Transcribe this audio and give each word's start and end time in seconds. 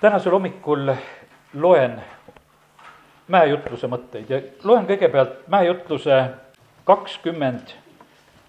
tänasel 0.00 0.32
hommikul 0.32 0.92
loen 1.54 2.02
mäejutluse 3.28 3.88
mõtteid 3.88 4.28
ja 4.30 4.40
loen 4.64 4.84
kõigepealt 4.86 5.46
mäejutluse 5.48 6.18
kakskümmend 6.84 7.72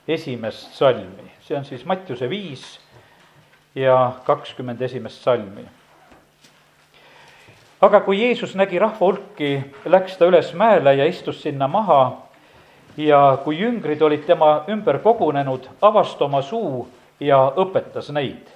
esimest 0.08 0.76
salmi, 0.76 1.32
see 1.42 1.58
on 1.58 1.66
siis 1.66 1.86
Mattiuse 1.86 2.30
viis 2.30 2.66
ja 3.76 4.12
kakskümmend 4.26 4.82
esimest 4.82 5.24
salmi. 5.24 5.66
aga 7.82 8.00
kui 8.02 8.22
Jeesus 8.22 8.56
nägi 8.56 8.80
rahva 8.80 9.00
hulki, 9.00 9.64
läks 9.86 10.18
ta 10.18 10.26
üles 10.26 10.54
mäele 10.54 10.96
ja 10.96 11.06
istus 11.06 11.42
sinna 11.42 11.68
maha 11.68 12.28
ja 12.98 13.38
kui 13.44 13.60
jüngrid 13.60 14.02
olid 14.02 14.26
tema 14.26 14.64
ümber 14.70 15.00
kogunenud, 15.00 15.70
avas 15.82 16.16
ta 16.16 16.26
oma 16.26 16.42
suu 16.42 16.88
ja 17.20 17.54
õpetas 17.56 18.12
neid. 18.12 18.48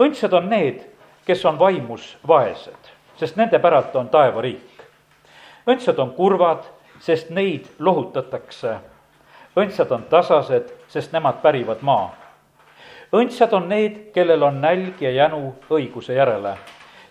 õndsad 0.00 0.32
on 0.32 0.48
need 0.50 0.91
kes 1.24 1.44
on 1.44 1.58
vaimus 1.58 2.18
vaesed, 2.28 2.90
sest 3.16 3.36
nende 3.36 3.58
päralt 3.58 3.96
on 3.96 4.08
taevariik. 4.08 4.82
õndsad 5.66 5.98
on 5.98 6.10
kurvad, 6.10 6.64
sest 7.00 7.30
neid 7.30 7.66
lohutatakse. 7.78 8.76
õndsad 9.56 9.90
on 9.92 10.02
tasased, 10.02 10.72
sest 10.88 11.12
nemad 11.12 11.42
pärivad 11.42 11.78
maa. 11.80 12.14
õndsad 13.12 13.52
on 13.52 13.68
need, 13.68 14.12
kellel 14.14 14.42
on 14.42 14.60
nälg 14.60 15.00
ja 15.00 15.10
jänu 15.10 15.54
õiguse 15.70 16.14
järele, 16.14 16.56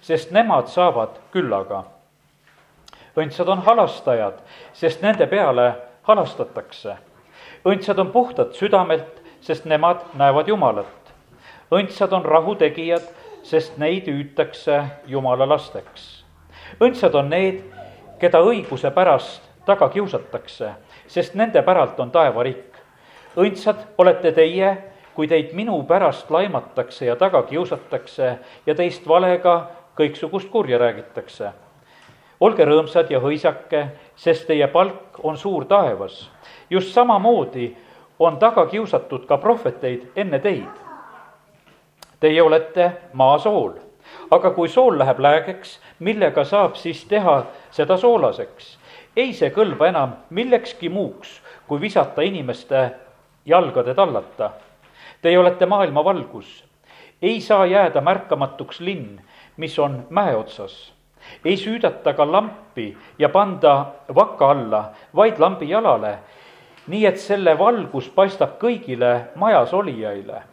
sest 0.02 0.32
nemad 0.32 0.68
saavad 0.68 1.20
küllaga. 1.32 1.84
õndsad 3.18 3.48
on 3.48 3.62
halastajad, 3.62 4.40
sest 4.74 5.02
nende 5.02 5.28
peale 5.28 5.76
halastatakse. 6.04 6.98
õndsad 7.66 8.00
on 8.00 8.12
puhtad 8.12 8.54
südamelt, 8.54 9.22
sest 9.42 9.66
nemad 9.66 9.98
näevad 10.14 10.48
Jumalat. 10.48 11.14
õndsad 11.72 12.14
on 12.14 12.26
rahutegijad 12.26 13.21
sest 13.44 13.78
neid 13.78 14.08
hüütakse 14.08 14.84
Jumala 15.08 15.50
lasteks. 15.50 16.24
õndsad 16.80 17.16
on 17.16 17.30
need, 17.30 17.64
keda 18.20 18.40
õiguse 18.40 18.92
pärast 18.92 19.50
taga 19.66 19.90
kiusatakse, 19.90 20.72
sest 21.08 21.36
nende 21.36 21.62
päralt 21.62 22.00
on 22.00 22.12
taevariik. 22.12 22.78
õndsad 23.38 23.78
olete 23.98 24.32
teie, 24.32 24.78
kui 25.14 25.28
teid 25.28 25.54
minu 25.54 25.84
pärast 25.84 26.32
laimatakse 26.32 27.06
ja 27.06 27.16
taga 27.16 27.44
kiusatakse 27.44 28.38
ja 28.66 28.76
teist 28.76 29.08
valega 29.08 29.68
kõiksugust 29.98 30.50
kurja 30.50 30.78
räägitakse. 30.78 31.52
olge 32.40 32.66
rõõmsad 32.66 33.12
ja 33.12 33.20
hõisake, 33.20 33.88
sest 34.16 34.48
teie 34.48 34.68
palk 34.68 35.20
on 35.24 35.38
suur 35.38 35.66
taevas. 35.66 36.30
just 36.70 36.94
samamoodi 36.94 37.76
on 38.20 38.38
taga 38.38 38.66
kiusatud 38.66 39.26
ka 39.26 39.38
prohveteid 39.38 40.12
enne 40.16 40.40
teid 40.40 40.81
Teie 42.22 42.42
olete 42.42 42.92
maasool, 43.18 43.72
aga 44.30 44.50
kui 44.54 44.70
sool 44.70 45.00
läheb 45.02 45.18
läägeks, 45.26 45.72
millega 46.06 46.44
saab 46.46 46.76
siis 46.78 47.00
teha 47.10 47.48
seda 47.74 47.98
soolaseks? 47.98 48.76
ei 49.18 49.32
see 49.34 49.50
kõlba 49.56 49.88
enam 49.90 50.14
millekski 50.30 50.92
muuks, 50.94 51.32
kui 51.68 51.82
visata 51.82 52.22
inimeste 52.22 52.84
jalgade 53.46 53.96
tallata. 53.98 54.52
Teie 55.22 55.40
olete 55.40 55.66
maailma 55.66 56.04
valgus. 56.06 56.64
ei 57.22 57.42
saa 57.42 57.66
jääda 57.66 58.02
märkamatuks 58.02 58.80
linn, 58.80 59.18
mis 59.58 59.80
on 59.80 60.06
mäe 60.10 60.36
otsas. 60.36 60.94
ei 61.46 61.58
süüdata 61.58 62.14
ka 62.14 62.32
lampi 62.32 62.98
ja 63.18 63.30
panda 63.30 63.86
vaka 64.16 64.52
alla, 64.52 64.92
vaid 65.16 65.40
lambi 65.40 65.70
jalale, 65.70 66.20
nii 66.88 67.06
et 67.06 67.18
selle 67.18 67.58
valgus 67.58 68.10
paistab 68.10 68.60
kõigile 68.62 69.32
majas 69.36 69.74
olijaile 69.74 70.51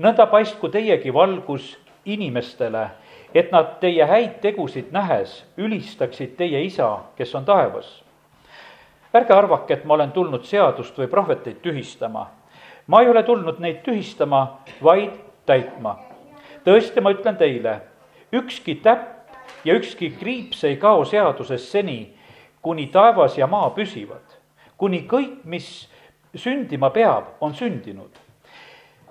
nõnda 0.00 0.26
paistku 0.30 0.68
teiegi 0.72 1.12
valgus 1.12 1.74
inimestele, 2.08 2.86
et 3.34 3.52
nad 3.52 3.76
teie 3.80 4.06
häid 4.08 4.40
tegusid 4.42 4.88
nähes 4.92 5.42
ülistaksid 5.60 6.34
teie 6.38 6.62
isa, 6.64 6.88
kes 7.16 7.34
on 7.34 7.44
taevas. 7.44 8.02
ärge 9.14 9.34
arvake, 9.34 9.74
et 9.74 9.84
ma 9.84 9.94
olen 9.94 10.12
tulnud 10.12 10.44
seadust 10.44 10.98
või 10.98 11.06
prohveteid 11.06 11.60
tühistama. 11.62 12.26
ma 12.86 13.02
ei 13.02 13.08
ole 13.08 13.22
tulnud 13.22 13.58
neid 13.60 13.82
tühistama, 13.84 14.60
vaid 14.82 15.12
täitma. 15.46 15.98
tõesti, 16.64 17.00
ma 17.00 17.10
ütlen 17.10 17.36
teile, 17.36 17.80
ükski 18.32 18.74
täpp 18.74 19.36
ja 19.64 19.74
ükski 19.74 20.10
kriips 20.10 20.64
ei 20.64 20.76
kao 20.76 21.04
seadusest 21.04 21.68
seni, 21.68 22.16
kuni 22.62 22.86
taevas 22.86 23.38
ja 23.38 23.46
maa 23.46 23.70
püsivad. 23.70 24.40
kuni 24.76 25.06
kõik, 25.06 25.44
mis 25.44 25.88
sündima 26.34 26.90
peab, 26.90 27.24
on 27.40 27.54
sündinud 27.54 28.19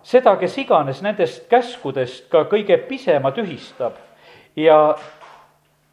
seda, 0.04 0.36
kes 0.36 0.58
iganes 0.58 1.02
nendest 1.02 1.48
käskudest 1.50 2.30
ka 2.32 2.46
kõige 2.50 2.78
pisema 2.88 3.32
tühistab 3.32 3.98
ja 4.56 4.96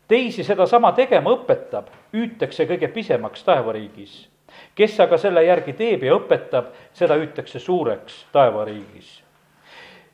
teisi 0.09 0.44
sedasama 0.44 0.93
tegema 0.93 1.34
õpetab, 1.34 1.91
hüütakse 2.12 2.67
kõige 2.67 2.89
pisemaks 2.89 3.44
taevariigis. 3.44 4.28
kes 4.75 5.00
aga 5.00 5.19
selle 5.19 5.44
järgi 5.44 5.72
teeb 5.72 6.03
ja 6.03 6.15
õpetab, 6.15 6.65
seda 6.93 7.15
hüütakse 7.15 7.59
suureks 7.59 8.27
taevariigis. 8.33 9.22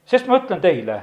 sest 0.04 0.26
ma 0.26 0.38
ütlen 0.38 0.60
teile, 0.60 1.02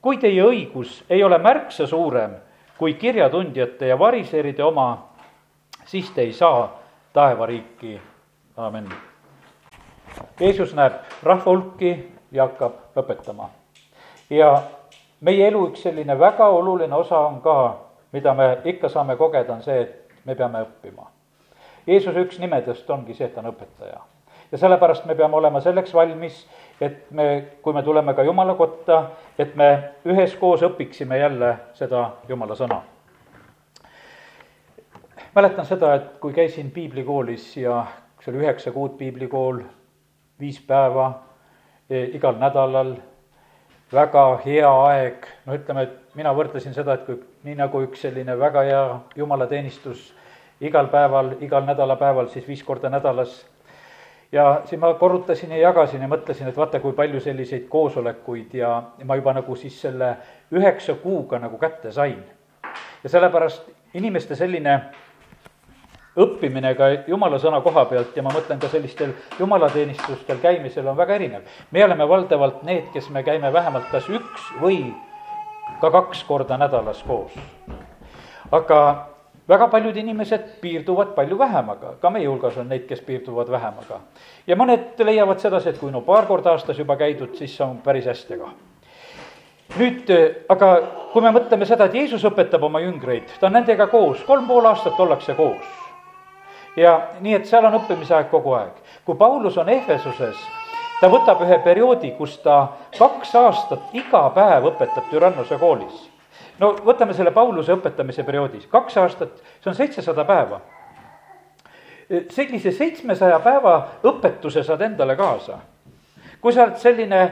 kui 0.00 0.16
teie 0.16 0.42
õigus 0.42 1.04
ei 1.10 1.22
ole 1.24 1.38
märksa 1.38 1.86
suurem 1.86 2.36
kui 2.80 2.94
kirjatundjate 2.94 3.86
ja 3.86 3.98
variseride 3.98 4.64
oma, 4.64 5.08
siis 5.84 6.10
te 6.10 6.22
ei 6.22 6.32
saa 6.32 6.80
taevariiki, 7.12 8.00
amin. 8.56 8.88
Jeesus 10.40 10.72
näeb 10.74 10.96
rahva 11.22 11.44
hulki 11.44 11.90
ja 12.32 12.46
hakkab 12.46 12.98
õpetama. 12.98 13.48
ja 14.30 14.62
meie 15.20 15.48
elu 15.48 15.66
üks 15.68 15.82
selline 15.82 16.18
väga 16.18 16.48
oluline 16.48 16.94
osa 16.94 17.18
on 17.26 17.40
ka, 17.40 17.56
mida 18.12 18.34
me 18.34 18.58
ikka 18.64 18.88
saame 18.88 19.16
kogeda, 19.16 19.52
on 19.52 19.62
see, 19.62 19.80
et 19.82 20.24
me 20.24 20.34
peame 20.34 20.62
õppima. 20.64 21.08
Jeesuse 21.86 22.24
üks 22.24 22.38
nimedest 22.40 22.90
ongi 22.90 23.14
see, 23.14 23.26
et 23.26 23.34
ta 23.34 23.42
on 23.42 23.50
õpetaja. 23.52 24.00
ja 24.52 24.58
sellepärast 24.58 25.04
me 25.06 25.14
peame 25.14 25.36
olema 25.36 25.60
selleks 25.60 25.94
valmis, 25.94 26.46
et 26.80 27.10
me, 27.10 27.26
kui 27.62 27.72
me 27.72 27.82
tuleme 27.82 28.14
ka 28.14 28.22
Jumala 28.22 28.54
kotta, 28.54 29.02
et 29.38 29.54
me 29.56 29.68
üheskoos 30.04 30.62
õpiksime 30.66 31.18
jälle 31.18 31.56
seda 31.74 32.10
Jumala 32.28 32.54
sõna. 32.54 32.80
mäletan 35.34 35.66
seda, 35.66 35.94
et 35.94 36.18
kui 36.20 36.32
käisin 36.32 36.70
piiblikoolis 36.70 37.56
ja 37.56 37.84
see 38.20 38.32
oli 38.32 38.44
üheksa 38.44 38.72
kuud 38.72 38.96
piiblikool, 38.98 39.62
viis 40.40 40.60
päeva 40.60 41.12
igal 41.90 42.38
nädalal, 42.38 42.94
väga 43.92 44.24
hea 44.44 44.70
aeg, 44.86 45.26
no 45.46 45.54
ütleme, 45.58 45.82
et 45.82 46.14
mina 46.14 46.32
võrdlesin 46.34 46.74
seda, 46.74 46.94
et 46.94 47.06
kui 47.06 47.18
nii 47.46 47.56
nagu 47.58 47.82
üks 47.82 48.04
selline 48.06 48.36
väga 48.38 48.62
hea 48.66 48.82
jumalateenistus 49.18 50.12
igal 50.60 50.90
päeval, 50.92 51.34
igal 51.42 51.64
nädalapäeval, 51.66 52.28
siis 52.30 52.46
viis 52.48 52.62
korda 52.62 52.90
nädalas, 52.92 53.40
ja 54.32 54.62
siis 54.64 54.80
ma 54.80 54.92
korrutasin 54.94 55.50
ja 55.50 55.58
jagasin 55.58 56.02
ja 56.02 56.08
mõtlesin, 56.08 56.48
et 56.48 56.56
vaata, 56.56 56.80
kui 56.80 56.92
palju 56.92 57.20
selliseid 57.20 57.66
koosolekuid 57.68 58.54
ja 58.54 58.74
ma 59.04 59.16
juba 59.18 59.34
nagu 59.34 59.56
siis 59.56 59.80
selle 59.82 60.14
üheksa 60.54 60.94
kuuga 61.02 61.38
nagu 61.38 61.58
kätte 61.58 61.92
sain. 61.92 62.22
ja 63.02 63.08
sellepärast 63.08 63.70
inimeste 63.94 64.36
selline 64.36 64.80
õppimine 66.20 66.74
ka 66.76 66.88
jumala 67.08 67.38
sõna 67.40 67.60
koha 67.64 67.84
pealt 67.90 68.16
ja 68.16 68.22
ma 68.22 68.32
mõtlen 68.34 68.60
ka 68.60 68.68
sellistel 68.68 69.12
jumalateenistustel 69.38 70.40
käimisel 70.42 70.88
on 70.90 70.96
väga 70.96 71.14
erinev. 71.14 71.42
me 71.70 71.84
oleme 71.84 72.08
valdavalt 72.08 72.62
need, 72.62 72.90
kes 72.92 73.10
me 73.10 73.22
käime 73.22 73.52
vähemalt 73.52 73.88
kas 73.90 74.08
üks 74.08 74.50
või 74.60 74.92
ka 75.80 75.90
kaks 75.90 76.24
korda 76.24 76.58
nädalas 76.58 77.02
koos. 77.06 77.32
aga 78.52 78.80
väga 79.48 79.68
paljud 79.68 79.96
inimesed 79.96 80.60
piirduvad 80.60 81.14
palju 81.14 81.38
vähemaga, 81.38 81.94
ka 82.00 82.10
meie 82.10 82.26
hulgas 82.28 82.56
on 82.56 82.68
neid, 82.68 82.86
kes 82.88 83.00
piirduvad 83.00 83.50
vähemaga. 83.50 84.00
ja 84.46 84.56
mõned 84.56 85.04
leiavad 85.04 85.38
sedasi, 85.40 85.68
et 85.68 85.78
kui 85.78 85.90
no 85.90 86.00
paar 86.00 86.26
korda 86.26 86.50
aastas 86.50 86.78
juba 86.78 86.96
käidud, 86.96 87.34
siis 87.34 87.60
on 87.60 87.78
päris 87.84 88.06
hästi 88.06 88.38
ka 88.38 88.50
nüüd 89.78 90.10
aga 90.50 90.68
kui 91.12 91.22
me 91.22 91.30
mõtleme 91.30 91.66
seda, 91.66 91.86
et 91.86 91.94
Jeesus 91.94 92.24
õpetab 92.26 92.64
oma 92.66 92.80
jüngreid, 92.82 93.30
ta 93.38 93.46
on 93.46 93.54
nendega 93.54 93.86
koos, 93.86 94.24
kolm 94.26 94.48
pool 94.48 94.66
aastat 94.66 94.98
ollakse 94.98 95.34
koos 95.38 95.89
ja 96.76 97.00
nii, 97.20 97.34
et 97.34 97.46
seal 97.46 97.64
on 97.66 97.76
õppimise 97.80 98.14
aeg 98.14 98.30
kogu 98.30 98.54
aeg. 98.54 98.72
kui 99.04 99.16
Paulus 99.18 99.58
on 99.58 99.68
Ehvesuses, 99.68 100.36
ta 101.00 101.08
võtab 101.10 101.42
ühe 101.44 101.58
perioodi, 101.64 102.12
kus 102.18 102.38
ta 102.44 102.60
kaks 102.98 103.34
aastat 103.34 103.94
iga 103.96 104.22
päev 104.34 104.70
õpetab 104.72 105.10
Türannuse 105.10 105.58
koolis. 105.58 106.08
no 106.58 106.74
võtame 106.84 107.14
selle 107.14 107.30
Pauluse 107.30 107.72
õpetamise 107.72 108.24
perioodis, 108.24 108.66
kaks 108.66 108.96
aastat, 108.96 109.42
see 109.60 109.70
on 109.70 109.74
seitsesada 109.74 110.24
päeva. 110.24 110.60
sellise 112.30 112.72
seitsmesaja 112.72 113.38
päeva 113.40 113.88
õpetuse 114.04 114.62
saad 114.62 114.80
endale 114.80 115.16
kaasa. 115.16 115.58
kui 116.40 116.52
sa 116.52 116.62
oled 116.62 116.76
selline 116.76 117.22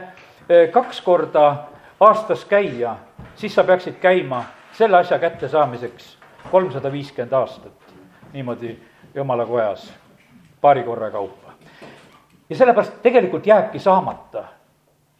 eh, 0.48 0.70
kaks 0.70 1.00
korda 1.00 1.56
aastas 2.00 2.44
käia, 2.44 2.96
siis 3.34 3.54
sa 3.54 3.64
peaksid 3.64 3.98
käima 4.00 4.44
selle 4.72 4.96
asja 4.96 5.18
kättesaamiseks 5.18 6.16
kolmsada 6.50 6.92
viiskümmend 6.92 7.32
aastat 7.32 7.72
niimoodi 8.32 8.78
jumala 9.14 9.46
kojas 9.46 9.92
paari 10.60 10.82
korra 10.82 11.10
kaupa. 11.10 11.52
ja 12.50 12.56
sellepärast 12.56 13.02
tegelikult 13.02 13.46
jääbki 13.46 13.78
saamata, 13.78 14.44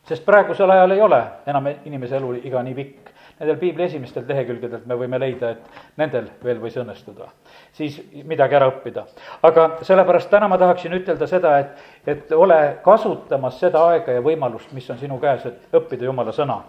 sest 0.09 0.25
praegusel 0.25 0.71
ajal 0.71 0.91
ei 0.91 1.01
ole 1.01 1.23
enam 1.47 1.67
inimese 1.85 2.17
elu 2.17 2.33
iga 2.43 2.63
nii 2.63 2.75
pikk. 2.75 3.11
nendel 3.39 3.57
piibli 3.57 3.83
esimestel 3.83 4.25
lehekülgedelt 4.29 4.87
me 4.87 4.97
võime 4.99 5.19
leida, 5.21 5.51
et 5.51 5.83
nendel 5.97 6.25
veel 6.45 6.59
võis 6.61 6.77
õnnestuda. 6.77 7.29
siis 7.73 8.01
midagi 8.25 8.55
ära 8.55 8.71
õppida. 8.71 9.05
aga 9.43 9.71
sellepärast 9.83 10.31
täna 10.31 10.49
ma 10.49 10.59
tahaksin 10.59 10.93
ütelda 10.93 11.27
seda, 11.27 11.59
et, 11.59 11.85
et 12.07 12.33
ole 12.33 12.79
kasutamas 12.85 13.61
seda 13.61 13.85
aega 13.89 14.13
ja 14.13 14.23
võimalust, 14.23 14.73
mis 14.73 14.91
on 14.91 14.99
sinu 14.99 15.19
käes, 15.19 15.47
et 15.47 15.69
õppida 15.73 16.05
jumala 16.05 16.33
sõna 16.33 16.63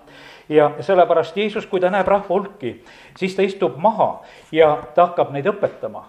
ja 0.50 0.72
sellepärast 0.80 1.38
Jeesus, 1.38 1.66
kui 1.66 1.80
ta 1.80 1.90
näeb 1.94 2.08
rahva 2.08 2.30
hulki, 2.30 2.80
siis 3.18 3.36
ta 3.36 3.46
istub 3.46 3.78
maha 3.78 4.20
ja 4.52 4.76
ta 4.96 5.10
hakkab 5.10 5.32
neid 5.34 5.48
õpetama. 5.50 6.04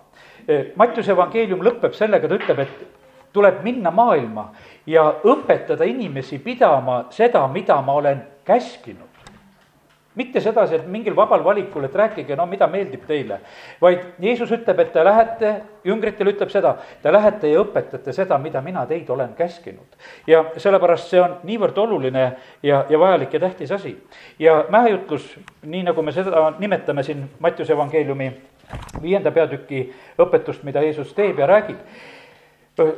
Mattiuse 0.77 1.13
evangeelium 1.13 1.63
lõpeb 1.65 1.95
sellega, 1.97 2.29
ta 2.29 2.39
ütleb, 2.41 2.65
et 2.65 3.33
tuleb 3.33 3.63
minna 3.63 3.93
maailma 3.95 4.51
ja 4.87 5.07
õpetada 5.23 5.87
inimesi 5.87 6.41
pidama 6.43 7.05
seda, 7.15 7.47
mida 7.49 7.81
ma 7.85 7.99
olen 8.01 8.25
käskinud 8.45 9.11
mitte 10.15 10.41
sedasi, 10.41 10.75
et 10.75 10.87
mingil 10.91 11.15
vabal 11.17 11.45
valikul, 11.45 11.85
et 11.87 11.95
rääkige, 11.95 12.35
no 12.37 12.45
mida 12.51 12.67
meeldib 12.71 13.05
teile, 13.07 13.39
vaid 13.81 14.03
Jeesus 14.21 14.51
ütleb, 14.53 14.83
et 14.83 14.93
te 14.93 15.05
lähete, 15.07 15.53
jüngritele 15.87 16.35
ütleb 16.35 16.51
seda, 16.51 16.75
te 17.03 17.13
lähete 17.15 17.53
ja 17.53 17.63
õpetate 17.63 18.15
seda, 18.17 18.39
mida 18.43 18.61
mina 18.65 18.83
teid 18.91 19.09
olen 19.11 19.33
käskinud. 19.39 19.97
ja 20.27 20.45
sellepärast 20.57 21.15
see 21.15 21.23
on 21.23 21.39
niivõrd 21.47 21.79
oluline 21.79 22.25
ja, 22.63 22.85
ja 22.91 22.99
vajalik 22.99 23.35
ja 23.35 23.41
tähtis 23.41 23.73
asi. 23.73 23.97
ja 24.39 24.65
mäejutlus, 24.69 25.37
nii 25.63 25.83
nagu 25.89 26.03
me 26.03 26.13
seda 26.13 26.51
nimetame 26.59 27.03
siin 27.07 27.29
Mattiuse 27.39 27.73
evangeeliumi 27.73 28.33
viienda 29.03 29.31
peatüki 29.31 29.85
õpetust, 30.21 30.65
mida 30.65 30.83
Jeesus 30.85 31.13
teeb 31.15 31.39
ja 31.39 31.47
räägib 31.47 31.79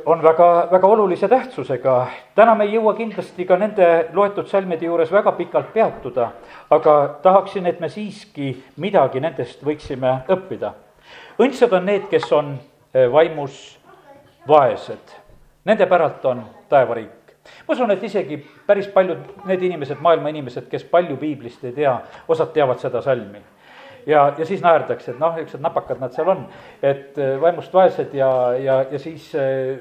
on 0.05 0.23
väga, 0.23 0.67
väga 0.71 0.87
olulise 0.87 1.27
tähtsusega. 1.27 2.07
täna 2.35 2.55
me 2.55 2.63
ei 2.63 2.75
jõua 2.75 2.93
kindlasti 2.95 3.45
ka 3.45 3.57
nende 3.57 4.09
loetud 4.13 4.47
salmide 4.47 4.85
juures 4.85 5.11
väga 5.11 5.31
pikalt 5.31 5.73
peatuda, 5.73 6.29
aga 6.69 7.19
tahaksin, 7.21 7.65
et 7.65 7.79
me 7.79 7.89
siiski 7.89 8.63
midagi 8.77 9.19
nendest 9.19 9.63
võiksime 9.65 10.21
õppida. 10.29 10.73
õndsad 11.39 11.73
on 11.73 11.85
need, 11.85 12.07
kes 12.09 12.31
on 12.31 12.55
eh, 12.93 13.11
vaimus 13.11 13.79
vaesed, 14.47 15.17
nende 15.65 15.85
päralt 15.85 16.25
on 16.25 16.45
taevariik 16.69 17.35
ma 17.67 17.73
usun, 17.73 17.91
et 17.91 18.03
isegi 18.03 18.37
päris 18.67 18.87
paljud 18.87 19.17
need 19.45 19.63
inimesed, 19.63 19.99
maailma 19.99 20.29
inimesed, 20.29 20.69
kes 20.71 20.83
palju 20.83 21.17
piiblist 21.17 21.63
ei 21.63 21.73
tea, 21.75 21.97
osad 22.27 22.53
teavad 22.55 22.79
seda 22.79 23.01
salmi 23.01 23.41
ja, 24.05 24.33
ja 24.37 24.45
siis 24.45 24.61
naerdakse, 24.61 25.11
et 25.11 25.19
noh, 25.19 25.35
niisugused 25.35 25.63
napakad 25.63 26.01
nad 26.01 26.13
seal 26.15 26.29
on, 26.33 26.45
et 26.81 27.17
äh, 27.17 27.35
vaimust 27.41 27.73
vaesed 27.73 28.13
ja, 28.17 28.29
ja, 28.59 28.79
ja 28.91 28.99
siis 28.99 29.29
äh, 29.35 29.77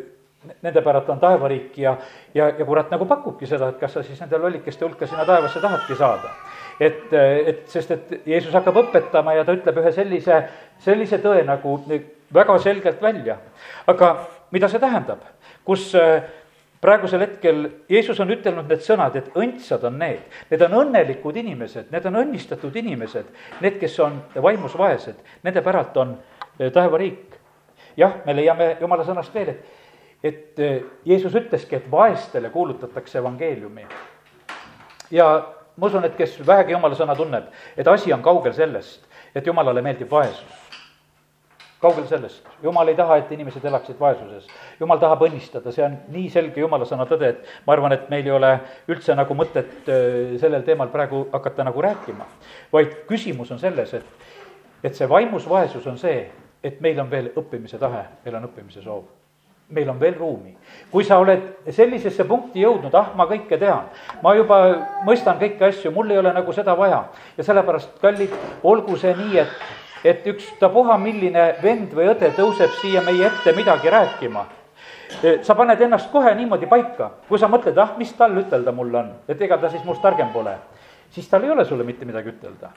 nende 0.63 0.83
päralt 0.83 1.09
on 1.11 1.21
taevariik 1.21 1.79
ja, 1.79 1.97
ja, 2.35 2.49
ja 2.59 2.65
kurat 2.67 2.91
nagu 2.91 3.07
pakubki 3.07 3.47
seda, 3.47 3.71
et 3.71 3.79
kas 3.81 3.95
sa 3.95 4.03
siis 4.03 4.21
nende 4.21 4.39
lollikeste 4.43 4.85
hulka 4.85 5.07
sinna 5.07 5.27
taevasse 5.29 5.61
tahadki 5.63 5.97
saada. 5.99 6.35
et, 6.81 7.13
äh, 7.13 7.37
et 7.47 7.69
sest, 7.71 7.91
et 7.91 8.27
Jeesus 8.27 8.55
hakkab 8.55 8.81
õpetama 8.85 9.37
ja 9.37 9.45
ta 9.45 9.55
ütleb 9.55 9.79
ühe 9.83 9.93
sellise, 9.93 10.43
sellise 10.83 11.19
tõe 11.23 11.45
nagu 11.47 11.79
väga 12.35 12.59
selgelt 12.59 13.03
välja. 13.03 13.37
aga 13.87 14.15
mida 14.51 14.69
see 14.69 14.81
tähendab, 14.81 15.25
kus 15.65 15.95
äh, 15.95 16.23
praegusel 16.83 17.23
hetkel 17.23 17.69
Jeesus 17.89 18.21
on 18.21 18.31
ütelnud 18.35 18.67
need 18.71 18.83
sõnad, 18.83 19.15
et 19.19 19.37
õndsad 19.39 19.85
on 19.87 20.01
need, 20.03 20.25
need 20.51 20.65
on 20.67 20.75
õnnelikud 20.81 21.37
inimesed, 21.39 21.93
need 21.95 22.09
on 22.11 22.19
õnnistatud 22.25 22.75
inimesed, 22.81 23.29
need, 23.63 23.79
kes 23.81 23.95
on 24.03 24.19
vaimus 24.35 24.75
vaesed, 24.79 25.21
nende 25.47 25.63
päralt 25.63 25.97
on 26.03 26.17
eh, 26.59 26.73
taevariik. 26.75 27.39
jah, 27.97 28.19
me 28.27 28.35
leiame 28.35 28.77
jumala 28.81 29.07
sõnast 29.07 29.35
veel, 29.35 29.55
et, 29.55 29.79
et 30.23 30.63
eh, 30.67 30.83
Jeesus 31.07 31.39
ütleski, 31.39 31.79
et 31.79 31.91
vaestele 31.91 32.51
kuulutatakse 32.51 33.19
evangeeliumi. 33.23 33.87
ja 35.11 35.29
ma 35.77 35.87
usun, 35.87 36.05
et 36.05 36.19
kes 36.19 36.41
vähegi 36.47 36.75
jumala 36.75 36.99
sõna 36.99 37.15
tunneb, 37.17 37.47
et 37.77 37.89
asi 37.89 38.13
on 38.13 38.23
kaugel 38.23 38.59
sellest, 38.59 39.07
et 39.35 39.47
jumalale 39.47 39.83
meeldib 39.83 40.11
vaesus 40.11 40.62
kaugel 41.83 42.07
sellest, 42.07 42.47
jumal 42.63 42.89
ei 42.89 42.97
taha, 42.99 43.19
et 43.21 43.33
inimesed 43.35 43.65
elaksid 43.65 43.99
vaesuses. 44.01 44.47
jumal 44.81 45.01
tahab 45.03 45.25
õnnistada, 45.27 45.73
see 45.75 45.85
on 45.85 45.97
nii 46.15 46.29
selge 46.31 46.63
jumala 46.63 46.87
sõna 46.89 47.07
tõde, 47.11 47.33
et 47.35 47.67
ma 47.67 47.77
arvan, 47.77 47.97
et 47.97 48.09
meil 48.11 48.27
ei 48.27 48.35
ole 48.35 48.53
üldse 48.89 49.17
nagu 49.19 49.35
mõtet 49.39 49.89
äh, 49.91 50.37
sellel 50.43 50.63
teemal 50.67 50.93
praegu 50.95 51.27
hakata 51.33 51.67
nagu 51.67 51.83
rääkima. 51.83 52.29
vaid 52.73 53.03
küsimus 53.09 53.51
on 53.51 53.59
selles, 53.59 53.95
et, 53.95 54.29
et 54.83 54.95
see 54.95 55.09
vaimus 55.09 55.49
vaesus 55.49 55.87
on 55.87 55.99
see, 55.99 56.31
et 56.63 56.81
meil 56.81 57.01
on 57.01 57.11
veel 57.11 57.33
õppimise 57.37 57.79
tahe, 57.83 58.07
meil 58.25 58.39
on 58.39 58.49
õppimise 58.51 58.85
soov 58.85 59.11
meil 59.73 59.89
on 59.89 60.01
veel 60.01 60.15
ruumi. 60.19 60.57
kui 60.91 61.05
sa 61.05 61.19
oled 61.19 61.71
sellisesse 61.71 62.25
punkti 62.29 62.61
jõudnud, 62.61 62.95
ah, 62.95 63.13
ma 63.17 63.25
kõike 63.27 63.57
tean, 63.59 63.89
ma 64.23 64.35
juba 64.37 64.59
mõistan 65.07 65.39
kõiki 65.41 65.65
asju, 65.65 65.91
mul 65.91 66.11
ei 66.11 66.19
ole 66.21 66.33
nagu 66.33 66.53
seda 66.53 66.75
vaja 66.77 67.07
ja 67.37 67.45
sellepärast, 67.45 67.97
kallid, 68.03 68.35
olgu 68.63 68.97
see 69.01 69.15
nii, 69.17 69.39
et 69.39 69.82
et 70.05 70.27
ükstapuha, 70.27 70.99
milline 70.99 71.55
vend 71.63 71.95
või 71.95 72.11
õde 72.15 72.33
tõuseb 72.37 72.75
siia 72.81 73.05
meie 73.07 73.27
ette 73.27 73.55
midagi 73.57 73.91
rääkima 73.91 74.47
sa 75.43 75.55
paned 75.55 75.81
ennast 75.81 76.11
kohe 76.13 76.35
niimoodi 76.35 76.67
paika, 76.67 77.11
kui 77.29 77.39
sa 77.39 77.49
mõtled, 77.51 77.77
ah, 77.79 77.95
mis 77.99 78.13
tal 78.17 78.37
ütelda 78.39 78.73
mul 78.75 78.95
on, 78.95 79.11
et 79.29 79.41
ega 79.43 79.59
ta 79.61 79.71
siis 79.71 79.85
must 79.85 80.03
targem 80.03 80.33
pole, 80.33 80.55
siis 81.13 81.29
tal 81.29 81.45
ei 81.45 81.51
ole 81.51 81.65
sulle 81.69 81.85
mitte 81.85 82.09
midagi 82.09 82.33
ütelda. 82.33 82.73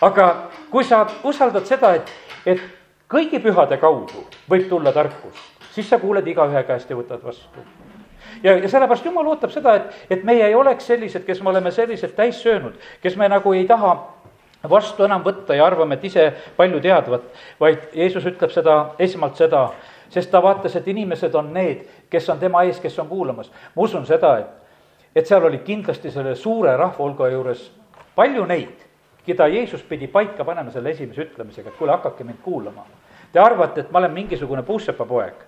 aga 0.00 0.28
kui 0.70 0.84
sa 0.84 1.06
usaldad 1.24 1.66
seda, 1.66 1.94
et, 1.94 2.12
et 2.46 2.62
kõigi 3.08 3.40
pühade 3.42 3.78
kaudu 3.80 4.26
võib 4.50 4.68
tulla 4.68 4.92
tarkus, 4.92 5.40
siis 5.72 5.88
sa 5.88 5.98
kuuled 5.98 6.26
igaühe 6.26 6.62
käest 6.68 6.90
ja 6.90 6.96
võtad 6.96 7.24
vastu. 7.24 7.64
ja, 8.42 8.56
ja 8.56 8.68
sellepärast 8.68 9.04
jumal 9.04 9.26
ootab 9.26 9.50
seda, 9.54 9.74
et, 9.74 10.06
et 10.10 10.24
meie 10.24 10.46
ei 10.46 10.54
oleks 10.54 10.86
sellised, 10.86 11.24
kes 11.24 11.42
me 11.42 11.50
oleme 11.50 11.70
sellised 11.70 12.14
täis 12.16 12.42
söönud, 12.42 12.76
kes 13.02 13.16
me 13.16 13.28
nagu 13.28 13.52
ei 13.52 13.66
taha 13.66 13.96
vastu 14.70 15.04
enam 15.04 15.24
võtta 15.24 15.56
ja 15.56 15.66
arvame, 15.66 15.98
et 15.98 16.04
ise 16.04 16.26
palju 16.56 16.80
teadvat, 16.84 17.24
vaid 17.60 17.94
Jeesus 17.94 18.26
ütleb 18.28 18.52
seda, 18.54 18.78
esmalt 18.98 19.36
seda, 19.40 19.68
sest 20.10 20.30
ta 20.30 20.42
vaatas, 20.42 20.76
et 20.76 20.88
inimesed 20.88 21.34
on 21.34 21.52
need, 21.54 21.84
kes 22.10 22.28
on 22.28 22.38
tema 22.38 22.64
ees, 22.64 22.80
kes 22.80 22.98
on 22.98 23.08
kuulamas. 23.08 23.50
ma 23.76 23.82
usun 23.82 24.06
seda, 24.06 24.36
et, 24.38 25.16
et 25.16 25.26
seal 25.26 25.44
oli 25.44 25.58
kindlasti 25.64 26.10
selle 26.10 26.34
suure 26.36 26.76
rahvahulga 26.76 27.28
juures 27.32 27.70
palju 28.16 28.46
neid, 28.46 28.86
keda 29.26 29.46
Jeesus 29.48 29.82
pidi 29.82 30.06
paika 30.06 30.44
panema 30.44 30.70
selle 30.70 30.90
esimese 30.90 31.28
ütlemisega, 31.28 31.68
et 31.68 31.76
kuule, 31.76 31.92
hakake 31.92 32.24
mind 32.24 32.40
kuulama. 32.44 32.86
Te 33.32 33.40
arvate, 33.40 33.80
et 33.80 33.90
ma 33.92 33.98
olen 33.98 34.12
mingisugune 34.12 34.62
puussepa 34.62 35.04
poeg 35.04 35.47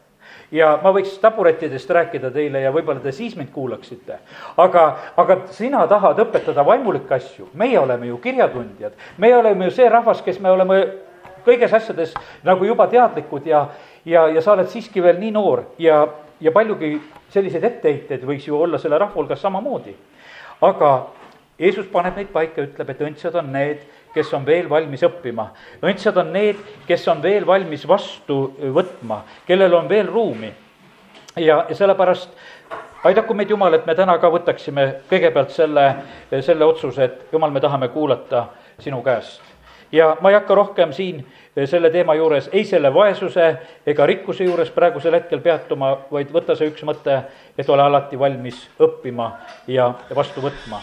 ja 0.52 0.70
ma 0.82 0.93
võiks 0.94 1.19
taburettidest 1.23 1.91
rääkida 1.91 2.31
teile 2.35 2.61
ja 2.64 2.73
võib-olla 2.75 3.00
te 3.00 3.12
siis 3.12 3.37
mind 3.37 3.50
kuulaksite. 3.55 4.19
aga, 4.56 4.87
aga 5.17 5.37
sina 5.50 5.87
tahad 5.87 6.19
õpetada 6.19 6.64
vaimulikke 6.67 7.14
asju, 7.14 7.49
meie 7.55 7.79
oleme 7.79 8.06
ju 8.06 8.19
kirjatundjad, 8.19 8.93
meie 9.19 9.37
oleme 9.37 9.64
ju 9.64 9.70
see 9.70 9.88
rahvas, 9.88 10.23
kes 10.23 10.41
me 10.41 10.50
oleme 10.50 10.81
kõiges 11.47 11.73
asjades 11.75 12.14
nagu 12.44 12.65
juba 12.65 12.86
teadlikud 12.86 13.46
ja, 13.46 13.67
ja, 14.05 14.27
ja 14.29 14.43
sa 14.43 14.53
oled 14.53 14.69
siiski 14.69 15.03
veel 15.03 15.19
nii 15.20 15.31
noor 15.31 15.65
ja, 15.79 16.03
ja 16.41 16.53
paljugi 16.53 16.98
selliseid 17.31 17.65
etteheiteid 17.65 18.27
võiks 18.27 18.48
ju 18.48 18.58
olla 18.58 18.79
selle 18.79 18.98
rahva 18.98 19.15
hulgas 19.15 19.41
samamoodi. 19.41 19.94
aga 20.60 20.91
Jeesus 21.60 21.88
paneb 21.93 22.17
neid 22.17 22.31
paika, 22.32 22.62
ütleb, 22.64 22.88
et 22.88 23.00
õndsad 23.05 23.34
on 23.36 23.50
need, 23.52 23.82
kes 24.14 24.31
on 24.32 24.46
veel 24.46 24.69
valmis 24.70 25.02
õppima. 25.05 25.50
õndsad 25.84 26.17
on 26.22 26.32
need, 26.32 26.60
kes 26.88 27.06
on 27.12 27.20
veel 27.22 27.44
valmis 27.46 27.84
vastu 27.88 28.38
võtma, 28.74 29.22
kellel 29.46 29.74
on 29.76 29.88
veel 29.88 30.08
ruumi. 30.08 30.52
ja, 31.36 31.67
ja 31.69 31.74
sellepärast 31.74 32.31
aidaku 33.05 33.34
meid 33.34 33.50
Jumal, 33.50 33.74
et 33.74 33.86
me 33.86 33.94
täna 33.94 34.17
ka 34.19 34.31
võtaksime 34.32 34.86
kõigepealt 35.10 35.52
selle, 35.52 35.84
selle 36.40 36.64
otsuse, 36.64 37.05
et 37.05 37.32
Jumal, 37.32 37.50
me 37.50 37.60
tahame 37.60 37.88
kuulata 37.88 38.46
sinu 38.79 39.02
käest. 39.02 39.43
ja 39.93 40.17
ma 40.20 40.31
ei 40.31 40.38
hakka 40.38 40.55
rohkem 40.55 40.93
siin 40.93 41.26
selle 41.67 41.90
teema 41.90 42.14
juures, 42.14 42.48
ei 42.52 42.64
selle 42.64 42.94
vaesuse 42.94 43.50
ega 43.86 44.06
rikkuse 44.06 44.44
juures 44.44 44.70
praegusel 44.70 45.14
hetkel 45.19 45.40
peatuma, 45.40 45.98
vaid 46.10 46.32
võta 46.32 46.56
see 46.56 46.72
üks 46.72 46.86
mõte, 46.88 47.20
et 47.58 47.69
ole 47.69 47.82
alati 47.82 48.19
valmis 48.19 48.64
õppima 48.81 49.32
ja 49.69 49.93
vastu 50.14 50.40
võtma 50.40 50.81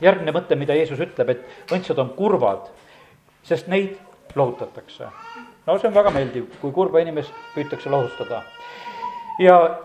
järgmine 0.00 0.32
mõte, 0.34 0.56
mida 0.56 0.74
Jeesus 0.74 1.00
ütleb, 1.00 1.34
et 1.34 1.72
õndsad 1.74 1.98
on 2.00 2.12
kurvad, 2.16 2.70
sest 3.46 3.68
neid 3.68 3.96
lohutatakse. 4.34 5.08
no 5.66 5.78
see 5.78 5.88
on 5.88 5.94
väga 5.94 6.10
meeldiv, 6.10 6.46
kui 6.60 6.72
kurba 6.72 7.00
inimest 7.00 7.32
püütakse 7.54 7.90
lohustada. 7.90 8.42
ja 9.38 9.80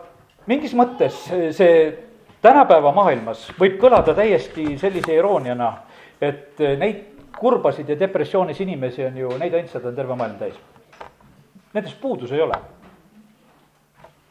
mingis 0.45 0.74
mõttes 0.74 1.25
see 1.55 1.97
tänapäeva 2.41 2.91
maailmas 2.91 3.50
võib 3.59 3.79
kõlada 3.81 4.13
täiesti 4.15 4.77
sellise 4.77 5.13
irooniana, 5.13 5.74
et 6.21 6.59
neid 6.77 7.03
kurbasid 7.35 7.89
ja 7.89 8.00
depressioonis 8.00 8.62
inimesi 8.62 9.05
on 9.05 9.17
ju, 9.17 9.33
neid 9.38 9.53
õndsad 9.53 9.85
on 9.85 9.95
terve 9.95 10.15
maailm 10.15 10.38
täis. 10.39 10.55
Nendest 11.74 12.00
puudus 12.01 12.31
ei 12.31 12.41
ole. 12.41 12.55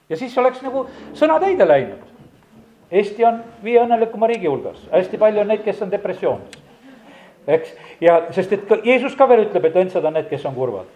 ja 0.09 0.17
siis 0.17 0.39
oleks 0.39 0.63
nagu 0.63 0.87
sõna 1.17 1.39
täide 1.41 1.65
läinud 1.69 2.14
Eesti 2.95 3.25
on 3.27 3.41
viie 3.65 3.81
õnnelikuma 3.83 4.29
riigi 4.31 4.47
hulgas, 4.47 4.85
hästi 4.93 5.19
palju 5.19 5.43
on 5.43 5.49
neid, 5.51 5.65
kes 5.65 5.81
on 5.83 5.91
depressioonis. 5.91 6.61
eks, 7.47 7.73
ja 8.01 8.21
sest 8.33 8.53
et 8.55 8.69
ka 8.69 8.79
Jeesus 8.85 9.17
ka 9.19 9.27
veel 9.29 9.49
ütleb, 9.49 9.67
et 9.67 9.81
õndsad 9.83 10.07
on 10.07 10.15
need, 10.15 10.29
kes 10.31 10.45
on 10.47 10.55
kurvad. 10.55 10.87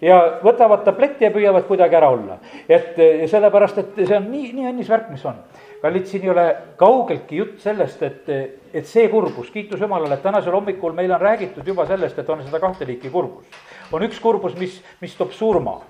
ja 0.00 0.16
võtavad 0.40 0.80
tableti 0.84 1.26
ja 1.26 1.30
püüavad 1.30 1.66
kuidagi 1.68 1.96
ära 1.96 2.08
olla. 2.10 2.38
et 2.68 2.96
sellepärast, 3.28 3.78
et 3.78 4.00
see 4.06 4.16
on 4.16 4.30
nii, 4.30 4.52
nii 4.56 4.70
õnnis 4.72 4.88
värk, 4.88 5.10
mis 5.12 5.24
on. 5.28 5.36
kallid, 5.82 6.08
siin 6.08 6.24
ei 6.24 6.32
ole 6.32 6.48
kaugeltki 6.80 7.36
jutt 7.36 7.60
sellest, 7.60 8.02
et, 8.02 8.32
et 8.72 8.86
see 8.86 9.08
kurbus, 9.12 9.50
kiitus 9.50 9.80
Jumalale, 9.80 10.14
et 10.16 10.22
tänasel 10.22 10.56
hommikul 10.56 10.96
meil 10.96 11.12
on 11.12 11.20
räägitud 11.20 11.66
juba 11.66 11.86
sellest, 11.86 12.18
et 12.18 12.30
on 12.30 12.42
seda 12.46 12.60
kahte 12.60 12.88
liiki 12.88 13.12
kurbus. 13.12 13.44
on 13.92 14.08
üks 14.08 14.20
kurbus, 14.20 14.56
mis, 14.56 14.80
mis 15.00 15.16
toob 15.20 15.36
surma 15.36 15.82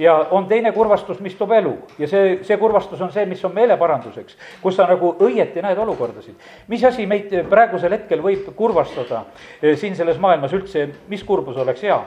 ja 0.00 0.14
on 0.30 0.46
teine 0.48 0.72
kurvastus, 0.72 1.20
mis 1.20 1.34
toob 1.36 1.52
elu 1.52 1.74
ja 1.98 2.08
see, 2.08 2.38
see 2.46 2.56
kurvastus 2.60 3.00
on 3.04 3.12
see, 3.12 3.26
mis 3.28 3.42
on 3.44 3.52
meeleparanduseks, 3.54 4.36
kus 4.62 4.78
sa 4.78 4.86
nagu 4.88 5.12
õieti 5.20 5.62
näed 5.64 5.78
olukordasid. 5.78 6.48
mis 6.68 6.84
asi 6.84 7.06
meid 7.06 7.34
praegusel 7.50 7.92
hetkel 7.98 8.24
võib 8.24 8.48
kurvastada 8.56 9.26
eh, 9.60 9.76
siin 9.76 9.96
selles 9.96 10.18
maailmas 10.18 10.56
üldse, 10.56 10.88
mis 11.08 11.24
kurbus 11.24 11.60
oleks 11.60 11.84
hea? 11.84 12.00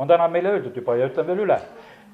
on 0.00 0.08
täna 0.08 0.28
meile 0.32 0.54
öeldud 0.54 0.76
juba 0.76 0.96
ja 0.96 1.10
ütlen 1.10 1.26
veel 1.26 1.42
üle 1.46 1.58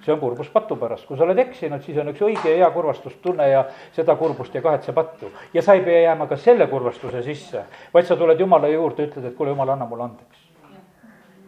see 0.05 0.15
on 0.15 0.21
kurbus 0.21 0.49
patu 0.55 0.77
pärast, 0.81 1.07
kui 1.07 1.19
sa 1.19 1.25
oled 1.25 1.39
eksinud, 1.39 1.83
siis 1.83 1.99
on 1.99 2.13
üks 2.13 2.23
õige 2.23 2.53
ja 2.53 2.63
hea 2.63 2.71
kurvastustunne 2.73 3.49
ja 3.51 3.65
seda 3.97 4.17
kurbust 4.17 4.55
ja 4.55 4.63
kahetse 4.63 4.93
pattu. 4.97 5.31
ja 5.55 5.63
sa 5.63 5.75
ei 5.75 5.85
pea 5.85 6.03
jääma 6.09 6.27
ka 6.31 6.37
selle 6.37 6.67
kurvastuse 6.73 7.23
sisse, 7.27 7.65
vaid 7.95 8.09
sa 8.09 8.17
tuled 8.17 8.41
Jumala 8.41 8.73
juurde, 8.73 9.11
ütled, 9.11 9.25
et 9.25 9.37
kuule, 9.37 9.55
Jumal, 9.55 9.75
anna 9.77 9.89
mulle 9.89 10.11
andeks 10.11 10.46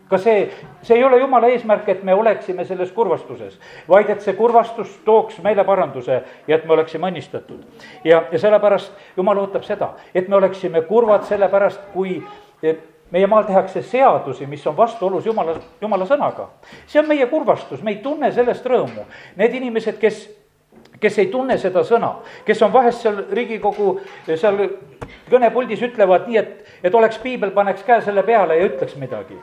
ka 0.09 0.19
see, 0.19 0.49
see 0.83 0.97
ei 0.97 1.05
ole 1.05 1.21
jumala 1.21 1.50
eesmärk, 1.53 1.88
et 1.88 2.03
me 2.05 2.15
oleksime 2.15 2.65
selles 2.65 2.93
kurvastuses, 2.93 3.59
vaid 3.88 4.11
et 4.11 4.25
see 4.25 4.37
kurvastus 4.38 4.99
tooks 5.05 5.41
meile 5.45 5.65
paranduse 5.69 6.23
ja 6.47 6.57
et 6.57 6.65
me 6.67 6.77
oleksime 6.77 7.11
õnnistatud. 7.11 7.65
ja, 8.05 8.25
ja 8.33 8.38
sellepärast 8.38 8.93
jumal 9.17 9.45
ootab 9.45 9.67
seda, 9.69 9.93
et 10.15 10.29
me 10.29 10.37
oleksime 10.37 10.83
kurvad 10.88 11.29
sellepärast, 11.29 11.91
kui 11.93 12.23
meie 13.11 13.27
maal 13.27 13.47
tehakse 13.49 13.83
seadusi, 13.83 14.47
mis 14.47 14.67
on 14.67 14.77
vastuolus 14.77 15.27
jumala, 15.27 15.57
jumala 15.81 16.07
sõnaga. 16.07 16.49
see 16.87 17.00
on 17.00 17.09
meie 17.09 17.27
kurvastus, 17.27 17.83
me 17.83 17.97
ei 17.97 18.03
tunne 18.03 18.33
sellest 18.33 18.67
rõõmu. 18.67 19.07
Need 19.37 19.55
inimesed, 19.55 19.99
kes 19.99 20.29
kes 21.00 21.19
ei 21.19 21.27
tunne 21.31 21.59
seda 21.59 21.83
sõna, 21.87 22.11
kes 22.47 22.62
on 22.67 22.73
vahest 22.73 23.05
seal 23.05 23.21
Riigikogu 23.31 24.00
seal 24.29 24.59
kõnepuldis 25.31 25.83
ütlevad 25.87 26.27
nii, 26.29 26.41
et, 26.41 26.73
et 26.83 26.95
oleks 26.95 27.21
piibel, 27.23 27.53
paneks 27.55 27.85
käe 27.87 28.00
selle 28.05 28.25
peale 28.27 28.59
ja 28.59 28.67
ütleks 28.67 28.97
midagi. 28.99 29.38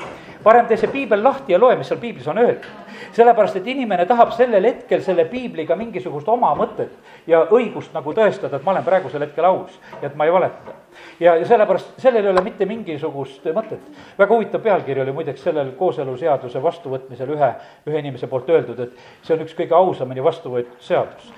Parem 0.46 0.70
tee 0.70 0.78
see 0.78 0.92
piibel 0.94 1.24
lahti 1.26 1.56
ja 1.56 1.60
loe, 1.62 1.76
mis 1.80 1.90
seal 1.90 2.00
piiblis 2.00 2.28
on 2.30 2.38
öeldud. 2.38 2.70
sellepärast, 3.16 3.56
et 3.60 3.68
inimene 3.68 4.06
tahab 4.06 4.32
sellel 4.38 4.64
hetkel 4.70 5.02
selle 5.04 5.26
piibliga 5.26 5.76
mingisugust 5.76 6.30
oma 6.30 6.54
mõtet 6.56 6.94
ja 7.28 7.46
õigust 7.52 7.94
nagu 7.94 8.14
tõestada, 8.14 8.58
et 8.60 8.66
ma 8.66 8.76
olen 8.76 8.86
praegusel 8.86 9.26
hetkel 9.26 9.48
aus 9.50 9.80
ja 10.02 10.10
et 10.10 10.16
ma 10.16 10.28
ei 10.28 10.34
valeta 10.36 10.76
ja, 11.20 11.36
ja 11.36 11.46
sellepärast 11.48 12.00
sellel 12.02 12.26
ei 12.26 12.32
ole 12.32 12.44
mitte 12.46 12.66
mingisugust 12.70 13.48
mõtet. 13.56 13.82
väga 14.18 14.34
huvitav 14.34 14.62
pealkiri 14.62 15.02
oli 15.02 15.16
muideks 15.16 15.44
sellel 15.44 15.74
kooseluseaduse 15.80 16.62
vastuvõtmisel 16.64 17.36
ühe, 17.36 17.52
ühe 17.88 18.00
inimese 18.04 18.28
poolt 18.32 18.50
öeldud, 18.50 18.80
et 18.80 19.26
see 19.26 19.36
on 19.36 19.46
üks 19.46 19.58
kõige 19.58 19.78
ausamini 19.78 20.24
vastu 20.24 20.54
võetud 20.54 20.80
seadus 20.80 21.34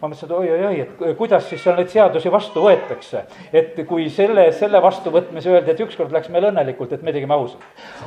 ma 0.00 0.08
mõtlesin, 0.08 0.28
et 0.28 0.36
oi-oi-oi, 0.36 0.80
et 0.80 1.16
kuidas 1.18 1.44
siis 1.48 1.60
seal 1.62 1.76
neid 1.76 1.90
seadusi 1.92 2.32
vastu 2.32 2.62
võetakse. 2.64 3.24
et 3.52 3.76
kui 3.88 4.08
selle, 4.10 4.46
selle 4.52 4.80
vastuvõtmise 4.82 5.50
öeldi, 5.50 5.70
et 5.70 5.82
ükskord 5.84 6.12
läks 6.12 6.28
meil 6.28 6.48
õnnelikult, 6.50 6.92
et 6.92 7.02
me 7.02 7.12
tegime 7.12 7.34
ausalt. 7.34 7.62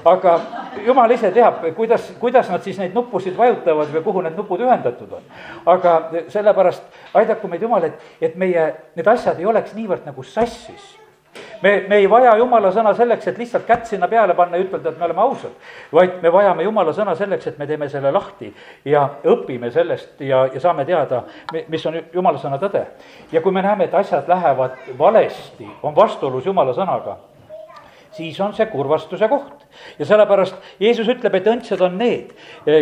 aga 0.06 0.40
jumal 0.86 1.12
ise 1.12 1.32
teab, 1.32 1.62
kuidas, 1.76 2.12
kuidas 2.20 2.50
nad 2.50 2.64
siis 2.64 2.80
neid 2.82 2.94
nuppusid 2.98 3.38
vajutavad 3.38 3.94
või 3.94 4.04
kuhu 4.04 4.26
need 4.26 4.38
nupud 4.38 4.66
ühendatud 4.66 5.14
on. 5.20 5.30
aga 5.66 5.96
sellepärast 6.28 6.84
aidaku 7.14 7.48
meid 7.48 7.62
Jumal, 7.64 7.84
et, 7.84 8.02
et 8.22 8.36
meie 8.36 8.74
need 8.96 9.08
asjad 9.08 9.40
ei 9.40 9.46
oleks 9.46 9.76
niivõrd 9.78 10.06
nagu 10.06 10.24
sassis 10.24 11.03
me, 11.64 11.86
me 11.88 11.98
ei 12.02 12.10
vaja 12.10 12.36
jumala 12.38 12.72
sõna 12.76 12.92
selleks, 12.98 13.28
et 13.30 13.38
lihtsalt 13.40 13.66
kätt 13.68 13.88
sinna 13.88 14.08
peale 14.12 14.36
panna 14.36 14.60
ja 14.60 14.66
ütelda, 14.66 14.92
et 14.92 15.00
me 15.00 15.08
oleme 15.08 15.24
ausad. 15.24 15.54
vaid 15.94 16.20
me 16.22 16.32
vajame 16.32 16.64
jumala 16.68 16.94
sõna 16.94 17.16
selleks, 17.16 17.48
et 17.48 17.60
me 17.60 17.68
teeme 17.68 17.90
selle 17.90 18.12
lahti 18.12 18.52
ja 18.86 19.06
õpime 19.24 19.72
sellest 19.72 20.22
ja, 20.22 20.44
ja 20.54 20.60
saame 20.60 20.86
teada, 20.86 21.24
mis 21.72 21.86
on 21.88 22.02
jumala 22.14 22.42
sõna 22.42 22.60
tõde. 22.62 22.86
ja 23.32 23.42
kui 23.42 23.56
me 23.56 23.64
näeme, 23.64 23.88
et 23.88 23.96
asjad 23.96 24.28
lähevad 24.28 24.92
valesti, 25.00 25.70
on 25.84 25.96
vastuolus 25.96 26.46
jumala 26.46 26.76
sõnaga 26.76 27.18
siis 28.14 28.38
on 28.42 28.54
see 28.54 28.66
kurvastuse 28.70 29.28
koht. 29.28 29.64
ja 30.00 30.06
sellepärast 30.06 30.56
Jeesus 30.80 31.08
ütleb, 31.10 31.40
et 31.40 31.48
õndsad 31.50 31.82
on 31.82 31.98
need, 31.98 32.36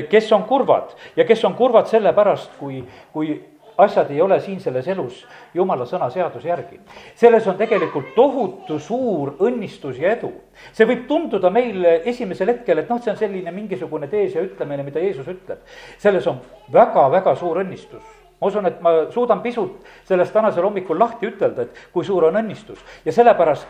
kes 0.09 0.31
on 0.35 0.43
kurvad 0.49 0.91
ja 1.15 1.25
kes 1.25 1.45
on 1.45 1.55
kurvad 1.55 1.87
sellepärast, 1.87 2.57
kui, 2.59 2.81
kui 3.13 3.37
asjad 3.77 4.11
ei 4.11 4.21
ole 4.21 4.39
siin 4.39 4.59
selles 4.59 4.87
elus 4.87 5.25
jumala 5.53 5.85
sõna 5.85 6.09
seaduse 6.11 6.47
järgi. 6.47 6.79
selles 7.15 7.47
on 7.47 7.57
tegelikult 7.57 8.13
tohutu 8.15 8.79
suur 8.79 9.35
õnnistus 9.39 9.99
ja 9.99 10.15
edu. 10.17 10.31
see 10.73 10.85
võib 10.85 11.07
tunduda 11.07 11.49
meile 11.49 12.01
esimesel 12.05 12.47
hetkel, 12.47 12.79
et 12.79 12.89
noh, 12.89 13.01
see 13.01 13.11
on 13.11 13.17
selline 13.17 13.51
mingisugune 13.51 14.07
tees 14.07 14.35
ja 14.35 14.41
ütlemine, 14.41 14.83
mida 14.83 14.99
Jeesus 14.99 15.27
ütleb. 15.27 15.59
selles 15.97 16.27
on 16.27 16.41
väga-väga 16.73 17.35
suur 17.35 17.63
õnnistus 17.63 18.03
ma 18.41 18.47
usun, 18.47 18.65
et 18.65 18.81
ma 18.81 18.91
suudan 19.13 19.41
pisut 19.41 19.83
sellest 20.03 20.33
tänasel 20.33 20.65
hommikul 20.65 20.99
lahti 20.99 21.29
ütelda, 21.29 21.61
et 21.61 21.91
kui 21.93 22.05
suur 22.05 22.25
on 22.25 22.39
õnnistus 22.41 22.79
ja 23.05 23.13
sellepärast 23.13 23.67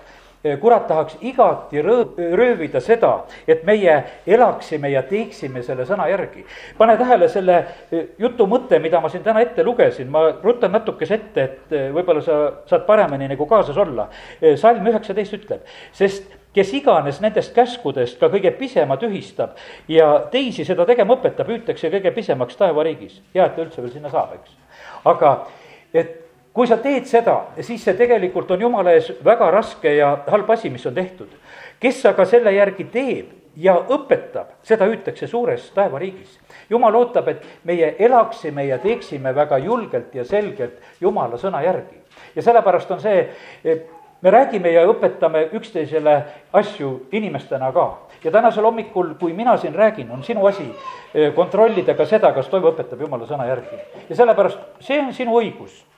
kurat 0.62 0.88
tahaks 0.88 1.17
igati 1.21 1.81
röö-, 1.81 2.36
röövida 2.36 2.81
seda, 2.81 3.12
et 3.48 3.63
meie 3.63 3.98
elaksime 4.27 4.89
ja 4.89 5.03
teeksime 5.05 5.62
selle 5.63 5.86
sõna 5.86 6.07
järgi. 6.10 6.45
pane 6.77 6.98
tähele 6.98 7.29
selle 7.29 7.57
eh, 7.91 8.05
jutu 8.19 8.48
mõte, 8.50 8.79
mida 8.79 9.01
ma 9.01 9.10
siin 9.10 9.24
täna 9.24 9.41
ette 9.41 9.63
lugesin, 9.63 10.10
ma 10.10 10.31
rutan 10.43 10.71
natukese 10.71 11.19
ette, 11.19 11.43
et 11.43 11.74
eh, 11.77 11.89
võib-olla 11.93 12.21
sa 12.25 12.38
saad 12.65 12.86
paremini 12.89 13.27
nagu 13.27 13.45
kaasas 13.45 13.77
olla. 13.77 14.10
salm 14.55 14.88
üheksateist 14.88 15.33
ütleb, 15.38 15.67
sest 15.93 16.33
kes 16.55 16.74
iganes 16.74 17.21
nendest 17.21 17.53
käskudest 17.55 18.19
ka 18.19 18.27
kõige 18.31 18.51
pisema 18.57 18.98
tühistab 19.00 19.55
ja 19.88 20.25
teisi 20.31 20.65
seda 20.67 20.86
tegema 20.89 21.15
õpetab, 21.15 21.48
hüütakse 21.48 21.91
kõige 21.93 22.12
pisemaks 22.15 22.57
taevariigis. 22.60 23.21
hea, 23.36 23.45
et 23.45 23.55
ta 23.55 23.62
üldse 23.62 23.81
veel 23.81 23.93
sinna 23.93 24.10
saab, 24.10 24.33
eks. 24.39 24.57
aga 25.05 25.36
et 25.93 26.17
kui 26.53 26.67
sa 26.67 26.77
teed 26.77 27.05
seda, 27.08 27.38
siis 27.63 27.84
see 27.84 27.96
tegelikult 27.98 28.51
on 28.51 28.62
jumala 28.62 28.96
ees 28.96 29.12
väga 29.24 29.51
raske 29.51 29.96
ja 29.96 30.15
halb 30.27 30.50
asi, 30.51 30.70
mis 30.70 30.86
on 30.86 30.96
tehtud. 30.96 31.29
kes 31.79 32.05
aga 32.05 32.25
selle 32.25 32.51
järgi 32.53 32.84
teeb 32.93 33.29
ja 33.55 33.75
õpetab, 33.89 34.51
seda 34.63 34.86
hüütakse 34.86 35.27
suures 35.27 35.72
taevariigis. 35.75 36.39
jumal 36.70 36.96
ootab, 36.96 37.27
et 37.27 37.48
meie 37.63 37.96
elaksime 38.00 38.65
ja 38.65 38.77
teeksime 38.77 39.36
väga 39.36 39.58
julgelt 39.58 40.15
ja 40.15 40.25
selgelt 40.25 40.79
jumala 41.01 41.38
sõna 41.38 41.63
järgi. 41.63 42.01
ja 42.36 42.41
sellepärast 42.41 42.91
on 42.91 43.01
see, 43.01 43.27
me 44.22 44.31
räägime 44.31 44.72
ja 44.72 44.86
õpetame 44.86 45.48
üksteisele 45.53 46.24
asju 46.53 47.08
inimestena 47.12 47.72
ka. 47.72 47.98
ja 48.24 48.31
tänasel 48.31 48.63
hommikul, 48.63 49.13
kui 49.20 49.34
mina 49.34 49.58
siin 49.58 49.75
räägin, 49.75 50.12
on 50.12 50.24
sinu 50.24 50.46
asi 50.46 50.67
eh, 51.13 51.34
kontrollida 51.34 51.93
ka 51.93 52.05
seda, 52.05 52.34
kas 52.34 52.50
toimu 52.50 52.72
õpetab 52.72 53.01
jumala 53.01 53.25
sõna 53.25 53.48
järgi. 53.48 53.79
ja 54.10 54.15
sellepärast 54.15 54.60
see 54.79 55.00
on 55.00 55.13
sinu 55.13 55.39
õigus 55.39 55.90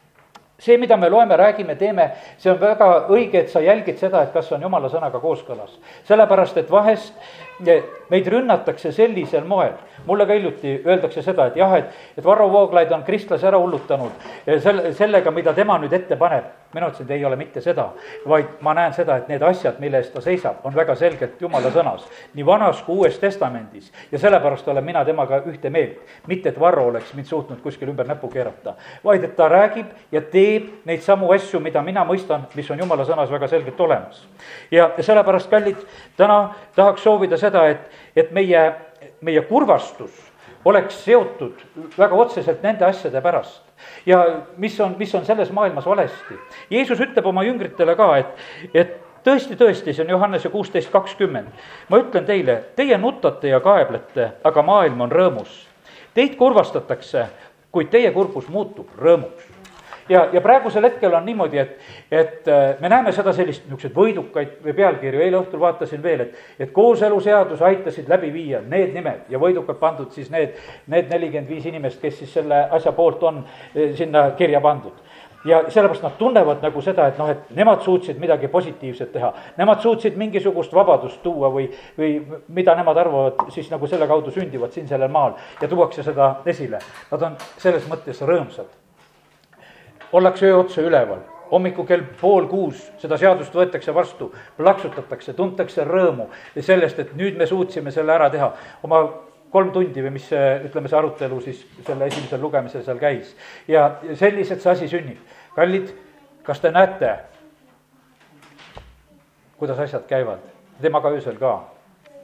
see, 0.64 0.78
mida 0.80 0.98
me 0.98 1.10
loeme, 1.12 1.38
räägime, 1.38 1.76
teeme, 1.80 2.10
see 2.38 2.52
on 2.52 2.60
väga 2.62 2.90
õige, 3.12 3.44
et 3.44 3.52
sa 3.52 3.62
jälgid 3.64 4.00
seda, 4.00 4.24
et 4.24 4.34
kas 4.36 4.52
on 4.56 4.64
jumala 4.64 4.90
sõnaga 4.92 5.20
kooskõlas. 5.24 5.76
sellepärast, 6.08 6.58
et 6.58 6.72
vahest 6.72 7.14
meid 8.10 8.28
rünnatakse 8.28 8.92
sellisel 8.92 9.44
moel. 9.44 9.74
mulle 10.06 10.26
ka 10.26 10.34
hiljuti 10.34 10.82
öeldakse 10.86 11.22
seda, 11.22 11.46
et 11.48 11.56
jah, 11.56 11.74
et, 11.78 11.86
et 12.18 12.26
Varro 12.26 12.50
Vooglaid 12.52 12.92
on 12.92 13.04
kristlase 13.08 13.48
ära 13.48 13.58
hullutanud 13.58 14.12
selle, 14.60 14.92
sellega, 14.94 15.32
mida 15.32 15.54
tema 15.54 15.78
nüüd 15.80 15.94
ette 15.94 16.18
paneb. 16.20 16.50
mina 16.74 16.88
ütlesin, 16.90 17.06
et 17.06 17.12
ei 17.12 17.26
ole 17.26 17.36
mitte 17.38 17.62
seda, 17.62 17.84
vaid 18.26 18.56
ma 18.66 18.74
näen 18.74 18.94
seda, 18.98 19.20
et 19.22 19.28
need 19.30 19.44
asjad, 19.46 19.76
mille 19.80 20.00
eest 20.02 20.10
ta 20.14 20.22
seisab, 20.26 20.64
on 20.66 20.74
väga 20.76 20.96
selgelt 20.98 21.42
jumala 21.42 21.70
sõnas. 21.72 22.08
nii 22.34 22.46
Vanas 22.46 22.82
kui 22.84 22.98
Uues 22.98 23.20
Testamendis 23.20 23.92
ja 24.12 24.20
sellepärast 24.20 24.68
olen 24.68 24.84
mina 24.84 25.06
temaga 25.06 25.42
ühte 25.46 25.70
meelt. 25.70 26.02
mitte, 26.28 26.50
et 26.50 26.60
Varro 26.60 26.88
oleks 26.88 27.14
mind 27.14 27.28
suutnud 27.28 27.62
kuskil 27.62 27.90
ümber 27.90 28.08
näpu 28.08 28.28
keerata, 28.28 28.74
vaid 29.06 29.24
et 29.24 29.36
ta 29.36 29.48
räägib 29.50 29.86
ja 30.12 30.22
teeb 30.22 30.86
neid 30.86 31.02
samu 31.02 31.32
asju, 31.32 31.60
mida 31.60 31.82
mina 31.82 32.06
mõistan, 32.06 32.48
mis 32.56 32.72
on 32.72 32.80
jumala 32.80 33.06
sõnas 33.06 33.32
väga 33.32 33.48
selgelt 33.48 33.80
olemas. 33.80 34.28
ja 34.72 34.90
sellepärast, 35.00 35.50
kallid, 35.50 35.78
täna 36.18 36.56
tahaks 36.76 37.04
soovida 37.04 37.38
seda, 37.44 37.68
et, 37.72 37.90
et 38.16 38.32
meie, 38.36 38.64
meie 39.22 39.44
kurvastus 39.50 40.16
oleks 40.66 41.04
seotud 41.04 41.60
väga 41.98 42.16
otseselt 42.16 42.64
nende 42.64 42.86
asjade 42.88 43.22
pärast. 43.22 43.62
ja 44.06 44.24
mis 44.58 44.80
on, 44.80 44.96
mis 44.98 45.16
on 45.16 45.26
selles 45.26 45.52
maailmas 45.52 45.86
valesti. 45.86 46.38
Jeesus 46.70 47.00
ütleb 47.04 47.26
oma 47.28 47.44
jüngritele 47.44 47.96
ka, 48.00 48.10
et, 48.18 48.46
et 48.74 48.94
tõesti, 49.26 49.58
tõesti, 49.60 49.94
see 49.94 50.06
on 50.06 50.14
Johannese 50.16 50.50
kuusteist 50.50 50.92
kakskümmend. 50.92 51.48
ma 51.90 52.00
ütlen 52.00 52.26
teile, 52.26 52.62
teie 52.76 52.98
nutate 52.98 53.52
ja 53.52 53.60
kaeblete, 53.60 54.32
aga 54.44 54.64
maailm 54.64 55.02
on 55.02 55.12
rõõmus. 55.12 55.64
Teid 56.14 56.38
kurvastatakse, 56.38 57.28
kuid 57.72 57.90
teie 57.90 58.12
kurbus 58.12 58.48
muutub 58.48 58.90
rõõmuks 58.98 59.53
ja, 60.10 60.28
ja 60.34 60.42
praegusel 60.42 60.84
hetkel 60.84 61.14
on 61.14 61.26
niimoodi, 61.26 61.60
et, 61.60 61.78
et 62.12 62.48
äh, 62.48 62.76
me 62.80 62.90
näeme 62.90 63.12
seda 63.16 63.34
sellist 63.34 63.66
niisuguseid 63.66 63.96
võidukaid 63.96 64.56
pealkirju, 64.76 65.22
eile 65.22 65.40
õhtul 65.42 65.62
vaatasin 65.64 66.04
veel, 66.04 66.28
et, 66.28 66.44
et 66.60 66.74
kooseluseadus 66.76 67.62
aitasid 67.62 68.10
läbi 68.12 68.34
viia 68.34 68.62
need 68.62 68.94
nimed 68.96 69.32
ja 69.34 69.42
võidukad 69.42 69.80
pandud 69.82 70.12
siis 70.16 70.32
need, 70.34 70.58
need 70.88 71.12
nelikümmend 71.12 71.50
viis 71.50 71.66
inimest, 71.70 72.02
kes 72.02 72.20
siis 72.22 72.34
selle 72.40 72.66
asja 72.72 72.92
poolt 72.96 73.24
on 73.24 73.44
eh, 73.44 73.94
sinna 73.98 74.30
kirja 74.38 74.62
pandud 74.64 75.02
ja 75.46 75.64
sellepärast 75.68 76.04
nad 76.04 76.12
tunnevad 76.18 76.62
nagu 76.64 76.82
seda, 76.82 77.08
et 77.08 77.18
noh, 77.20 77.30
et 77.30 77.50
nemad 77.56 77.82
suutsid 77.84 78.20
midagi 78.20 78.48
positiivset 78.48 79.12
teha. 79.12 79.34
Nemad 79.58 79.82
suutsid 79.84 80.16
mingisugust 80.20 80.74
vabadust 80.74 81.20
tuua 81.24 81.50
või, 81.52 81.68
või 81.98 82.14
mida 82.48 82.76
nemad 82.80 82.98
arvavad, 82.98 83.44
siis 83.56 83.68
nagu 83.72 83.88
selle 83.88 84.08
kaudu 84.08 84.32
sündivad 84.32 84.72
siin 84.72 84.88
sellel 84.88 85.12
maal 85.12 85.36
ja 85.62 85.68
tuuakse 85.68 86.04
seda 86.04 86.36
esile. 86.46 86.80
Nad 87.12 87.28
on 87.28 87.36
selles 87.58 87.90
mõttes 87.92 88.24
rõõmsad. 88.24 88.83
Ollakse 90.14 90.46
öö 90.46 90.56
otsa 90.56 90.82
üleval, 90.82 91.20
hommikul 91.52 91.86
kell 91.86 92.06
pool 92.22 92.48
kuus 92.48 92.86
seda 93.02 93.18
seadust 93.18 93.56
võetakse 93.56 93.94
vastu, 93.96 94.32
plaksutatakse, 94.58 95.34
tuntakse 95.34 95.86
rõõmu 95.88 96.30
sellest, 96.60 97.00
et 97.00 97.14
nüüd 97.18 97.38
me 97.38 97.48
suutsime 97.50 97.92
selle 97.92 98.14
ära 98.14 98.30
teha. 98.30 98.54
oma 98.84 99.04
kolm 99.54 99.72
tundi 99.72 100.02
või 100.02 100.16
mis 100.16 100.30
see, 100.30 100.48
ütleme, 100.70 100.90
see 100.90 100.98
arutelu 100.98 101.42
siis 101.42 101.66
selle 101.86 102.08
esimesel 102.10 102.42
lugemisel 102.42 102.84
seal 102.86 103.02
käis. 103.02 103.36
ja 103.68 104.00
selliselt 104.14 104.62
see 104.62 104.72
asi 104.72 104.88
sünnib. 104.88 105.18
kallid, 105.56 105.94
kas 106.44 106.60
te 106.60 106.72
näete, 106.72 107.18
kuidas 109.58 109.80
asjad 109.80 110.08
käivad? 110.08 110.40
tema 110.82 111.02
ka 111.02 111.10
öösel 111.14 111.38
ka 111.38 111.73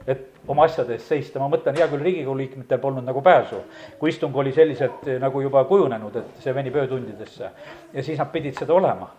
et 0.06 0.26
oma 0.48 0.64
asjade 0.64 0.94
eest 0.96 1.10
seista, 1.10 1.40
ma 1.40 1.48
mõtlen, 1.52 1.76
hea 1.76 1.86
küll, 1.90 2.02
Riigikogu 2.04 2.36
liikmetel 2.38 2.80
polnud 2.82 3.04
nagu 3.06 3.22
pääsu, 3.22 3.60
kui 3.98 4.10
istung 4.10 4.36
oli 4.36 4.52
selliselt 4.56 5.04
eh, 5.06 5.18
nagu 5.20 5.42
juba 5.44 5.64
kujunenud, 5.68 6.16
et 6.16 6.40
see 6.44 6.54
venib 6.54 6.76
öötundidesse. 6.80 7.50
ja 7.92 8.02
siis 8.02 8.18
nad 8.18 8.30
pidid 8.32 8.58
seda 8.58 8.74
olema. 8.74 9.10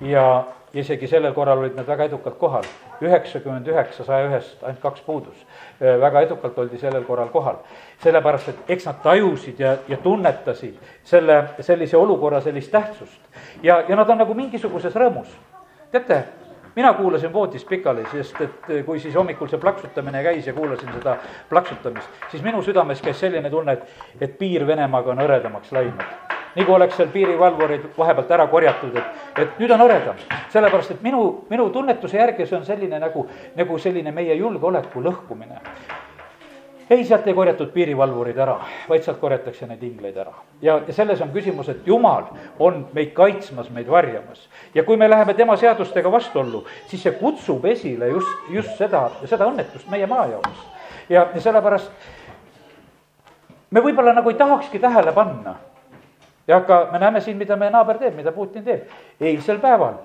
ja 0.00 0.44
isegi 0.74 1.06
sellel 1.06 1.34
korral 1.34 1.58
olid 1.58 1.76
nad 1.76 1.86
väga 1.86 2.04
edukalt 2.04 2.38
kohal, 2.38 2.64
üheksakümmend 3.02 3.66
üheksa 3.68 4.04
saja 4.04 4.28
ühest 4.28 4.62
ainult 4.62 4.80
kaks 4.80 5.00
puudus. 5.06 5.46
Eh, 5.80 6.00
väga 6.00 6.20
edukalt 6.26 6.58
oldi 6.58 6.78
sellel 6.78 7.04
korral 7.04 7.28
kohal, 7.28 7.60
sellepärast 8.02 8.48
et 8.48 8.74
eks 8.76 8.86
nad 8.86 9.00
tajusid 9.02 9.60
ja, 9.60 9.76
ja 9.88 9.96
tunnetasid 9.96 10.78
selle, 11.04 11.42
sellise 11.60 11.96
olukorra 11.96 12.40
sellist 12.40 12.72
tähtsust. 12.72 13.20
ja, 13.62 13.82
ja 13.88 13.96
nad 13.96 14.08
on 14.10 14.18
nagu 14.24 14.34
mingisuguses 14.34 14.94
rõõmus. 14.94 15.28
teate 15.90 16.24
mina 16.76 16.92
kuulasin 16.92 17.32
voodis 17.32 17.64
pikali, 17.64 18.04
sest 18.12 18.40
et 18.40 18.70
eh, 18.70 18.84
kui 18.84 19.00
siis 19.00 19.14
hommikul 19.14 19.48
see 19.48 19.60
plaksutamine 19.60 20.22
käis 20.22 20.46
ja 20.46 20.52
kuulasin 20.52 20.92
seda 20.94 21.16
plaksutamist, 21.48 22.10
siis 22.30 22.42
minu 22.42 22.62
südames 22.62 23.02
käis 23.02 23.20
selline 23.20 23.50
tunne, 23.50 23.72
et, 23.72 24.04
et 24.20 24.36
piir 24.38 24.66
Venemaaga 24.66 25.14
on 25.14 25.24
hõredamaks 25.24 25.72
läinud. 25.72 26.04
kui 26.54 26.74
oleks 26.74 26.96
seal 26.96 27.08
piirivalvurid 27.08 27.84
vahepealt 27.98 28.30
ära 28.30 28.46
korjatud, 28.50 28.96
et, 28.96 29.18
et 29.38 29.58
nüüd 29.58 29.70
on 29.70 29.84
hõredam. 29.86 30.22
sellepärast, 30.50 30.90
et 30.90 31.02
minu, 31.02 31.46
minu 31.50 31.70
tunnetuse 31.70 32.16
järgi 32.16 32.46
see 32.46 32.58
on 32.58 32.64
selline 32.66 32.98
nagu, 32.98 33.26
nagu 33.56 33.78
selline 33.78 34.12
meie 34.12 34.34
julgeoleku 34.34 35.02
lõhkumine 35.02 35.60
ei, 36.90 37.04
sealt 37.04 37.26
ei 37.26 37.34
korjatud 37.34 37.70
piirivalvurid 37.70 38.38
ära, 38.38 38.56
vaid 38.88 39.04
sealt 39.06 39.20
korjatakse 39.20 39.66
neid 39.70 39.82
ingleid 39.86 40.16
ära. 40.18 40.32
ja, 40.62 40.80
ja 40.86 40.92
selles 40.94 41.20
on 41.22 41.30
küsimus, 41.30 41.68
et 41.68 41.86
jumal 41.86 42.24
on 42.58 42.82
meid 42.92 43.12
kaitsmas, 43.14 43.70
meid 43.70 43.88
varjamas. 43.90 44.48
ja 44.74 44.84
kui 44.84 44.96
me 44.96 45.10
läheme 45.10 45.34
tema 45.34 45.56
seadustega 45.56 46.12
vastuollu, 46.12 46.64
siis 46.86 47.02
see 47.02 47.12
kutsub 47.12 47.64
esile 47.64 48.08
just, 48.08 48.28
just 48.50 48.76
seda, 48.78 49.08
seda 49.24 49.46
õnnetust 49.46 49.90
meie 49.90 50.06
maa 50.06 50.26
jaoks. 50.26 50.66
ja, 51.08 51.28
ja 51.34 51.40
sellepärast 51.40 51.90
me 53.70 53.80
võib-olla 53.80 54.14
nagu 54.14 54.30
ei 54.30 54.38
tahakski 54.38 54.78
tähele 54.78 55.12
panna. 55.12 55.54
ja 56.46 56.56
aga 56.56 56.88
me 56.92 56.98
näeme 56.98 57.20
siin, 57.20 57.36
mida 57.36 57.56
meie 57.56 57.70
naaber 57.70 57.98
teeb, 57.98 58.16
mida 58.16 58.32
Putin 58.32 58.64
teeb. 58.64 58.88
eilsel 59.20 59.58
päeval 59.58 60.00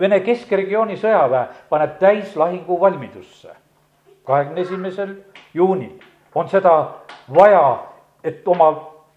Vene 0.00 0.20
keskregiooni 0.24 0.94
sõjaväe 0.96 1.68
paneb 1.68 1.98
täislahingu 2.00 2.78
valmidusse 2.80 3.59
kahekümne 4.30 4.64
esimesel 4.66 5.16
juunil 5.54 5.98
on 6.34 6.48
seda 6.48 6.76
vaja, 7.34 7.64
et 8.24 8.48
oma 8.48 8.70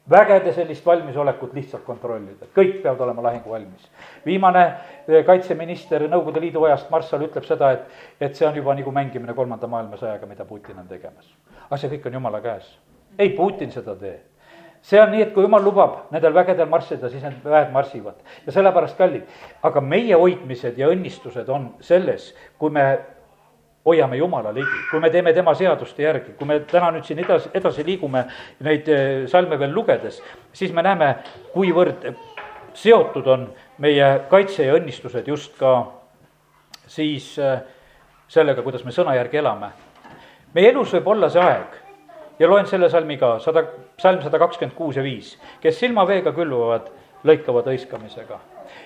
vägede 0.10 0.52
sellist 0.54 0.86
valmisolekut 0.86 1.54
lihtsalt 1.56 1.86
kontrollida, 1.88 2.50
kõik 2.56 2.82
peavad 2.84 3.00
olema 3.06 3.24
lahinguvalmis. 3.30 3.88
viimane 4.26 4.64
eh, 5.08 5.24
kaitseminister 5.26 6.08
Nõukogude 6.10 6.42
Liidu 6.44 6.66
ajast, 6.68 6.90
Marssal, 6.92 7.24
ütleb 7.24 7.48
seda, 7.48 7.72
et, 7.72 7.88
et 8.20 8.36
see 8.36 8.48
on 8.48 8.56
juba 8.56 8.76
nagu 8.76 8.92
mängimine 8.92 9.34
kolmanda 9.34 9.68
maailmasõjaga, 9.68 10.28
mida 10.28 10.46
Putin 10.46 10.80
on 10.80 10.88
tegemas. 10.88 11.32
aga 11.70 11.80
see 11.80 11.96
kõik 11.96 12.08
on 12.10 12.20
jumala 12.20 12.42
käes. 12.42 12.78
ei, 13.18 13.30
Putin 13.38 13.72
seda 13.72 13.96
tee 13.96 14.20
see 14.84 15.00
on 15.00 15.14
nii, 15.14 15.22
et 15.24 15.32
kui 15.34 15.46
jumal 15.46 15.64
lubab 15.64 16.12
nendel 16.12 16.34
vägedel 16.36 16.68
marssida, 16.68 17.08
siis 17.10 17.24
need 17.24 17.46
väed 17.48 17.72
marsivad 17.72 18.20
ja 18.46 18.52
sellepärast 18.52 18.98
kallid. 19.00 19.24
aga 19.64 19.82
meie 19.82 20.16
hoidmised 20.20 20.78
ja 20.78 20.90
õnnistused 20.92 21.50
on 21.50 21.70
selles, 21.80 22.34
kui 22.60 22.70
me 22.70 22.84
hoiame 23.86 24.18
Jumala 24.18 24.54
ligi, 24.56 24.80
kui 24.92 25.00
me 25.04 25.10
teeme 25.12 25.34
tema 25.34 25.54
seaduste 25.56 26.04
järgi, 26.04 26.36
kui 26.40 26.48
me 26.48 26.60
täna 26.68 26.92
nüüd 26.96 27.08
siin 27.08 27.20
edasi, 27.20 27.52
edasi 27.54 27.86
liigume 27.86 28.24
neid 28.64 28.88
eh, 28.88 29.26
salme 29.32 29.60
veel 29.60 29.74
lugedes, 29.76 30.22
siis 30.56 30.72
me 30.74 30.86
näeme, 30.86 31.10
kuivõrd 31.54 32.08
seotud 32.74 33.28
on 33.28 33.48
meie 33.84 34.08
kaitse 34.32 34.66
ja 34.68 34.78
õnnistused 34.80 35.28
just 35.28 35.58
ka 35.60 35.76
siis 36.88 37.34
eh, 37.40 37.60
sellega, 38.32 38.64
kuidas 38.64 38.86
me 38.88 38.96
sõna 38.96 39.18
järgi 39.18 39.44
elame. 39.44 39.74
meie 40.54 40.70
elus 40.70 40.94
võib 40.94 41.08
olla 41.16 41.30
see 41.30 41.42
aeg 41.44 41.80
ja 42.40 42.48
loen 42.50 42.68
selle 42.68 42.90
salmi 42.90 43.18
ka, 43.18 43.38
sada, 43.40 43.66
salm 44.00 44.22
sada 44.24 44.40
kakskümmend 44.40 44.78
kuus 44.78 44.98
ja 44.98 45.04
viis, 45.04 45.36
kes 45.62 45.80
silmaveega 45.80 46.32
külvavad, 46.32 46.90
lõikavad 47.24 47.68
hõiskamisega. 47.72 48.40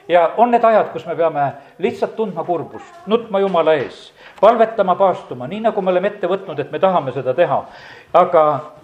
Ja 0.08 0.32
on 0.38 0.52
need 0.52 0.64
ajad, 0.64 0.92
kus 0.94 1.06
me 1.06 1.16
peame 1.16 1.52
lihtsalt 1.80 2.16
tundma 2.16 2.44
kurbust, 2.44 2.94
nutma 3.06 3.40
Jumala 3.40 3.74
ees 3.74 4.14
palvetama, 4.42 4.96
paastuma, 4.96 5.48
nii 5.48 5.60
nagu 5.60 5.82
me 5.82 5.92
oleme 5.92 6.12
ette 6.12 6.28
võtnud, 6.30 6.60
et 6.60 6.72
me 6.72 6.80
tahame 6.80 7.12
seda 7.12 7.34
teha. 7.34 7.64
aga 8.14 8.44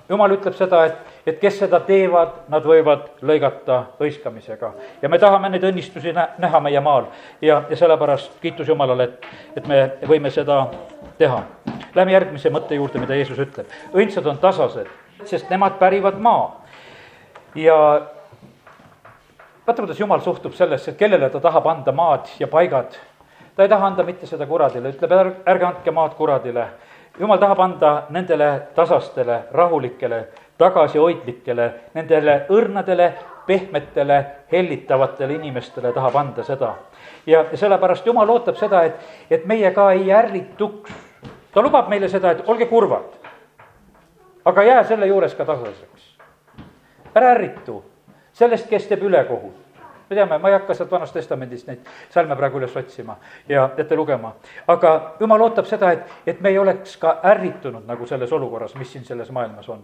jumal 0.09 0.33
ütleb 0.35 0.55
seda, 0.57 0.83
et, 0.85 1.11
et 1.27 1.39
kes 1.39 1.59
seda 1.63 1.79
teevad, 1.85 2.33
nad 2.49 2.65
võivad 2.65 3.05
lõigata 3.21 3.83
hõiskamisega. 3.99 4.73
ja 5.01 5.09
me 5.09 5.19
tahame 5.19 5.49
neid 5.49 5.63
õnnistusi 5.69 6.13
nä-, 6.13 6.29
näha 6.37 6.59
meie 6.59 6.79
maal 6.79 7.05
ja, 7.41 7.63
ja 7.69 7.77
sellepärast 7.77 8.39
kiitus 8.41 8.67
Jumalale, 8.67 9.03
et, 9.03 9.29
et 9.55 9.67
me 9.67 9.83
võime 10.07 10.31
seda 10.31 10.65
teha. 11.17 11.43
Lähme 11.95 12.11
järgmise 12.11 12.49
mõtte 12.49 12.75
juurde, 12.75 12.99
mida 12.99 13.15
Jeesus 13.15 13.39
ütleb. 13.39 13.69
õndsad 13.93 14.27
on 14.27 14.41
tasased, 14.41 14.89
sest 15.29 15.49
nemad 15.49 15.77
pärivad 15.79 16.17
maa. 16.19 16.63
ja 17.55 17.77
vaata, 19.67 19.81
kuidas 19.81 19.99
Jumal 19.99 20.19
suhtub 20.19 20.53
sellesse, 20.53 20.91
et 20.91 20.97
kellele 20.97 21.29
ta 21.29 21.39
tahab 21.39 21.67
anda 21.67 21.91
maad 21.91 22.27
ja 22.39 22.47
paigad 22.47 22.99
ta 23.55 23.63
ei 23.63 23.69
taha 23.69 23.87
anda 23.87 24.03
mitte 24.03 24.25
seda 24.25 24.45
kuradile, 24.45 24.89
ütleb 24.93 25.11
ärge, 25.11 25.35
ärge 25.47 25.65
andke 25.65 25.91
maad 25.91 26.15
kuradile. 26.17 26.67
jumal 27.19 27.37
tahab 27.37 27.59
anda 27.59 28.03
nendele 28.09 28.61
tasastele, 28.75 29.43
rahulikele, 29.51 30.27
tagasihoidlikele, 30.57 31.73
nendele 31.93 32.45
õrnadele, 32.49 33.13
pehmetele, 33.45 34.25
hellitavatele 34.51 35.33
inimestele 35.33 35.93
tahab 35.93 36.15
anda 36.15 36.43
seda. 36.43 36.73
ja 37.25 37.45
sellepärast 37.53 38.05
Jumal 38.05 38.29
ootab 38.29 38.55
seda, 38.55 38.83
et, 38.83 38.95
et 39.29 39.45
meie 39.45 39.71
ka 39.71 39.91
ei 39.91 40.11
ärrituks. 40.11 40.91
ta 41.53 41.61
lubab 41.61 41.89
meile 41.89 42.09
seda, 42.09 42.31
et 42.31 42.49
olge 42.49 42.65
kurvad, 42.65 43.13
aga 44.45 44.63
jää 44.63 44.83
selle 44.83 45.07
juures 45.07 45.35
ka 45.35 45.45
tasaseks. 45.45 46.17
ära 47.15 47.29
ärritu 47.37 47.83
sellest, 48.33 48.69
kes 48.69 48.87
teeb 48.87 49.03
ülekohut 49.09 49.63
me 50.09 50.15
teame, 50.15 50.37
ma 50.37 50.49
ei 50.49 50.53
hakka 50.57 50.75
sealt 50.77 50.91
Vanast 50.91 51.13
Testamendist 51.13 51.67
neid 51.67 51.87
salme 52.13 52.35
praegu 52.35 52.59
üles 52.61 52.75
otsima 52.77 53.17
ja 53.49 53.69
ette 53.77 53.95
lugema. 53.95 54.33
aga 54.67 54.93
jumal 55.19 55.41
ootab 55.47 55.67
seda, 55.69 55.91
et, 55.91 56.15
et 56.27 56.41
me 56.41 56.49
ei 56.49 56.59
oleks 56.59 56.97
ka 56.97 57.19
ärritunud 57.33 57.87
nagu 57.87 58.07
selles 58.07 58.33
olukorras, 58.33 58.75
mis 58.75 58.91
siin 58.91 59.05
selles 59.05 59.31
maailmas 59.31 59.69
on. 59.69 59.83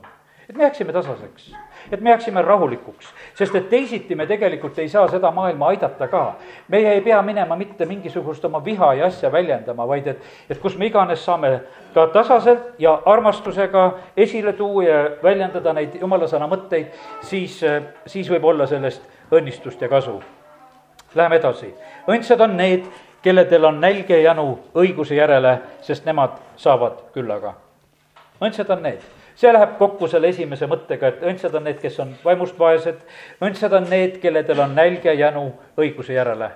Et 0.50 0.56
me 0.58 0.64
jääksime 0.64 0.94
tasaseks, 0.94 1.52
et 1.92 2.02
me 2.02 2.10
jääksime 2.10 2.42
rahulikuks, 2.42 3.14
sest 3.36 3.56
et 3.56 3.70
teisiti 3.70 4.16
me 4.16 4.26
tegelikult 4.28 4.80
ei 4.80 4.90
saa 4.90 5.08
seda 5.08 5.32
maailma 5.32 5.68
aidata 5.68 6.08
ka. 6.08 6.36
meie 6.68 6.94
ei 6.94 7.02
pea 7.02 7.22
minema 7.22 7.56
mitte 7.56 7.86
mingisugust 7.86 8.46
oma 8.46 8.66
viha 8.66 8.94
ja 8.94 9.06
asja 9.06 9.32
väljendama, 9.32 9.88
vaid 9.88 10.08
et, 10.08 10.22
et 10.50 10.58
kus 10.60 10.78
me 10.78 10.86
iganes 10.86 11.26
saame 11.26 11.60
ka 11.94 12.08
tasaselt 12.08 12.80
ja 12.80 13.02
armastusega 13.06 13.92
esile 14.18 14.54
tuua 14.54 14.84
ja 14.84 14.98
väljendada 15.24 15.74
neid 15.74 15.96
jumala 16.02 16.28
sõna 16.28 16.48
mõtteid, 16.48 16.92
siis, 17.22 17.60
siis 18.06 18.30
võib 18.30 18.46
olla 18.46 18.68
sellest 18.68 19.02
õnnistust 19.32 19.82
ja 19.82 19.90
kasu. 19.90 20.20
Läheme 21.16 21.40
edasi, 21.40 21.74
õndsad 22.08 22.42
on 22.46 22.58
need, 22.58 22.86
kelledel 23.24 23.66
on 23.66 23.80
nälg 23.82 24.10
ja 24.10 24.20
janu 24.22 24.52
õiguse 24.78 25.18
järele, 25.18 25.58
sest 25.82 26.06
nemad 26.06 26.38
saavad 26.58 27.02
küllaga. 27.14 27.54
õndsad 28.42 28.70
on 28.70 28.84
need, 28.84 29.02
see 29.40 29.52
läheb 29.54 29.78
kokku 29.80 30.08
selle 30.12 30.34
esimese 30.34 30.68
mõttega, 30.68 31.14
et 31.14 31.22
õndsad 31.24 31.54
on 31.56 31.64
need, 31.64 31.78
kes 31.80 32.00
on 32.04 32.12
vaimust 32.26 32.58
vaesed, 32.60 32.98
õndsad 33.46 33.76
on 33.78 33.86
need, 33.88 34.18
kelledel 34.20 34.66
on 34.66 34.74
nälg 34.76 35.06
ja 35.08 35.14
janu 35.16 35.46
õiguse 35.80 36.16
järele. 36.18 36.50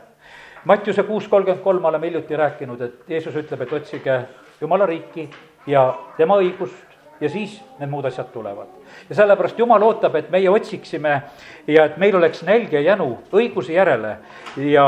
Mattiuse 0.67 1.03
kuus 1.07 1.27
kolmkümmend 1.31 1.63
kolm 1.63 1.85
oleme 1.85 2.07
hiljuti 2.07 2.35
rääkinud, 2.39 2.81
et 2.81 3.13
Jeesus 3.15 3.35
ütleb, 3.39 3.63
et 3.63 3.73
otsige 3.79 4.17
Jumala 4.61 4.87
riiki 4.87 5.29
ja 5.67 5.85
tema 6.17 6.37
õigust 6.39 6.93
ja 7.23 7.29
siis 7.31 7.55
need 7.79 7.91
muud 7.91 8.05
asjad 8.05 8.31
tulevad. 8.33 8.67
ja 9.09 9.15
sellepärast 9.15 9.59
Jumal 9.59 9.83
ootab, 9.83 10.15
et 10.15 10.29
meie 10.31 10.49
otsiksime 10.49 11.21
ja 11.67 11.85
et 11.85 11.97
meil 11.97 12.15
oleks 12.15 12.43
nälg 12.43 12.73
ja 12.73 12.81
jänu 12.81 13.17
õiguse 13.31 13.73
järele 13.73 14.17
ja 14.57 14.85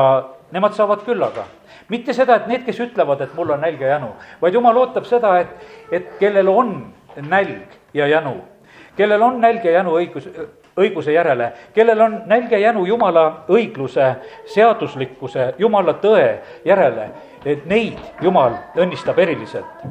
nemad 0.52 0.74
saavad 0.74 1.04
küllaga. 1.08 1.46
mitte 1.90 2.14
seda, 2.14 2.36
et 2.36 2.48
need, 2.48 2.66
kes 2.66 2.80
ütlevad, 2.80 3.22
et 3.22 3.34
mul 3.36 3.56
on 3.56 3.62
nälg 3.62 3.82
ja 3.82 3.96
jänu, 3.96 4.12
vaid 4.42 4.54
Jumal 4.54 4.78
ootab 4.78 5.06
seda, 5.06 5.40
et, 5.40 5.66
et 5.92 6.12
kellel 6.20 6.48
on 6.48 6.76
nälg 7.16 7.85
ja 7.96 8.08
jänu, 8.08 8.36
kellel 8.98 9.22
on 9.22 9.42
nälg 9.42 9.66
ja 9.66 9.72
jänu 9.80 9.96
õigus, 9.96 10.28
õiguse 10.78 11.14
järele, 11.16 11.52
kellel 11.74 12.02
on 12.02 12.18
nälg 12.28 12.52
ja 12.52 12.60
jänu 12.60 12.86
Jumala 12.86 13.46
õigluse, 13.50 14.10
seaduslikkuse, 14.52 15.54
Jumala 15.58 15.96
tõe 16.04 16.28
järele, 16.66 17.10
et 17.46 17.66
neid 17.66 18.00
Jumal 18.22 18.58
õnnistab 18.76 19.20
eriliselt. 19.24 19.88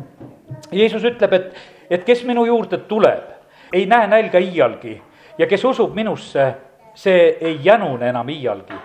Jeesus 0.73 1.05
ütleb, 1.05 1.33
et, 1.33 1.53
et 1.91 2.05
kes 2.05 2.25
minu 2.29 2.45
juurde 2.47 2.83
tuleb, 2.89 3.31
ei 3.73 3.87
näe 3.87 4.07
nälga 4.07 4.39
iialgi 4.39 4.99
ja 5.39 5.47
kes 5.47 5.65
usub 5.65 5.95
minusse, 5.97 6.53
see 6.95 7.31
ei 7.41 7.59
jänune 7.65 8.09
enam 8.09 8.29
iialgi 8.29 8.77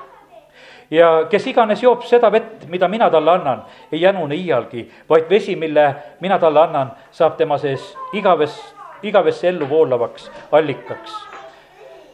ja 0.92 1.10
kes 1.30 1.48
iganes 1.48 1.84
joob 1.84 2.04
seda 2.10 2.32
vett, 2.32 2.66
mida 2.68 2.88
mina 2.88 3.10
talle 3.10 3.32
annan, 3.32 3.64
ei 3.92 4.02
jänune 4.02 4.36
iialgi, 4.36 4.88
vaid 5.10 5.30
vesi, 5.30 5.56
mille 5.56 5.96
mina 6.20 6.40
talle 6.40 6.60
annan, 6.60 6.92
saab 7.12 7.38
tema 7.38 7.58
sees 7.58 7.94
igaves, 8.14 8.58
igavesse 9.04 9.48
ellu 9.50 9.70
voolavaks 9.70 10.32
allikaks. 10.52 11.16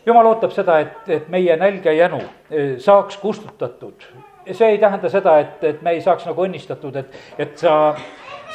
jumal 0.06 0.26
ootab 0.26 0.52
seda, 0.52 0.80
et, 0.80 1.10
et 1.10 1.30
meie 1.30 1.58
nälg 1.58 1.86
ja 1.86 1.94
jänu 1.94 2.22
eh, 2.52 2.78
saaks 2.78 3.18
kustutatud. 3.18 4.06
see 4.52 4.68
ei 4.68 4.78
tähenda 4.78 5.10
seda, 5.10 5.40
et, 5.40 5.64
et 5.64 5.82
me 5.82 5.92
ei 5.92 6.02
saaks 6.02 6.26
nagu 6.26 6.46
õnnistatud, 6.46 6.96
et, 6.96 7.20
et 7.38 7.58
sa 7.58 7.96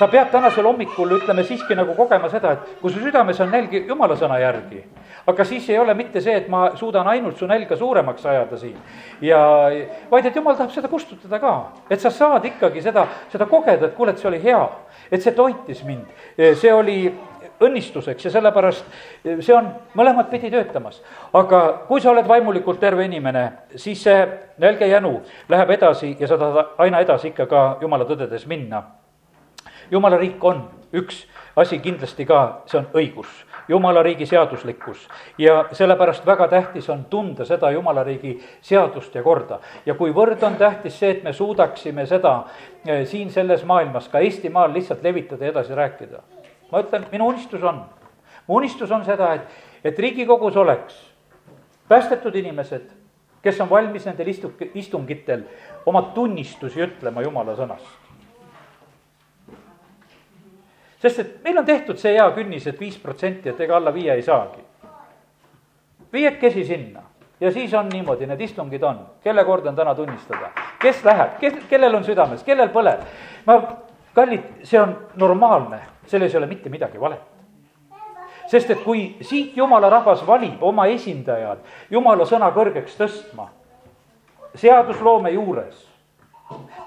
sa 0.01 0.09
pead 0.09 0.31
tänasel 0.33 0.65
hommikul, 0.65 1.11
ütleme 1.19 1.43
siiski 1.45 1.77
nagu 1.77 1.93
kogema 1.95 2.31
seda, 2.33 2.55
et 2.57 2.81
kui 2.81 2.93
su 2.93 3.03
südames 3.03 3.41
on 3.45 3.51
nälg 3.53 3.75
jumala 3.89 4.17
sõna 4.17 4.39
järgi, 4.41 4.81
aga 5.29 5.45
siis 5.45 5.67
ei 5.69 5.77
ole 5.79 5.93
mitte 5.99 6.23
see, 6.25 6.39
et 6.41 6.47
ma 6.49 6.71
suudan 6.81 7.09
ainult 7.13 7.37
su 7.37 7.49
nälga 7.49 7.77
suuremaks 7.77 8.25
ajada 8.27 8.57
siin. 8.57 8.79
ja, 9.21 9.41
vaid 10.11 10.27
et 10.27 10.37
jumal 10.37 10.57
tahab 10.57 10.73
seda 10.73 10.89
kustutada 10.89 11.41
ka, 11.43 11.53
et 11.91 12.01
sa 12.01 12.11
saad 12.11 12.49
ikkagi 12.49 12.81
seda, 12.81 13.05
seda 13.33 13.47
kogeda, 13.51 13.91
et 13.91 13.99
kuule, 13.99 14.15
et 14.17 14.23
see 14.23 14.31
oli 14.31 14.41
hea, 14.43 14.63
et 15.13 15.21
see 15.21 15.37
toitis 15.37 15.85
mind, 15.85 16.09
see 16.39 16.73
oli 16.73 17.03
õnnistuseks 17.61 18.25
ja 18.25 18.31
sellepärast 18.31 18.85
see 19.25 19.55
on 19.55 19.69
mõlemat 19.95 20.31
pidi 20.31 20.51
töötamas. 20.51 21.03
aga 21.33 21.85
kui 21.89 22.01
sa 22.01 22.11
oled 22.11 22.29
vaimulikult 22.29 22.81
terve 22.81 23.05
inimene, 23.05 23.53
siis 23.77 24.03
see 24.03 24.29
nälge 24.59 24.87
jänu 24.87 25.21
läheb 25.49 25.71
edasi 25.71 26.17
ja 26.21 26.29
sa 26.29 26.39
tahad 26.39 26.75
aina 26.79 27.01
edasi 27.01 27.29
ikka 27.29 27.47
ka 27.47 27.77
jumala 27.81 28.05
tõdedes 28.05 28.47
minna 28.47 28.83
jumala 29.91 30.17
riik 30.17 30.45
on 30.45 30.69
üks 30.95 31.25
asi 31.57 31.79
kindlasti 31.79 32.27
ka, 32.27 32.63
see 32.67 32.79
on 32.79 32.87
õigus, 32.97 33.29
jumala 33.69 34.03
riigi 34.03 34.27
seaduslikkus. 34.27 35.09
ja 35.39 35.65
sellepärast 35.73 36.27
väga 36.27 36.49
tähtis 36.49 36.89
on 36.91 37.05
tunda 37.11 37.45
seda 37.45 37.71
jumala 37.71 38.05
riigi 38.05 38.41
seadust 38.63 39.15
ja 39.15 39.23
korda. 39.23 39.59
ja 39.87 39.95
kuivõrd 39.95 40.43
on 40.43 40.57
tähtis 40.57 40.99
see, 40.99 41.11
et 41.11 41.25
me 41.25 41.33
suudaksime 41.33 42.07
seda 42.07 42.45
eh, 42.87 43.07
siin 43.07 43.31
selles 43.31 43.65
maailmas, 43.65 44.09
ka 44.09 44.19
Eestimaal 44.19 44.73
lihtsalt 44.73 45.03
levitada 45.03 45.45
ja 45.45 45.51
edasi 45.51 45.75
rääkida. 45.75 46.23
Ma 46.73 46.83
ütlen, 46.83 47.07
minu 47.13 47.27
unistus 47.33 47.63
on, 47.63 47.83
mu 48.47 48.61
unistus 48.61 48.91
on 48.91 49.05
seda, 49.05 49.35
et, 49.35 49.63
et 49.85 49.99
Riigikogus 49.99 50.57
oleks 50.57 50.99
päästetud 51.89 52.35
inimesed, 52.35 52.91
kes 53.43 53.61
on 53.61 53.71
valmis 53.71 54.07
nendel 54.07 54.29
istu-, 54.31 54.53
istungitel 54.75 55.43
oma 55.87 56.03
tunnistusi 56.15 56.83
ütlema 56.85 57.25
jumala 57.25 57.57
sõnast. 57.59 57.99
Sest 61.01 61.19
et 61.19 61.37
meil 61.45 61.59
on 61.59 61.65
tehtud 61.65 61.99
see 61.99 62.13
hea 62.13 62.27
künnis 62.37 62.67
et, 62.69 62.81
viis 62.81 62.99
protsenti, 63.01 63.49
et 63.49 63.61
ega 63.65 63.79
alla 63.79 63.93
viie 63.95 64.13
ei 64.15 64.23
saagi. 64.23 64.67
viiekesi 66.13 66.65
sinna 66.65 67.03
ja 67.41 67.53
siis 67.53 67.75
on 67.75 67.89
niimoodi, 67.89 68.27
need 68.27 68.41
istungid 68.41 68.83
on, 68.83 68.99
kelle 69.25 69.45
kord 69.45 69.67
on 69.67 69.77
täna 69.77 69.95
tunnistada, 69.95 70.51
kes 70.83 71.05
läheb, 71.05 71.39
kes, 71.41 71.55
kellel 71.71 71.95
on 71.95 72.05
südames, 72.05 72.43
kellel 72.45 72.69
põleb. 72.69 73.07
ma, 73.47 73.57
kallid, 74.15 74.43
see 74.63 74.81
on 74.81 74.97
normaalne, 75.17 75.81
selles 76.07 76.35
ei 76.35 76.39
ole 76.39 76.47
mitte 76.47 76.69
midagi 76.69 77.01
valet. 77.01 77.27
Sest 78.51 78.71
et 78.71 78.81
kui 78.83 79.17
siit 79.23 79.57
jumala 79.57 79.91
rahvas 79.91 80.25
valib 80.27 80.63
oma 80.63 80.89
esindajad 80.91 81.61
jumala 81.91 82.27
sõna 82.27 82.49
kõrgeks 82.55 82.97
tõstma, 82.99 83.47
seadusloome 84.59 85.31
juures 85.31 85.90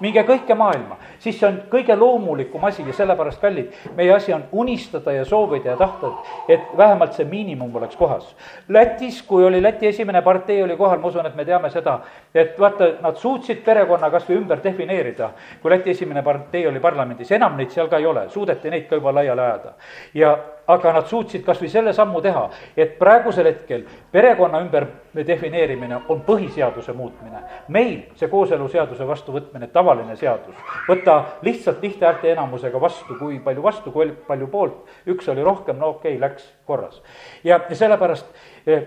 minge 0.00 0.22
kõike 0.26 0.54
maailma, 0.58 0.96
siis 1.18 1.38
see 1.38 1.48
on 1.48 1.58
kõige 1.70 1.96
loomulikum 1.98 2.64
asi 2.64 2.84
ja 2.86 2.94
sellepärast, 2.96 3.40
kallid, 3.40 3.72
meie 3.96 4.12
asi 4.14 4.32
on 4.34 4.44
unistada 4.52 5.12
ja 5.12 5.24
soovida 5.24 5.72
ja 5.72 5.76
tahta, 5.80 6.10
et 6.48 6.72
vähemalt 6.76 7.14
see 7.16 7.26
miinimum 7.28 7.76
oleks 7.76 7.96
kohas. 7.96 8.34
Lätis, 8.68 9.22
kui 9.22 9.44
oli 9.44 9.62
Läti 9.62 9.86
esimene 9.86 10.22
partei 10.22 10.62
oli 10.62 10.76
kohal, 10.76 10.98
ma 11.00 11.08
usun, 11.08 11.26
et 11.26 11.36
me 11.36 11.44
teame 11.44 11.70
seda, 11.70 11.98
et 12.34 12.58
vaata, 12.60 12.90
nad 13.02 13.20
suutsid 13.20 13.62
perekonna 13.64 14.10
kas 14.10 14.28
või 14.28 14.40
ümber 14.42 14.62
defineerida. 14.64 15.30
kui 15.62 15.70
Läti 15.70 15.90
esimene 15.90 16.22
partei 16.22 16.66
oli 16.66 16.80
parlamendis, 16.80 17.32
enam 17.32 17.56
neid 17.56 17.70
seal 17.70 17.88
ka 17.88 17.98
ei 17.98 18.06
ole, 18.06 18.28
suudeti 18.28 18.70
neid 18.70 18.88
ka 18.88 19.00
juba 19.00 19.14
laiali 19.14 19.40
ajada. 19.40 19.74
ja 20.14 20.36
aga 20.66 20.92
nad 20.92 21.06
suutsid 21.08 21.44
kas 21.44 21.60
või 21.60 21.68
selle 21.72 21.92
sammu 21.92 22.20
teha, 22.24 22.44
et 22.76 22.96
praegusel 22.98 23.48
hetkel 23.50 23.84
perekonna 24.12 24.60
ümber 24.64 24.86
defineerimine 25.26 26.00
on 26.08 26.22
põhiseaduse 26.26 26.92
muutmine. 26.92 27.42
meil 27.68 28.02
see 28.16 28.28
kooseluseaduse 28.28 29.06
vastuvõtmine, 29.06 29.68
tavaline 29.72 30.16
seadus, 30.16 30.56
võtta 30.88 31.24
lihtsalt 31.42 31.82
lihthäälte 31.82 32.32
enamusega 32.32 32.80
vastu, 32.80 33.14
kui 33.18 33.38
palju 33.38 33.62
vastu, 33.62 33.92
kui 33.92 34.12
palju 34.26 34.46
poolt, 34.46 34.84
üks 35.06 35.28
oli 35.28 35.42
rohkem, 35.42 35.78
no 35.78 35.88
okei 35.88 36.16
okay,, 36.16 36.20
läks 36.20 36.52
korras. 36.66 37.02
ja, 37.44 37.60
ja 37.68 37.76
sellepärast 37.76 38.26
eh, 38.66 38.84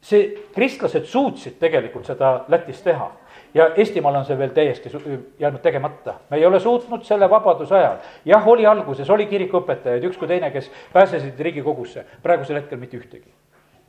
see, 0.00 0.34
kristlased 0.54 1.04
suutsid 1.04 1.58
tegelikult 1.58 2.06
seda 2.06 2.44
Lätis 2.48 2.82
teha 2.82 3.10
ja 3.54 3.70
Eestimaal 3.76 4.14
on 4.14 4.24
see 4.24 4.38
veel 4.38 4.54
täiesti 4.54 4.90
jäänud 5.38 5.60
tegemata. 5.60 6.14
me 6.30 6.36
ei 6.36 6.46
ole 6.46 6.60
suutnud 6.60 7.04
selle 7.04 7.30
vabaduse 7.30 7.74
ajal, 7.74 7.96
jah, 8.24 8.48
oli 8.48 8.66
alguses, 8.66 9.10
oli 9.10 9.26
kirikuõpetajaid, 9.26 10.04
üks 10.04 10.18
kui 10.18 10.28
teine, 10.28 10.50
kes 10.50 10.70
pääsesid 10.92 11.40
Riigikogusse, 11.40 12.04
praegusel 12.22 12.56
hetkel 12.56 12.78
mitte 12.78 12.96
ühtegi. 12.96 13.28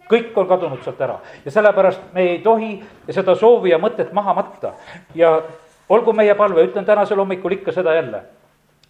kõik 0.10 0.34
on 0.36 0.48
kadunud 0.48 0.84
sealt 0.84 1.02
ära. 1.02 1.20
Ja 1.46 1.52
sellepärast 1.52 2.14
me 2.14 2.22
ei 2.22 2.40
tohi 2.40 2.84
seda 3.10 3.36
soovi 3.36 3.70
ja 3.70 3.78
mõtet 3.78 4.14
maha 4.14 4.34
matta. 4.34 4.74
Ja 5.16 5.42
olgu 5.90 6.14
meie 6.14 6.36
palve, 6.36 6.64
ütlen 6.66 6.86
tänasel 6.86 7.18
hommikul 7.18 7.52
ikka 7.52 7.72
seda 7.72 7.94
jälle 7.94 8.24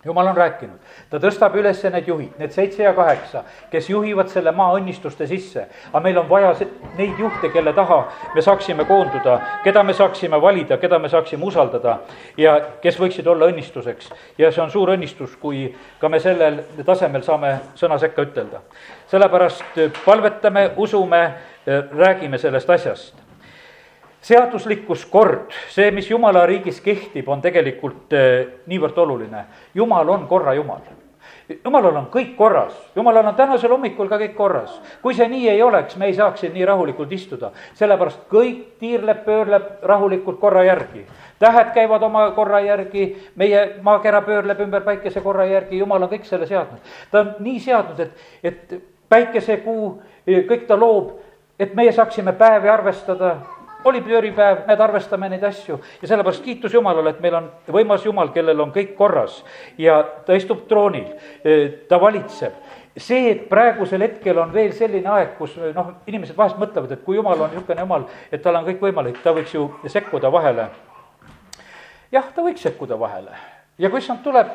jumal 0.05 0.27
on 0.27 0.37
rääkinud, 0.37 0.79
ta 1.09 1.19
tõstab 1.19 1.55
üles 1.59 1.81
need 1.91 2.07
juhid, 2.07 2.37
need 2.39 2.53
seitse 2.55 2.83
ja 2.85 2.93
kaheksa, 2.95 3.43
kes 3.71 3.89
juhivad 3.89 4.31
selle 4.31 4.53
maa 4.55 4.71
õnnistuste 4.77 5.27
sisse. 5.27 5.65
aga 5.91 6.03
meil 6.03 6.17
on 6.17 6.29
vaja 6.29 6.53
neid 6.97 7.19
juhte, 7.19 7.49
kelle 7.49 7.73
taha 7.73 7.99
me 8.35 8.41
saaksime 8.41 8.85
koonduda, 8.85 9.39
keda 9.63 9.83
me 9.83 9.93
saaksime 9.93 10.41
valida, 10.41 10.77
keda 10.77 10.99
me 10.99 11.09
saaksime 11.09 11.45
usaldada 11.45 11.99
ja 12.37 12.59
kes 12.81 12.99
võiksid 12.99 13.27
olla 13.27 13.51
õnnistuseks. 13.51 14.09
ja 14.37 14.51
see 14.51 14.63
on 14.63 14.71
suur 14.71 14.95
õnnistus, 14.95 15.35
kui 15.35 15.75
ka 15.99 16.09
me 16.09 16.19
sellel 16.19 16.63
tasemel 16.85 17.23
saame 17.23 17.59
sõna 17.75 17.99
sekka 17.99 18.21
ütelda. 18.21 18.61
sellepärast 19.07 19.79
palvetame, 20.05 20.71
usume, 20.77 21.33
räägime 21.91 22.37
sellest 22.37 22.69
asjast 22.69 23.28
seaduslikkus, 24.21 25.05
kord, 25.05 25.53
see, 25.71 25.91
mis 25.95 26.09
jumala 26.09 26.45
riigis 26.49 26.81
kehtib, 26.83 27.27
on 27.31 27.41
tegelikult 27.41 28.13
eh, 28.13 28.47
niivõrd 28.67 28.97
oluline. 28.97 29.45
jumal 29.73 30.09
on 30.09 30.27
korra 30.27 30.53
jumal. 30.53 30.81
jumalal 31.63 31.95
on 31.95 32.07
kõik 32.11 32.35
korras, 32.37 32.73
jumalal 32.95 33.25
on 33.25 33.35
tänasel 33.35 33.71
hommikul 33.71 34.09
ka 34.09 34.19
kõik 34.19 34.35
korras. 34.35 34.81
kui 35.01 35.13
see 35.13 35.27
nii 35.27 35.49
ei 35.49 35.61
oleks, 35.61 35.95
me 35.95 36.05
ei 36.05 36.13
saaks 36.13 36.39
siin 36.39 36.53
nii 36.53 36.65
rahulikult 36.65 37.11
istuda, 37.11 37.51
sellepärast 37.73 38.27
kõik 38.29 38.75
tiirleb, 38.79 39.23
pöörleb 39.25 39.83
rahulikult 39.83 40.39
korra 40.39 40.63
järgi. 40.63 41.05
tähed 41.39 41.73
käivad 41.73 42.03
oma 42.03 42.31
korra 42.31 42.59
järgi, 42.59 43.15
meie 43.35 43.79
maakera 43.81 44.21
pöörleb 44.21 44.59
ümber 44.59 44.81
päikese 44.81 45.21
korra 45.21 45.45
järgi, 45.45 45.79
jumal 45.79 46.03
on 46.03 46.09
kõik 46.09 46.25
selle 46.25 46.47
seadnud. 46.47 46.79
ta 47.11 47.19
on 47.19 47.35
nii 47.39 47.59
seadnud, 47.59 47.99
et, 47.99 48.11
et 48.43 48.81
päikesekuu, 49.09 50.01
kõik 50.27 50.67
ta 50.67 50.77
loob, 50.77 51.15
et 51.59 51.73
meie 51.73 51.91
saaksime 51.91 52.33
päevi 52.33 52.69
arvestada 52.69 53.37
oli 53.85 54.01
pööripäev, 54.03 54.65
näed, 54.67 54.81
arvestame 54.83 55.29
neid 55.31 55.43
asju. 55.47 55.79
Ja 56.01 56.07
sellepärast 56.11 56.43
kiitus 56.43 56.73
Jumalale, 56.73 57.13
et 57.13 57.21
meil 57.23 57.37
on 57.39 57.49
võimas 57.71 58.05
Jumal, 58.05 58.31
kellel 58.35 58.59
on 58.59 58.73
kõik 58.75 58.95
korras. 58.97 59.39
Ja 59.79 60.01
ta 60.25 60.35
istub 60.37 60.65
troonil, 60.69 61.07
ta 61.89 61.99
valitseb. 62.01 62.57
See, 62.99 63.29
et 63.31 63.45
praegusel 63.51 64.01
hetkel 64.03 64.39
on 64.41 64.51
veel 64.51 64.73
selline 64.75 65.07
aeg, 65.13 65.37
kus 65.37 65.53
noh, 65.75 65.93
inimesed 66.09 66.35
vahest 66.35 66.59
mõtlevad, 66.59 66.91
et 66.91 67.05
kui 67.05 67.15
jumal 67.15 67.45
on 67.45 67.53
niisugune 67.53 67.85
jumal, 67.85 68.07
et 68.31 68.41
tal 68.43 68.57
on 68.59 68.65
kõik 68.67 68.81
võimalik, 68.83 69.21
ta 69.23 69.31
võiks 69.35 69.53
ju 69.55 69.69
sekkuda 69.87 70.31
vahele. 70.33 70.67
jah, 72.11 72.27
ta 72.35 72.43
võiks 72.43 72.65
sekkuda 72.65 72.99
vahele. 72.99 73.37
Ja 73.79 73.87
kui 73.89 74.01
issand 74.01 74.19
tuleb, 74.25 74.49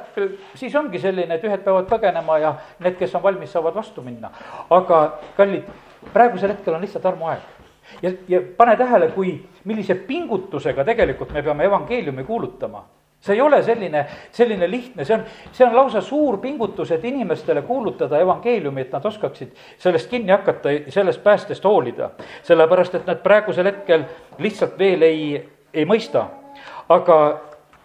siis 0.59 0.75
ongi 0.77 1.01
selline, 1.01 1.39
et 1.39 1.45
ühed 1.47 1.63
peavad 1.65 1.89
põgenema 1.89 2.37
ja 2.43 2.53
need, 2.85 2.99
kes 2.99 3.15
on 3.15 3.23
valmis, 3.23 3.55
saavad 3.55 3.75
vastu 3.75 4.03
minna. 4.03 4.31
aga 4.69 5.21
kallid, 5.39 5.71
praegusel 6.13 6.53
hetkel 6.53 6.75
on 6.75 6.85
lihtsalt 6.85 7.07
armuaeg 7.07 7.54
ja, 8.03 8.13
ja 8.29 8.41
pane 8.57 8.77
tähele, 8.77 9.09
kui, 9.15 9.39
millise 9.65 9.95
pingutusega 9.95 10.85
tegelikult 10.85 11.33
me 11.33 11.43
peame 11.43 11.65
evangeeliumi 11.65 12.25
kuulutama 12.25 12.85
see 13.25 13.35
ei 13.35 13.41
ole 13.41 13.63
selline, 13.63 14.07
selline 14.33 14.71
lihtne, 14.71 15.05
see 15.05 15.15
on, 15.17 15.23
see 15.53 15.65
on 15.67 15.77
lausa 15.77 16.01
suur 16.05 16.37
pingutus, 16.43 16.91
et 16.93 17.05
inimestele 17.09 17.63
kuulutada 17.65 18.19
evangeeliumi, 18.21 18.85
et 18.85 18.93
nad 18.93 19.07
oskaksid 19.09 19.55
sellest 19.81 20.11
kinni 20.11 20.33
hakata, 20.33 20.75
sellest 20.93 21.23
päästest 21.25 21.65
hoolida. 21.65 22.11
sellepärast, 22.43 22.95
et 22.95 23.07
nad 23.07 23.23
praegusel 23.25 23.71
hetkel 23.71 24.05
lihtsalt 24.39 24.77
veel 24.79 25.03
ei, 25.03 25.25
ei 25.75 25.87
mõista. 25.89 26.27
aga 26.89 27.17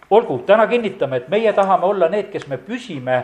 olgu, 0.10 0.42
täna 0.46 0.68
kinnitame, 0.68 1.18
et 1.18 1.30
meie 1.30 1.54
tahame 1.54 1.86
olla 1.86 2.10
need, 2.10 2.28
kes 2.34 2.48
me 2.48 2.58
püsime 2.58 3.24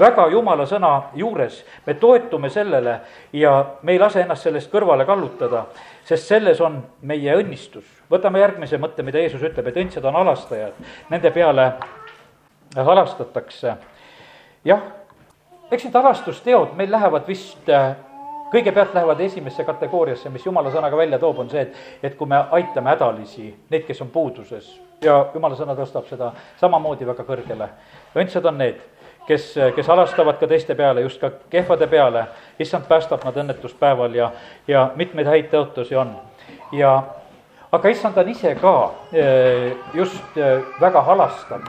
väga 0.00 0.26
jumala 0.32 0.66
sõna 0.66 0.90
juures, 1.14 1.60
me 1.86 1.94
toetume 1.94 2.50
sellele 2.50 3.00
ja 3.32 3.54
me 3.82 3.92
ei 3.92 3.98
lase 4.00 4.22
ennast 4.24 4.46
sellest 4.46 4.72
kõrvale 4.72 5.06
kallutada, 5.06 5.66
sest 6.04 6.28
selles 6.28 6.60
on 6.60 6.80
meie 7.02 7.36
õnnistus. 7.36 7.84
võtame 8.10 8.40
järgmise 8.40 8.78
mõtte, 8.78 9.02
mida 9.02 9.18
Jeesus 9.18 9.42
ütleb, 9.42 9.66
et 9.66 9.76
õndsad 9.76 10.04
on 10.04 10.14
halastajad, 10.14 10.78
nende 11.10 11.30
peale 11.30 11.72
halastatakse. 12.76 13.74
jah, 14.64 14.82
eks 15.70 15.84
need 15.84 15.94
halastusteod 15.94 16.76
meil 16.76 16.90
lähevad 16.90 17.26
vist 17.26 17.70
kõigepealt 18.50 18.94
lähevad 18.94 19.20
esimesse 19.20 19.64
kategooriasse, 19.64 20.30
mis 20.30 20.46
jumala 20.46 20.70
sõnaga 20.70 20.96
välja 20.96 21.18
toob, 21.18 21.38
on 21.38 21.50
see, 21.50 21.60
et, 21.60 21.74
et 22.02 22.16
kui 22.18 22.28
me 22.28 22.40
aitame 22.50 22.90
hädalisi, 22.90 23.54
neid, 23.70 23.84
kes 23.86 24.00
on 24.02 24.10
puuduses 24.10 24.72
ja 25.04 25.20
jumala 25.34 25.56
sõna 25.56 25.76
tõstab 25.78 26.08
seda 26.10 26.32
samamoodi 26.60 27.06
väga 27.08 27.24
kõrgele. 27.24 27.68
õndsad 28.16 28.46
on 28.50 28.58
need, 28.58 28.80
kes, 29.26 29.54
kes 29.76 29.86
halastavad 29.86 30.38
ka 30.40 30.46
teiste 30.50 30.74
peale, 30.74 31.00
just 31.00 31.20
ka 31.20 31.30
kehvade 31.50 31.86
peale, 31.86 32.26
issand 32.58 32.88
päästab 32.88 33.24
nad 33.24 33.36
õnnetuspäeval 33.36 34.14
ja, 34.14 34.30
ja 34.68 34.90
mitmeid 34.96 35.26
häid 35.26 35.50
tõotusi 35.52 35.98
on. 35.98 36.14
ja 36.72 37.02
aga 37.72 37.88
issand 37.88 38.18
on 38.18 38.28
ise 38.28 38.54
ka 38.60 38.74
eh, 39.12 39.76
just 39.94 40.36
eh, 40.36 40.64
väga 40.80 41.02
halastav 41.02 41.68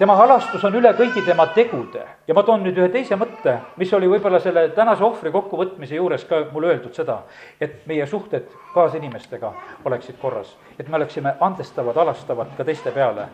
tema 0.00 0.14
halastus 0.16 0.62
on 0.64 0.76
üle 0.78 0.94
kõigi 0.96 1.20
tema 1.26 1.44
tegude 1.52 2.00
ja 2.24 2.34
ma 2.36 2.40
toon 2.46 2.62
nüüd 2.64 2.78
ühe 2.80 2.88
teise 2.88 3.18
mõtte, 3.20 3.58
mis 3.76 3.90
oli 3.92 4.08
võib-olla 4.08 4.38
selle 4.40 4.62
tänase 4.72 5.04
ohvri 5.04 5.28
kokkuvõtmise 5.34 5.98
juures 5.98 6.24
ka 6.24 6.38
mulle 6.54 6.70
öeldud 6.70 6.96
seda, 6.96 7.18
et 7.60 7.82
meie 7.90 8.06
suhted 8.08 8.48
kaasinimestega 8.72 9.50
oleksid 9.84 10.16
korras, 10.22 10.54
et 10.78 10.88
me 10.88 10.96
oleksime 10.96 11.34
andestavad, 11.44 12.00
halastavad 12.00 12.56
ka 12.56 12.64
teiste 12.64 12.94
peale. 12.96 13.28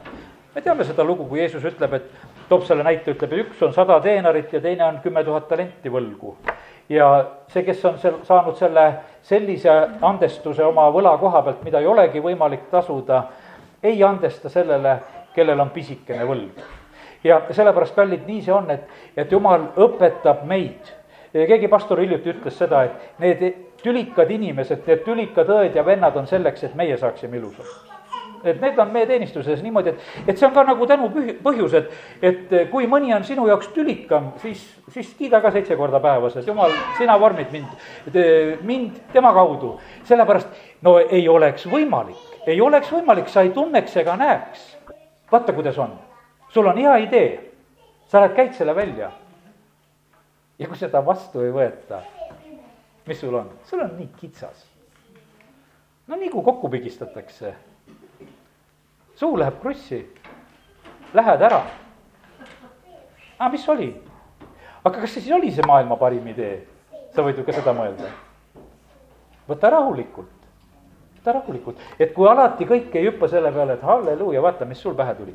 me 0.55 0.63
teame 0.63 0.85
seda 0.85 1.05
lugu, 1.05 1.29
kui 1.29 1.39
Jeesus 1.39 1.63
ütleb, 1.71 1.95
et 1.95 2.11
toob 2.49 2.63
selle 2.67 2.85
näite, 2.87 3.15
ütleb, 3.15 3.33
üks 3.43 3.63
on 3.63 3.75
sada 3.75 3.99
teenarit 4.01 4.53
ja 4.53 4.61
teine 4.61 4.85
on 4.87 5.01
kümme 5.03 5.25
tuhat 5.25 5.49
talenti 5.49 5.91
võlgu. 5.93 6.37
ja 6.89 7.09
see, 7.49 7.65
kes 7.67 7.85
on 7.85 7.99
sel-, 7.99 8.21
saanud 8.25 8.57
selle 8.57 8.87
sellise 9.27 9.73
andestuse 10.07 10.65
oma 10.65 10.87
võla 10.95 11.17
koha 11.19 11.43
pealt, 11.43 11.65
mida 11.67 11.81
ei 11.83 11.87
olegi 11.91 12.23
võimalik 12.23 12.69
tasuda, 12.71 13.25
ei 13.83 14.03
andesta 14.05 14.49
sellele, 14.49 14.99
kellel 15.35 15.61
on 15.61 15.71
pisikene 15.71 16.27
võlg. 16.27 16.63
ja 17.25 17.41
sellepärast, 17.51 17.95
kallid, 17.95 18.23
nii 18.27 18.43
see 18.43 18.55
on, 18.55 18.71
et, 18.71 18.87
et 19.17 19.33
jumal 19.33 19.73
õpetab 19.77 20.47
meid. 20.47 20.95
keegi 21.33 21.69
pastor 21.69 22.01
hiljuti 22.01 22.31
ütles 22.37 22.59
seda, 22.59 22.85
et 22.85 23.19
need 23.19 23.45
tülikad 23.83 24.31
inimesed, 24.31 24.87
need 24.87 25.05
tülikad 25.05 25.51
õed 25.51 25.75
ja 25.75 25.85
vennad 25.85 26.17
on 26.17 26.27
selleks, 26.27 26.65
et 26.65 26.75
meie 26.75 26.97
saaksime 26.97 27.37
ilusad 27.37 27.96
et 28.51 28.61
need 28.63 28.79
on 28.83 28.93
meie 28.95 29.09
teenistuses 29.09 29.63
niimoodi, 29.65 29.95
et, 29.95 30.07
et 30.27 30.39
see 30.39 30.49
on 30.49 30.55
ka 30.55 30.65
nagu 30.69 30.87
tänu 30.89 31.11
põhjus, 31.45 31.77
et, 31.81 31.91
et 32.23 32.55
kui 32.71 32.89
mõni 32.91 33.15
on 33.17 33.27
sinu 33.27 33.49
jaoks 33.51 33.73
tülikam, 33.75 34.33
siis, 34.43 34.63
siis 34.95 35.13
kiida 35.19 35.41
ka 35.45 35.53
seitse 35.55 35.77
korda 35.79 36.01
päevas, 36.03 36.39
et 36.41 36.49
jumal, 36.49 36.75
sina 36.99 37.19
vormid 37.21 37.53
mind, 37.55 38.17
mind 38.67 39.03
tema 39.13 39.35
kaudu. 39.37 39.77
sellepärast, 40.05 40.65
no 40.83 40.99
ei 40.99 41.29
oleks 41.29 41.67
võimalik, 41.71 42.41
ei 42.47 42.61
oleks 42.61 42.93
võimalik, 42.93 43.29
sa 43.33 43.43
ei 43.47 43.55
tunneks 43.55 43.97
ega 44.03 44.17
näeks 44.17 44.73
vaata, 45.33 45.53
kuidas 45.53 45.79
on, 45.79 45.99
sul 46.49 46.67
on 46.67 46.79
hea 46.79 46.97
idee, 46.97 47.53
sa 48.07 48.21
lähed, 48.21 48.37
käid 48.37 48.53
selle 48.55 48.75
välja. 48.75 49.11
ja 50.59 50.69
kui 50.69 50.79
seda 50.81 51.03
vastu 51.05 51.43
ei 51.45 51.51
võeta, 51.53 52.01
mis 53.07 53.19
sul 53.21 53.35
on, 53.37 53.51
sul 53.65 53.83
on 53.85 53.93
nii 53.99 54.09
kitsas. 54.17 54.67
no 56.07 56.17
nii 56.17 56.31
kui 56.31 56.45
kokku 56.45 56.69
pigistatakse, 56.69 57.55
suu 59.17 59.37
läheb 59.39 59.61
krussi, 59.63 60.05
lähed 61.15 61.43
ära. 61.43 61.63
aga 63.39 63.51
mis 63.53 63.69
oli? 63.69 63.91
aga 64.85 65.01
kas 65.01 65.11
see 65.17 65.21
siis 65.27 65.35
oli 65.37 65.51
see 65.51 65.67
maailma 65.67 65.97
parim 65.97 66.27
idee? 66.29 66.67
sa 67.15 67.25
võid 67.25 67.39
ju 67.41 67.45
ka 67.45 67.53
seda 67.57 67.73
mõelda. 67.77 68.13
võta 69.49 69.71
rahulikult 69.73 70.37
võta 71.27 71.41
rahulikult, 71.41 71.81
et 71.99 72.13
kui 72.15 72.29
alati 72.29 72.67
kõik 72.67 72.95
ei 72.95 73.09
hüppa 73.09 73.29
selle 73.29 73.51
peale, 73.53 73.75
et 73.75 73.83
halleluuja, 73.83 74.43
vaata, 74.43 74.65
mis 74.65 74.79
sul 74.79 74.95
pähe 74.95 75.15
tuli. 75.15 75.35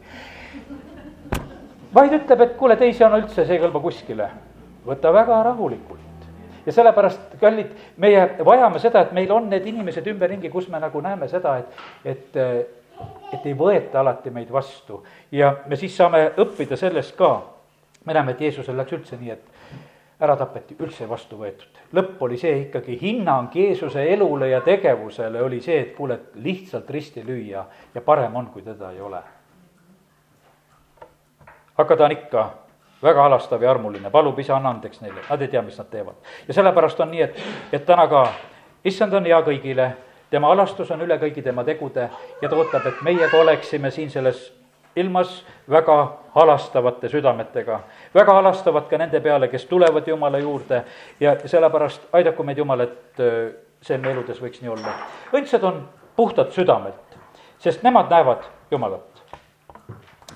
vaid 1.94 2.14
ütleb, 2.14 2.42
et 2.42 2.56
kuule, 2.58 2.78
teisjana 2.78 3.18
üldse, 3.20 3.46
see 3.46 3.58
ei 3.58 3.62
kõlba 3.62 3.82
kuskile. 3.82 4.30
võta 4.86 5.12
väga 5.14 5.44
rahulikult 5.44 6.00
ja 6.66 6.72
sellepärast, 6.72 7.36
kallid, 7.42 7.74
meie 7.98 8.28
vajame 8.46 8.80
seda, 8.80 9.02
et 9.02 9.12
meil 9.12 9.32
on 9.32 9.50
need 9.50 9.66
inimesed 9.66 10.08
ümberringi, 10.08 10.50
kus 10.50 10.70
me 10.70 10.80
nagu 10.80 11.02
näeme 11.02 11.28
seda, 11.28 11.58
et, 11.58 11.68
et, 12.06 12.38
et 13.34 13.46
ei 13.46 13.56
võeta 13.58 14.00
alati 14.00 14.30
meid 14.30 14.52
vastu 14.52 15.04
ja 15.32 15.56
me 15.68 15.76
siis 15.80 15.96
saame 15.98 16.32
õppida 16.38 16.78
sellest 16.78 17.16
ka. 17.16 17.42
me 18.06 18.14
näeme, 18.14 18.32
et 18.32 18.42
Jeesusel 18.42 18.78
läks 18.78 18.94
üldse 18.94 19.18
nii, 19.18 19.32
et 19.32 19.52
ära 20.22 20.36
tapeti, 20.38 20.76
üldse 20.80 21.10
vastu 21.10 21.38
võetud. 21.38 21.80
lõpp 21.94 22.22
oli 22.22 22.38
see 22.38 22.54
ikkagi, 22.68 22.98
hinnang 23.02 23.56
Jeesuse 23.56 24.04
elule 24.14 24.50
ja 24.50 24.62
tegevusele 24.62 25.42
oli 25.42 25.62
see, 25.62 25.80
et 25.82 25.96
kuule, 25.96 26.20
lihtsalt 26.36 26.90
risti 26.90 27.24
lüüa 27.26 27.66
ja 27.96 28.02
parem 28.02 28.36
on, 28.36 28.48
kui 28.54 28.62
teda 28.62 28.92
ei 28.92 29.02
ole. 29.02 29.22
aga 31.78 31.96
ta 31.96 32.06
on 32.06 32.12
ikka 32.12 32.50
väga 33.04 33.22
halastav 33.22 33.64
ja 33.64 33.72
armuline, 33.72 34.10
palub 34.10 34.40
isa, 34.40 34.56
anna 34.56 34.70
andeks 34.70 35.02
neile, 35.02 35.24
nad 35.30 35.42
ei 35.42 35.48
tea, 35.48 35.62
mis 35.62 35.78
nad 35.78 35.90
teevad. 35.90 36.16
ja 36.48 36.54
sellepärast 36.54 37.00
on 37.00 37.12
nii, 37.12 37.22
et, 37.22 37.44
et 37.74 37.86
täna 37.86 38.08
ka, 38.08 38.28
issand 38.86 39.14
on 39.14 39.26
hea 39.26 39.42
kõigile, 39.42 39.92
tema 40.32 40.48
halastus 40.48 40.92
on 40.92 41.04
üle 41.04 41.18
kõigi 41.20 41.44
tema 41.44 41.64
tegude 41.68 42.08
ja 42.42 42.50
ta 42.50 42.56
ootab, 42.56 42.88
et 42.88 43.02
meiega 43.04 43.38
oleksime 43.38 43.92
siin 43.92 44.10
selles 44.10 44.48
ilmas 44.96 45.46
väga 45.70 45.98
halastavate 46.36 47.10
südametega, 47.10 47.80
väga 48.16 48.34
halastavad 48.34 48.88
ka 48.90 48.98
nende 48.98 49.20
peale, 49.20 49.48
kes 49.48 49.66
tulevad 49.66 50.08
Jumala 50.08 50.40
juurde 50.40 50.84
ja 51.20 51.36
sellepärast 51.46 52.08
aidaku 52.14 52.44
meid 52.44 52.58
Jumal, 52.58 52.88
et 52.88 53.20
äh, 53.20 53.52
see 53.82 53.98
meie 53.98 54.16
eludes 54.16 54.42
võiks 54.42 54.64
nii 54.64 54.72
olla. 54.72 54.96
õndsad 55.34 55.64
on 55.68 55.84
puhtad 56.16 56.52
südamelt, 56.56 57.20
sest 57.60 57.84
nemad 57.84 58.12
näevad 58.12 58.48
Jumalat. 58.72 59.24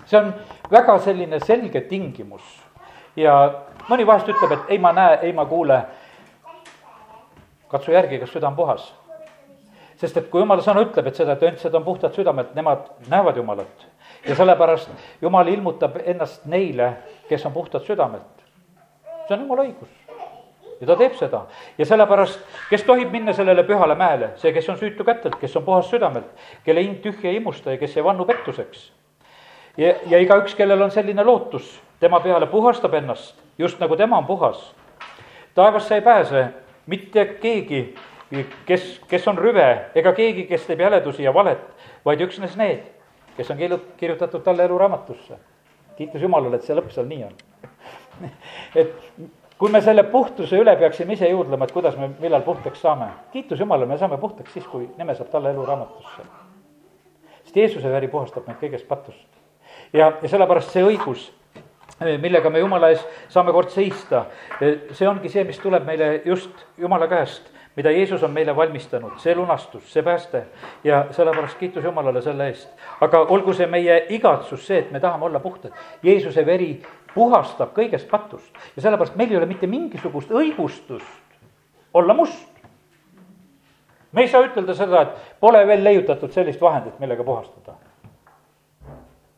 see 0.05 0.19
on 0.19 0.33
väga 0.71 0.99
selline 0.99 1.39
selge 1.39 1.81
tingimus 1.81 2.43
ja 3.15 3.35
mõni 3.89 4.07
vahest 4.07 4.29
ütleb, 4.29 4.51
et 4.51 4.75
ei, 4.75 4.77
ma 4.79 4.91
näe, 4.93 5.19
ei, 5.21 5.33
ma 5.33 5.45
kuule. 5.45 5.81
katsu 7.67 7.91
järgi, 7.91 8.19
kas 8.19 8.29
süda 8.31 8.47
on 8.47 8.55
puhas. 8.55 8.93
Sest 9.97 10.17
et 10.17 10.29
kui 10.29 10.41
jumala 10.43 10.63
sõna 10.63 10.83
ütleb, 10.85 11.07
et 11.07 11.15
seda, 11.15 11.35
et 11.35 11.43
õndsad 11.49 11.75
on 11.77 11.83
puhtad 11.83 12.15
südamelt, 12.15 12.55
nemad 12.55 12.89
näevad 13.09 13.37
Jumalat 13.37 13.85
ja 14.27 14.35
sellepärast 14.35 14.89
Jumal 15.21 15.47
ilmutab 15.47 15.99
ennast 16.05 16.45
neile, 16.45 16.93
kes 17.29 17.45
on 17.45 17.53
puhtad 17.53 17.85
südamelt. 17.85 18.43
see 19.27 19.37
on 19.37 19.41
Jumala 19.41 19.63
õigus 19.63 20.05
ja 20.81 20.87
ta 20.87 20.95
teeb 20.99 21.15
seda 21.19 21.41
ja 21.77 21.85
sellepärast, 21.87 22.39
kes 22.69 22.83
tohib 22.83 23.11
minna 23.13 23.33
sellele 23.33 23.63
pühale 23.67 23.95
mäele, 23.95 24.33
see, 24.41 24.51
kes 24.53 24.67
on 24.69 24.79
süütu 24.79 25.05
kätelt, 25.07 25.37
kes 25.39 25.55
on 25.55 25.63
puhas 25.65 25.89
südamelt, 25.89 26.27
kelle 26.65 26.83
hing 26.83 26.99
tühja 27.03 27.31
ei 27.31 27.39
imusta 27.39 27.75
ja 27.75 27.81
kes 27.81 27.97
ei 27.97 28.03
vannu 28.03 28.25
pettuseks. 28.25 28.91
ja, 29.77 29.93
ja 30.07 30.19
igaüks, 30.19 30.55
kellel 30.55 30.81
on 30.81 30.91
selline 30.91 31.23
lootus, 31.23 31.79
tema 31.99 32.19
peale 32.19 32.47
puhastab 32.47 32.93
ennast, 32.93 33.39
just 33.57 33.79
nagu 33.79 33.95
tema 33.95 34.17
on 34.17 34.25
puhas. 34.25 34.73
taevasse 35.55 35.95
ei 35.95 36.01
pääse 36.01 36.47
mitte 36.85 37.25
keegi, 37.25 37.95
kes, 38.65 38.89
kes 39.07 39.27
on 39.27 39.37
rüve, 39.37 39.69
ega 39.95 40.13
keegi, 40.17 40.47
kes 40.49 40.65
teeb 40.65 40.81
jäledusi 40.85 41.23
ja 41.23 41.33
valet, 41.33 41.63
vaid 42.05 42.21
üksnes 42.25 42.57
need 42.59 42.83
kes 43.37 43.51
on 43.51 43.57
kirju-, 43.57 43.85
kirjutatud 43.97 44.41
talle 44.41 44.63
eluraamatusse. 44.63 45.37
kiitus 45.97 46.21
Jumalale, 46.21 46.55
et 46.55 46.63
see 46.67 46.75
lõpp 46.75 46.91
seal 46.91 47.07
nii 47.07 47.23
on. 47.23 47.35
et 48.81 48.95
kui 49.57 49.71
me 49.71 49.79
selle 49.81 50.03
puhtuse 50.11 50.57
üle 50.59 50.73
peaksime 50.79 51.15
ise 51.15 51.29
juurdlema, 51.29 51.65
et 51.67 51.71
kuidas 51.71 51.95
me, 51.99 52.09
millal 52.19 52.43
puhtaks 52.43 52.81
saame, 52.83 53.07
kiitus 53.31 53.59
Jumalale, 53.59 53.87
me 53.87 53.97
saame 53.97 54.17
puhtaks 54.19 54.53
siis, 54.53 54.67
kui 54.67 54.89
nime 54.97 55.15
saab 55.15 55.31
talle 55.31 55.53
eluraamatusse. 55.55 56.27
sest 57.45 57.55
Jeesuse 57.55 57.91
veri 57.91 58.07
puhastab 58.11 58.47
meid 58.47 58.59
kõigest 58.59 58.87
patust. 58.87 59.27
ja, 59.93 60.11
ja 60.21 60.29
sellepärast 60.29 60.75
see 60.75 60.83
õigus, 60.83 61.31
millega 61.99 62.49
me 62.49 62.59
Jumala 62.59 62.89
ees 62.91 63.05
saame 63.29 63.51
kord 63.55 63.71
seista, 63.71 64.25
see 64.59 65.07
ongi 65.07 65.29
see, 65.31 65.43
mis 65.43 65.59
tuleb 65.59 65.85
meile 65.87 66.21
just 66.25 66.65
Jumala 66.77 67.07
käest 67.07 67.54
mida 67.75 67.91
Jeesus 67.91 68.23
on 68.23 68.31
meile 68.31 68.55
valmistanud, 68.55 69.17
see 69.19 69.35
lunastus, 69.35 69.87
see 69.93 70.03
pääste 70.03 70.45
ja 70.83 71.05
sellepärast 71.11 71.57
kiitus 71.59 71.83
Jumalale 71.83 72.21
selle 72.21 72.47
eest. 72.47 72.69
aga 73.01 73.19
olgu 73.19 73.53
see 73.53 73.67
meie 73.67 74.05
igatsus 74.09 74.67
see, 74.67 74.79
et 74.79 74.91
me 74.91 74.99
tahame 74.99 75.25
olla 75.25 75.39
puhtad. 75.39 75.71
Jeesuse 76.03 76.45
veri 76.45 76.81
puhastab 77.13 77.73
kõigest 77.75 78.09
patust 78.09 78.55
ja 78.75 78.81
sellepärast 78.81 79.15
meil 79.15 79.31
ei 79.31 79.37
ole 79.37 79.49
mitte 79.49 79.67
mingisugust 79.67 80.31
õigustust 80.31 81.03
olla 81.93 82.13
must. 82.13 82.49
me 84.11 84.21
ei 84.21 84.27
saa 84.27 84.45
ütelda 84.47 84.73
seda, 84.73 85.01
et 85.01 85.39
pole 85.39 85.67
veel 85.67 85.83
leiutatud 85.83 86.31
sellist 86.31 86.61
vahendit, 86.61 86.99
millega 86.99 87.23
puhastada. 87.23 87.75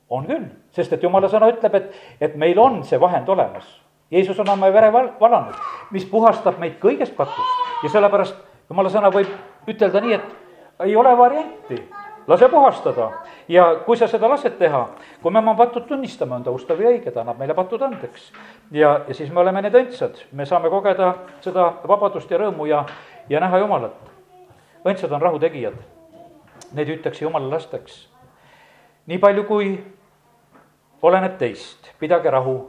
on 0.09 0.25
küll, 0.25 0.45
sest 0.71 0.93
et 0.93 1.03
jumala 1.03 1.27
sõna 1.27 1.49
ütleb, 1.49 1.75
et, 1.75 1.91
et 2.21 2.35
meil 2.35 2.59
on 2.59 2.83
see 2.83 2.99
vahend 2.99 3.29
olemas 3.29 3.86
Jeesus 4.11 4.39
on 4.39 4.49
oma 4.49 4.73
vere 4.73 4.91
val-, 4.93 5.13
valanud, 5.19 5.55
mis 5.91 6.05
puhastab 6.07 6.59
meid 6.59 6.77
kõigest 6.79 7.15
patust 7.15 7.83
ja 7.83 7.91
sellepärast 7.91 8.37
jumala 8.69 8.91
sõna 8.91 9.11
võib 9.11 9.31
ütelda 9.67 10.01
nii, 10.03 10.19
et 10.19 10.85
ei 10.87 10.95
ole 10.95 11.17
varianti. 11.17 11.81
lase 12.27 12.49
puhastada 12.49 13.11
ja 13.47 13.75
kui 13.85 13.97
sa 13.97 14.07
seda 14.07 14.29
lased 14.29 14.57
teha, 14.59 14.81
kui 15.21 15.31
me 15.31 15.39
oma 15.39 15.55
patud 15.55 15.85
tunnistame, 15.87 16.35
on 16.35 16.43
ta 16.43 16.51
ustav 16.51 16.81
ja 16.81 16.89
õige, 16.89 17.11
ta 17.11 17.21
annab 17.21 17.39
meile 17.39 17.53
patud 17.53 17.81
andeks. 17.81 18.31
ja, 18.71 19.01
ja 19.07 19.13
siis 19.13 19.31
me 19.31 19.39
oleme 19.39 19.61
need 19.61 19.75
õndsad, 19.75 20.23
me 20.31 20.45
saame 20.45 20.69
kogeda 20.69 21.13
seda 21.41 21.73
vabadust 21.87 22.31
ja 22.31 22.37
rõõmu 22.37 22.67
ja, 22.67 22.85
ja 23.29 23.39
näha 23.39 23.57
Jumalat. 23.57 24.11
õndsad 24.85 25.11
on 25.11 25.21
rahu 25.21 25.39
tegijad, 25.39 25.75
neid 26.73 26.87
hüütakse 26.87 27.23
Jumala 27.23 27.49
lasteks. 27.49 28.07
nii 29.05 29.17
palju, 29.17 29.43
kui 29.43 29.83
oleneb 31.01 31.37
teist, 31.37 31.91
pidage 31.99 32.31
rahu 32.31 32.59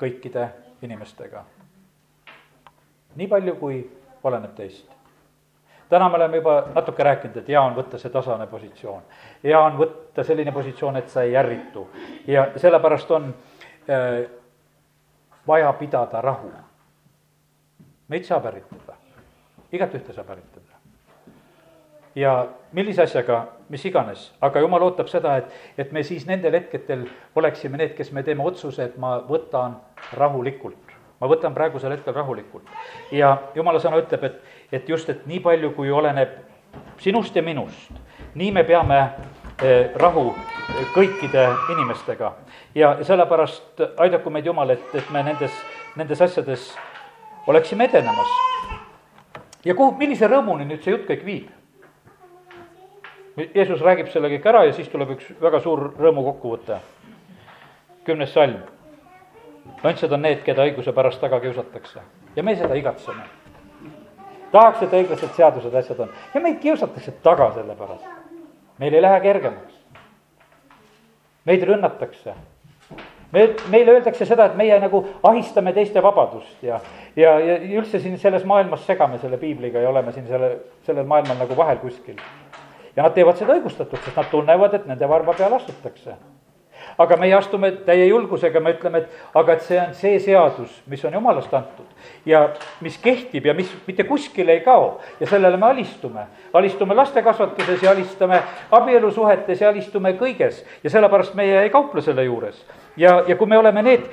kõikide 0.00 0.65
inimestega. 0.86 1.44
nii 3.16 3.28
palju, 3.28 3.56
kui 3.60 3.80
oleneb 4.24 4.54
teist 4.54 4.96
täna 5.88 6.08
me 6.08 6.16
oleme 6.16 6.36
juba 6.36 6.64
natuke 6.74 7.02
rääkinud, 7.02 7.36
et 7.36 7.48
hea 7.48 7.60
on 7.62 7.74
võtta 7.76 7.98
see 7.98 8.10
tasane 8.10 8.46
positsioon. 8.46 9.02
hea 9.44 9.60
on 9.60 9.78
võtta 9.78 10.24
selline 10.24 10.52
positsioon, 10.52 10.96
et 10.96 11.08
sa 11.08 11.22
ei 11.22 11.36
ärritu 11.36 11.86
ja 12.26 12.48
sellepärast 12.56 13.10
on 13.10 13.34
äh, 13.90 14.30
vaja 15.46 15.72
pidada 15.72 16.20
rahu. 16.20 16.52
meid 18.08 18.24
saab 18.24 18.46
ärritada, 18.46 18.96
igatühte 19.72 20.12
saab 20.12 20.30
ärritada. 20.30 20.65
Ja 22.16 22.46
millise 22.72 23.04
asjaga, 23.04 23.44
mis 23.68 23.84
iganes, 23.84 24.30
aga 24.40 24.60
jumal 24.64 24.88
ootab 24.88 25.10
seda, 25.12 25.36
et, 25.42 25.52
et 25.78 25.92
me 25.92 26.02
siis 26.06 26.26
nendel 26.26 26.56
hetkedel 26.56 27.06
oleksime 27.36 27.78
need, 27.78 27.94
kes 27.98 28.12
me 28.12 28.24
teeme 28.26 28.44
otsuse, 28.44 28.88
et 28.88 28.98
ma 28.98 29.18
võtan 29.28 29.76
rahulikult 30.16 30.86
ma 31.20 31.28
võtan 31.30 31.54
praegusel 31.54 31.94
hetkel 31.94 32.14
rahulikult. 32.14 32.68
ja 33.12 33.36
jumala 33.54 33.80
sõna 33.80 34.00
ütleb, 34.00 34.24
et, 34.24 34.40
et 34.72 34.88
just, 34.88 35.08
et 35.08 35.26
nii 35.26 35.40
palju, 35.40 35.72
kui 35.76 35.90
oleneb 35.90 36.34
sinust 37.00 37.36
ja 37.36 37.42
minust, 37.42 37.92
nii 38.34 38.52
me 38.52 38.64
peame 38.68 38.98
eh, 39.62 39.92
rahu 39.96 40.28
kõikide 40.94 41.46
inimestega. 41.72 42.32
ja 42.74 42.96
sellepärast 43.02 43.80
aidaku 43.96 44.30
meid 44.30 44.46
Jumal, 44.46 44.70
et, 44.76 44.94
et 44.94 45.10
me 45.10 45.22
nendes, 45.22 45.52
nendes 45.96 46.20
asjades 46.20 46.74
oleksime 47.46 47.84
edenemas. 47.84 48.36
ja 49.64 49.74
kuhu, 49.74 49.96
millise 49.98 50.28
rõõmuni 50.28 50.68
nüüd 50.68 50.84
see 50.84 50.92
jutt 50.92 51.08
kõik 51.08 51.24
viib? 51.24 51.55
Jeesus 53.36 53.82
räägib 53.84 54.08
selle 54.08 54.30
kõik 54.32 54.46
ära 54.48 54.64
ja 54.64 54.72
siis 54.72 54.88
tuleb 54.88 55.10
üks 55.16 55.28
väga 55.40 55.60
suur 55.60 55.90
rõõmu 55.98 56.24
kokkuvõte. 56.30 56.80
kümnes 58.04 58.32
salm 58.32 58.62
õndsad 59.84 60.12
on 60.14 60.22
need, 60.22 60.42
keda 60.46 60.64
õiguse 60.64 60.92
pärast 60.94 61.20
taga 61.20 61.40
kiusatakse 61.40 62.00
ja 62.36 62.42
me 62.42 62.56
seda 62.56 62.74
igatseme. 62.74 63.22
tahaks, 64.52 64.82
et 64.82 64.92
õiglased 64.92 65.32
seadused, 65.36 65.74
asjad 65.74 66.00
on 66.00 66.12
ja 66.34 66.40
meid 66.40 66.60
kiusatakse 66.62 67.12
taga 67.22 67.50
selle 67.54 67.74
pärast. 67.76 68.06
meil 68.78 68.94
ei 68.94 69.02
lähe 69.02 69.20
kergemaks. 69.20 69.74
meid 71.44 71.62
rünnatakse. 71.62 72.34
me, 73.32 73.48
meile 73.68 73.92
öeldakse 73.92 74.24
seda, 74.24 74.46
et 74.46 74.56
meie 74.56 74.80
nagu 74.80 75.04
ahistame 75.22 75.72
teiste 75.72 76.02
vabadust 76.02 76.62
ja, 76.62 76.80
ja, 77.16 77.38
ja 77.38 77.58
üldse 77.80 78.00
siin 78.00 78.18
selles 78.18 78.44
maailmas 78.44 78.86
segame 78.86 79.18
selle 79.18 79.36
piibliga 79.36 79.80
ja 79.80 79.88
oleme 79.90 80.12
siin 80.12 80.26
selle, 80.26 80.56
sellel 80.82 81.04
maailmal 81.04 81.36
nagu 81.44 81.56
vahel 81.56 81.76
kuskil. 81.76 82.16
Ja 82.96 83.02
nad 83.02 83.14
teevad 83.14 83.36
seda 83.36 83.58
õigustatult, 83.58 84.02
sest 84.04 84.16
nad 84.16 84.30
tunnevad, 84.30 84.74
et 84.74 84.88
nende 84.88 85.08
varba 85.08 85.36
peale 85.36 85.60
astutakse 85.60 86.16
aga 86.98 87.16
meie 87.20 87.34
astume 87.36 87.70
täie 87.86 88.06
julgusega, 88.08 88.60
me 88.60 88.72
ütleme, 88.76 89.02
et 89.02 89.36
aga 89.36 89.56
et 89.56 89.64
see 89.66 89.78
on 89.80 89.92
see 89.96 90.18
seadus, 90.22 90.72
mis 90.90 91.02
on 91.04 91.16
jumalast 91.16 91.52
antud 91.54 91.88
ja 92.28 92.46
mis 92.84 92.96
kehtib 93.02 93.46
ja 93.46 93.54
mis 93.54 93.70
mitte 93.86 94.06
kuskile 94.08 94.56
ei 94.56 94.62
kao 94.64 95.00
ja 95.20 95.26
sellele 95.26 95.56
me 95.56 95.66
alistume. 95.66 96.26
alistume 96.52 96.94
lastekasvatuses 96.94 97.82
ja 97.82 97.90
alistame 97.90 98.42
abielusuhetes 98.70 99.60
ja 99.60 99.68
alistume 99.68 100.14
kõiges 100.16 100.64
ja 100.84 100.90
sellepärast 100.90 101.34
meie 101.34 101.62
ei 101.62 101.70
kauple 101.70 102.02
selle 102.02 102.24
juures. 102.24 102.64
ja, 102.96 103.22
ja 103.26 103.36
kui 103.36 103.46
me 103.46 103.58
oleme 103.58 103.82
need, 103.82 104.08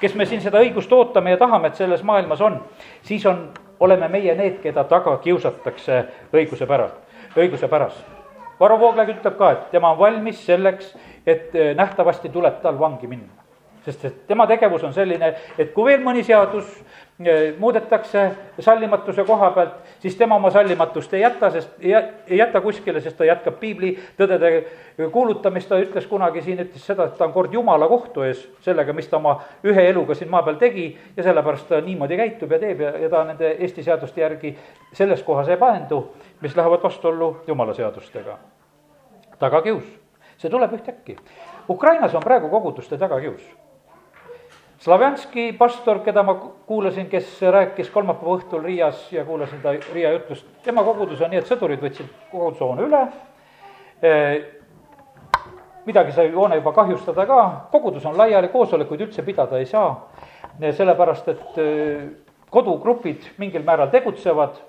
kes 0.00 0.14
me 0.14 0.26
siin 0.26 0.42
seda 0.42 0.58
õigust 0.58 0.92
ootame 0.92 1.30
ja 1.30 1.36
tahame, 1.36 1.68
et 1.68 1.76
selles 1.76 2.02
maailmas 2.02 2.40
on, 2.40 2.62
siis 3.02 3.26
on, 3.26 3.48
oleme 3.80 4.08
meie 4.08 4.34
need, 4.34 4.58
keda 4.62 4.84
taga 4.84 5.16
kiusatakse 5.22 6.04
õiguse 6.34 6.66
pärast, 6.66 6.96
õiguse 7.38 7.68
pärast. 7.68 8.18
Varro 8.60 8.78
Vooglaid 8.78 9.12
ütleb 9.12 9.36
ka, 9.38 9.50
et 9.54 9.66
tema 9.70 9.92
on 9.94 9.98
valmis 9.98 10.40
selleks, 10.46 10.94
et 11.26 11.54
eh, 11.54 11.74
nähtavasti 11.78 12.30
tuleb 12.34 12.62
tal 12.62 12.78
vangi 12.78 13.06
minna. 13.06 13.34
sest 13.88 14.04
et 14.04 14.16
tema 14.26 14.44
tegevus 14.46 14.82
on 14.84 14.92
selline, 14.92 15.28
et 15.56 15.70
kui 15.72 15.86
veel 15.86 16.02
mõni 16.04 16.20
seadus 16.26 16.66
eh, 17.24 17.54
muudetakse 17.56 18.24
sallimatuse 18.60 19.24
koha 19.24 19.48
pealt, 19.54 19.78
siis 20.02 20.16
tema 20.18 20.36
oma 20.36 20.50
sallimatust 20.50 21.14
ei 21.14 21.22
jäta, 21.22 21.48
sest 21.54 21.78
ei, 21.80 21.94
ei 22.26 22.40
jäta 22.42 22.60
kuskile, 22.60 23.00
sest 23.00 23.16
ta 23.16 23.24
jätkab 23.24 23.56
piibli 23.62 23.94
tõdede 24.18 24.50
kuulutamist, 25.12 25.70
ta 25.70 25.78
ütles 25.80 26.10
kunagi 26.10 26.42
siin, 26.42 26.60
ütles 26.66 26.84
seda, 26.84 27.06
et 27.06 27.16
ta 27.16 27.24
on 27.24 27.32
kord 27.32 27.54
jumala 27.54 27.88
kohtu 27.88 28.26
ees 28.26 28.42
sellega, 28.66 28.92
mis 28.92 29.08
ta 29.08 29.16
oma 29.22 29.38
ühe 29.64 29.88
eluga 29.88 30.18
siin 30.18 30.30
maa 30.30 30.42
peal 30.42 30.58
tegi 30.60 30.90
ja 31.16 31.24
sellepärast 31.30 31.70
ta 31.70 31.80
niimoodi 31.80 32.18
käitub 32.18 32.52
ja 32.52 32.60
teeb 32.66 32.82
ja, 32.84 32.92
ja 33.06 33.08
ta 33.14 33.24
nende 33.30 33.54
Eesti 33.56 33.86
seaduste 33.86 34.20
järgi 34.20 34.56
selles 34.92 35.22
kohas 35.22 35.48
ei 35.48 35.56
pahendu, 35.56 36.02
mis 36.40 36.56
lähevad 36.56 36.82
vastuollu 36.82 37.36
jumala 37.46 37.74
seadustega. 37.74 38.38
tagakius 39.38 39.98
see 40.38 40.50
tuleb 40.50 40.72
ühtäkki. 40.72 41.16
Ukrainas 41.70 42.14
on 42.14 42.22
praegu 42.22 42.48
koguduste 42.48 42.98
tagakius. 42.98 43.42
Slavjanski 44.78 45.52
pastor, 45.58 45.98
keda 46.06 46.22
ma 46.22 46.34
kuulasin, 46.66 47.08
kes 47.10 47.40
rääkis 47.42 47.90
kolmapäeva 47.90 48.36
õhtul 48.38 48.62
Riias 48.62 49.00
ja 49.12 49.24
kuulasin 49.26 49.58
ta 49.62 49.72
Riia 49.92 50.12
jutlust, 50.14 50.46
tema 50.62 50.84
kogudus 50.86 51.20
on 51.20 51.32
nii, 51.34 51.40
et 51.42 51.50
sõdurid 51.50 51.82
võtsid 51.82 52.12
kogudushoone 52.30 52.86
üle, 52.86 53.00
midagi 55.88 56.14
sai 56.14 56.30
hoone 56.30 56.60
juba 56.60 56.72
kahjustada 56.76 57.26
ka, 57.26 57.40
kogudus 57.72 58.06
on 58.06 58.14
laiali, 58.20 58.52
koosolekuid 58.54 59.02
üldse 59.08 59.26
pidada 59.26 59.58
ei 59.58 59.66
saa, 59.66 59.90
sellepärast 60.62 61.32
et 61.34 61.58
kodugrupid 62.54 63.32
mingil 63.42 63.66
määral 63.66 63.90
tegutsevad, 63.90 64.62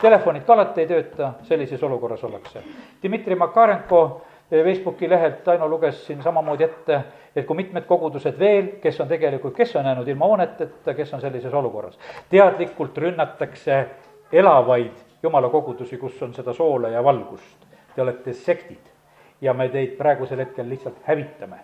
telefonid 0.00 0.44
ka 0.44 0.52
alati 0.52 0.80
ei 0.80 0.86
tööta, 0.86 1.32
sellises 1.42 1.82
olukorras 1.82 2.24
ollakse. 2.24 2.62
Dmitri 3.02 3.34
Makarenko 3.34 4.04
Facebooki 4.50 5.08
lehelt 5.10 5.44
Taino 5.44 5.68
luges 5.68 6.06
siin 6.06 6.22
samamoodi 6.22 6.64
ette, 6.64 7.00
et 7.36 7.46
kui 7.46 7.56
mitmed 7.56 7.86
kogudused 7.88 8.38
veel, 8.38 8.68
kes 8.82 9.00
on 9.00 9.08
tegelikult, 9.08 9.54
kes 9.56 9.76
on 9.76 9.86
jäänud 9.88 10.08
ilma 10.08 10.26
hooneteta, 10.26 10.94
kes 10.94 11.14
on 11.14 11.20
sellises 11.20 11.54
olukorras. 11.54 11.98
teadlikult 12.30 12.98
rünnatakse 12.98 13.86
elavaid 14.32 14.92
jumala 15.22 15.48
kogudusi, 15.48 15.96
kus 15.96 16.22
on 16.22 16.34
seda 16.34 16.52
soola 16.52 16.88
ja 16.88 17.04
valgust. 17.04 17.66
Te 17.94 18.02
olete 18.02 18.32
sektid 18.32 18.92
ja 19.40 19.54
me 19.54 19.68
teid 19.68 19.96
praegusel 19.96 20.38
hetkel 20.38 20.68
lihtsalt 20.68 21.02
hävitame. 21.04 21.56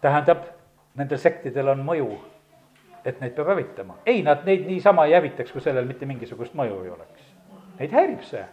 tähendab, 0.00 0.38
nendel 0.94 1.18
sektidel 1.18 1.68
on 1.68 1.84
mõju, 1.86 2.08
et 3.04 3.20
neid 3.20 3.34
peab 3.34 3.48
hävitama. 3.52 3.94
ei, 4.06 4.22
nad 4.22 4.44
neid 4.46 4.66
niisama 4.66 5.06
ei 5.06 5.16
hävitaks, 5.16 5.52
kui 5.52 5.60
sellel 5.60 5.86
mitte 5.88 6.06
mingisugust 6.06 6.54
mõju 6.54 6.84
ei 6.84 6.90
oleks. 6.90 7.32
Neid 7.80 7.92
häirib 7.92 8.22
see, 8.26 8.44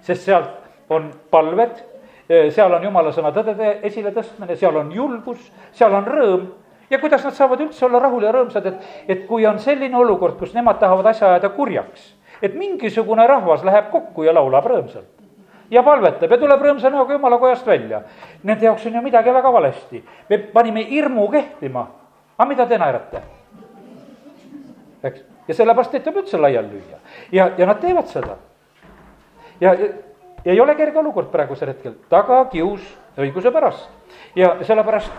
sest 0.00 0.24
sealt 0.28 0.90
on 0.90 1.10
palved, 1.30 1.82
seal 2.28 2.72
on 2.74 2.84
jumala 2.84 3.12
sõna 3.12 3.32
tõdede 3.32 3.78
esiletõstmine, 3.88 4.56
seal 4.56 4.76
on 4.76 4.92
julgus, 4.92 5.50
seal 5.72 5.94
on 5.94 6.08
rõõm 6.08 6.48
ja 6.90 6.98
kuidas 6.98 7.24
nad 7.24 7.36
saavad 7.36 7.60
üldse 7.64 7.84
olla 7.86 8.00
rahul 8.02 8.24
ja 8.24 8.32
rõõmsad, 8.32 8.66
et, 8.66 8.88
et 9.08 9.26
kui 9.28 9.46
on 9.46 9.60
selline 9.60 9.96
olukord, 9.96 10.38
kus 10.40 10.54
nemad 10.56 10.80
tahavad 10.80 11.10
asja 11.12 11.34
ajada 11.34 11.52
kurjaks, 11.56 12.14
et 12.42 12.56
mingisugune 12.56 13.26
rahvas 13.28 13.64
läheb 13.64 13.90
kokku 13.92 14.24
ja 14.24 14.34
laulab 14.36 14.68
rõõmsalt 14.72 15.16
ja 15.70 15.82
palvetab 15.84 16.32
ja 16.32 16.38
tuleb 16.40 16.62
rõõmsa 16.64 16.92
näoga 16.92 17.12
jumala 17.12 17.38
kojast 17.40 17.66
välja. 17.66 18.00
Nende 18.42 18.64
jaoks 18.64 18.86
on 18.88 18.94
ju 18.96 19.02
midagi 19.04 19.34
väga 19.34 19.52
valesti. 19.52 20.04
me 20.30 20.38
panime 20.38 20.84
hirmu 20.88 21.28
kehtima, 21.28 21.86
aga 22.38 22.48
mida 22.48 22.66
te 22.66 22.78
naerate? 22.78 23.37
Eks, 25.02 25.24
ja 25.48 25.54
sellepärast 25.54 25.94
neid 25.94 26.04
tuleb 26.04 26.22
üldse 26.24 26.40
laiali 26.40 26.72
lüüa 26.74 27.00
ja, 27.32 27.50
ja 27.58 27.66
nad 27.66 27.80
teevad 27.82 28.08
seda. 28.10 28.38
ja, 29.60 29.74
ja 30.44 30.52
ei 30.52 30.60
ole 30.60 30.74
kerge 30.74 30.98
olukord 30.98 31.30
praegusel 31.32 31.72
hetkel, 31.72 31.94
tagakius 32.10 32.84
õiguse 33.18 33.52
pärast. 33.52 33.88
ja 34.36 34.56
sellepärast, 34.62 35.12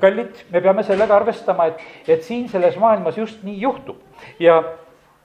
kallid, 0.00 0.44
me 0.50 0.60
peame 0.60 0.84
sellega 0.86 1.16
arvestama, 1.16 1.68
et, 1.72 1.82
et 2.08 2.22
siin 2.22 2.48
selles 2.48 2.78
maailmas 2.80 3.18
just 3.18 3.42
nii 3.44 3.60
juhtub. 3.60 4.00
ja, 4.40 4.62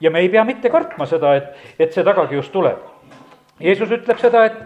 ja 0.01 0.11
me 0.11 0.19
ei 0.19 0.29
pea 0.29 0.43
mitte 0.43 0.69
kartma 0.69 1.05
seda, 1.05 1.35
et, 1.35 1.53
et 1.79 1.93
see 1.93 2.05
tagakius 2.05 2.49
tuleb. 2.53 2.81
Jeesus 3.59 3.91
ütleb 3.91 4.19
seda, 4.21 4.45
et, 4.45 4.57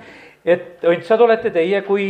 et 0.45 0.87
õndsad 0.87 1.21
olete 1.23 1.51
teie, 1.51 1.81
kui 1.87 2.07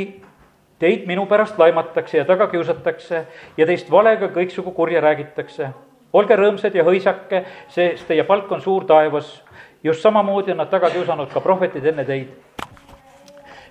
teid 0.81 1.05
minu 1.05 1.27
pärast 1.29 1.60
laimatakse 1.62 2.17
ja 2.17 2.25
taga 2.25 2.47
kiusatakse 2.49 3.25
ja 3.57 3.65
teist 3.69 3.91
valega 3.91 4.31
kõiksugu 4.34 4.73
kurja 4.73 5.01
räägitakse. 5.01 5.69
Olge 6.13 6.36
rõõmsad 6.36 6.76
ja 6.76 6.84
hõisake, 6.88 7.45
sest 7.69 8.08
teie 8.08 8.24
palk 8.28 8.52
on 8.52 8.62
suur 8.62 8.86
taevas 8.86 9.41
just 9.84 10.02
samamoodi 10.02 10.52
on 10.52 10.62
nad 10.62 10.69
taga 10.69 10.89
kiusanud 10.93 11.32
ka 11.34 11.41
prohvetid 11.41 11.86
enne 11.86 12.06
teid. 12.06 12.34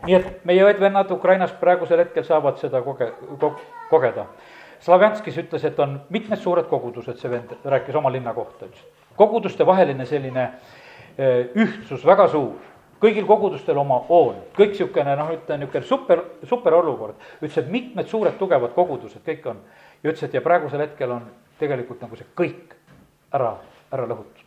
nii 0.06 0.14
et 0.16 0.44
meie 0.48 0.64
õed-vennad 0.64 1.10
Ukrainas 1.12 1.52
praegusel 1.60 2.00
hetkel 2.00 2.24
saavad 2.24 2.56
seda 2.58 2.80
koge-, 2.80 3.12
kogeda. 3.90 4.24
Slavjanskis 4.80 5.36
ütles, 5.42 5.64
et 5.68 5.78
on 5.78 5.98
mitmed 6.08 6.40
suured 6.40 6.64
kogudused, 6.70 7.18
see 7.20 7.30
vend 7.30 7.52
rääkis 7.64 7.94
oma 7.94 8.12
linna 8.12 8.32
kohta, 8.34 8.66
ütles. 8.66 8.86
koguduste 9.16 9.66
vaheline 9.66 10.06
selline 10.06 10.48
ühtsus 11.54 12.06
väga 12.06 12.28
suur 12.28 12.56
kõigil 13.00 13.26
kogudustel 13.26 13.78
oma 13.80 13.98
hoon, 14.08 14.42
kõik 14.56 14.74
niisugune 14.74 15.14
noh, 15.16 15.32
ütlen 15.32 15.62
niisugune 15.62 15.86
super, 15.88 16.22
super 16.48 16.76
olukord. 16.76 17.16
ütles, 17.40 17.58
et 17.58 17.70
mitmed 17.70 18.08
suured 18.08 18.36
tugevad 18.38 18.74
kogudused, 18.74 19.22
kõik 19.26 19.46
on. 19.46 19.60
ja 20.02 20.10
ütles, 20.10 20.22
et 20.22 20.34
ja 20.34 20.40
praegusel 20.40 20.80
hetkel 20.80 21.10
on 21.10 21.30
tegelikult 21.60 22.02
nagu 22.04 22.18
see 22.18 22.28
kõik 22.36 22.74
ära, 23.36 23.54
ära 23.92 24.08
lõhutud. 24.10 24.46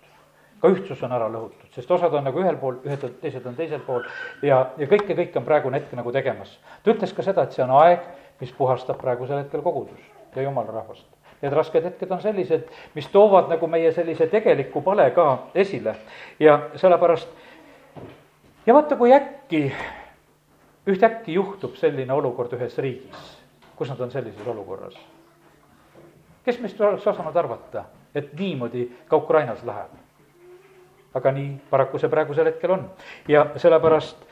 ka 0.63 0.71
ühtsus 0.71 1.01
on 1.03 1.11
ära 1.11 1.27
lõhutud, 1.31 1.71
sest 1.75 1.91
osad 1.91 2.13
on 2.13 2.23
nagu 2.23 2.39
ühel 2.39 2.57
pool, 2.57 2.77
ühed, 2.87 3.03
teised 3.21 3.45
on 3.45 3.55
teisel 3.55 3.81
pool 3.83 4.05
ja, 4.41 4.69
ja 4.77 4.87
kõike, 4.87 5.15
kõike 5.15 5.39
on 5.41 5.47
praegune 5.47 5.79
hetk 5.79 5.93
nagu 5.97 6.11
tegemas. 6.11 6.57
ta 6.83 6.91
ütles 6.91 7.13
ka 7.13 7.23
seda, 7.23 7.43
et 7.43 7.55
see 7.55 7.63
on 7.63 7.75
aeg, 7.81 8.05
mis 8.41 8.51
puhastab 8.57 8.99
praegusel 9.01 9.43
hetkel 9.43 9.61
kogudust 9.61 10.35
ja 10.35 10.47
jumala 10.47 10.71
rahvast 10.71 11.07
need 11.43 11.53
rasked 11.53 11.83
hetked 11.83 12.11
on 12.11 12.21
sellised, 12.23 12.69
mis 12.95 13.07
toovad 13.11 13.49
nagu 13.51 13.67
meie 13.67 13.91
sellise 13.91 14.29
tegeliku 14.31 14.81
pale 14.81 15.09
ka 15.11 15.49
esile 15.59 15.97
ja 16.39 16.55
sellepärast 16.79 17.27
ja 18.65 18.73
vaata, 18.73 18.95
kui 18.95 19.13
äkki, 19.13 19.63
ühtäkki 20.87 21.35
juhtub 21.35 21.75
selline 21.79 22.13
olukord 22.13 22.55
ühes 22.55 22.77
riigis, 22.79 23.33
kus 23.75 23.91
nad 23.91 23.99
on 23.99 24.11
sellises 24.11 24.47
olukorras. 24.47 24.95
Kes 26.45 26.59
meist 26.59 26.81
oleks 26.81 27.07
osanud 27.07 27.35
arvata, 27.35 27.85
et 28.15 28.33
niimoodi 28.39 28.87
ka 29.07 29.17
Ukrainas 29.17 29.63
läheb? 29.63 29.99
aga 31.13 31.31
nii 31.31 31.59
paraku 31.69 31.99
see 32.01 32.09
praegusel 32.09 32.47
hetkel 32.49 32.71
on 32.73 32.87
ja 33.29 33.45
sellepärast 33.61 34.23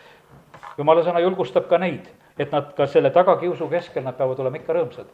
jumala 0.77 1.03
sõna 1.05 1.21
julgustab 1.21 1.67
ka 1.69 1.77
neid, 1.77 2.07
et 2.39 2.51
nad 2.51 2.71
ka 2.73 2.87
selle 2.89 3.11
tagakiusu 3.13 3.67
keskel, 3.69 4.03
nad 4.03 4.17
peavad 4.17 4.39
olema 4.41 4.57
ikka 4.57 4.73
rõõmsad 4.73 5.11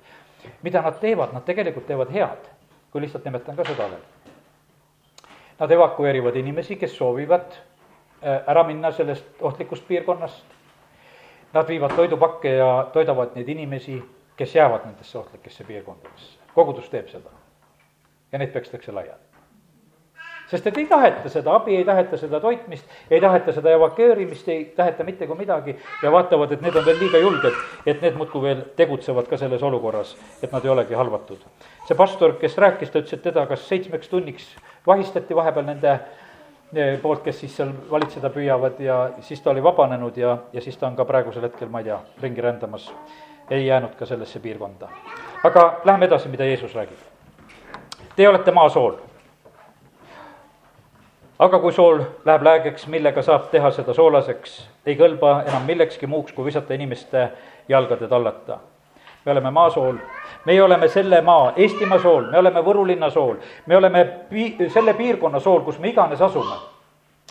mida 0.61 0.81
nad 0.81 0.99
teevad, 0.99 1.33
nad 1.33 1.43
tegelikult 1.45 1.87
teevad 1.87 2.11
head, 2.11 2.49
kui 2.91 3.01
lihtsalt 3.01 3.25
nimetan 3.25 3.55
ka 3.55 3.65
seda 3.67 3.89
veel. 3.91 4.03
Nad 5.59 5.71
evakueerivad 5.71 6.35
inimesi, 6.37 6.77
kes 6.77 6.97
soovivad 6.97 7.55
äh, 7.55 8.43
ära 8.47 8.63
minna 8.63 8.91
sellest 8.91 9.41
ohtlikust 9.41 9.87
piirkonnast. 9.87 10.45
Nad 11.53 11.67
viivad 11.67 11.95
toidupakke 11.95 12.57
ja 12.59 12.89
toidavad 12.93 13.35
neid 13.35 13.49
inimesi, 13.49 14.01
kes 14.37 14.55
jäävad 14.55 14.85
nendesse 14.85 15.17
ohtlikesse 15.17 15.63
piirkondadesse. 15.63 16.36
Kogudus 16.57 16.89
teeb 16.89 17.09
seda. 17.13 17.33
ja 18.31 18.41
neid 18.41 18.51
pekstakse 18.51 18.91
laiali 18.91 19.27
sest 20.47 20.67
et 20.67 20.77
ei 20.77 20.85
taheta 20.87 21.29
seda 21.29 21.55
abi, 21.55 21.75
ei 21.75 21.85
taheta 21.85 22.17
seda 22.17 22.39
toitmist, 22.39 22.85
ei 23.11 23.21
taheta 23.21 23.53
seda 23.55 23.73
evakueerimist, 23.75 24.47
ei 24.49 24.65
taheta 24.75 25.03
mitte 25.03 25.27
kui 25.27 25.37
midagi 25.37 25.75
ja 26.03 26.11
vaatavad, 26.11 26.53
et 26.55 26.63
need 26.63 26.75
on 26.75 26.85
veel 26.85 26.99
liiga 27.01 27.21
julged, 27.21 27.59
et 27.85 28.01
need 28.01 28.15
muudkui 28.19 28.43
veel 28.45 28.63
tegutsevad 28.79 29.27
ka 29.27 29.39
selles 29.39 29.63
olukorras, 29.63 30.15
et 30.41 30.51
nad 30.51 30.65
ei 30.65 30.71
olegi 30.71 30.95
halvatud. 30.95 31.43
see 31.87 31.97
pastor, 31.97 32.37
kes 32.39 32.57
rääkis, 32.57 32.91
ta 32.91 33.03
ütles, 33.03 33.13
et 33.13 33.23
teda 33.23 33.45
kas 33.47 33.67
seitsmeks 33.67 34.09
tunniks 34.09 34.47
vahistati 34.87 35.35
vahepeal 35.35 35.67
nende 35.67 35.93
eh, 36.73 36.97
poolt, 37.01 37.23
kes 37.23 37.39
siis 37.43 37.55
seal 37.55 37.73
valitseda 37.91 38.31
püüavad 38.31 38.79
ja 38.79 38.99
siis 39.21 39.41
ta 39.41 39.51
oli 39.51 39.63
vabanenud 39.63 40.17
ja, 40.17 40.37
ja 40.53 40.61
siis 40.61 40.77
ta 40.77 40.87
on 40.87 40.95
ka 40.95 41.05
praegusel 41.05 41.49
hetkel, 41.49 41.69
ma 41.69 41.83
ei 41.83 41.91
tea, 41.91 41.99
ringi 42.21 42.41
rändamas. 42.41 42.91
ei 43.49 43.65
jäänud 43.65 43.95
ka 43.95 44.05
sellesse 44.05 44.39
piirkonda. 44.39 44.89
Aga 45.43 45.81
läheme 45.83 46.05
edasi, 46.05 46.29
mida 46.29 46.45
Jeesus 46.45 46.75
räägib. 46.75 46.97
Te 48.15 48.29
olete 48.29 48.51
maasool 48.51 48.97
aga 51.39 51.59
kui 51.61 51.73
sool 51.73 52.01
läheb 52.25 52.45
läägeks, 52.45 52.87
millega 52.89 53.21
saab 53.21 53.51
teha 53.51 53.69
seda 53.73 53.93
soolaseks, 53.93 54.57
ei 54.85 54.97
kõlba 54.97 55.41
enam 55.45 55.67
millekski 55.69 56.09
muuks, 56.09 56.33
kui 56.33 56.47
visata 56.47 56.73
inimeste 56.73 57.29
jalgade 57.69 58.07
tallata. 58.07 58.57
me 59.25 59.31
oleme 59.31 59.51
maasool, 59.51 59.95
meie 60.45 60.63
oleme 60.63 60.87
selle 60.87 61.21
maa, 61.21 61.51
Eestimaa 61.55 61.99
sool, 61.99 62.31
me 62.31 62.37
oleme 62.37 62.61
Võru 62.63 62.87
linna 62.87 63.09
sool, 63.09 63.35
me 63.65 63.77
oleme 63.77 64.05
pi-, 64.29 64.69
selle 64.69 64.93
piirkonna 64.93 65.39
sool, 65.39 65.61
kus 65.61 65.79
me 65.79 65.89
iganes 65.89 66.21
asume, 66.21 66.55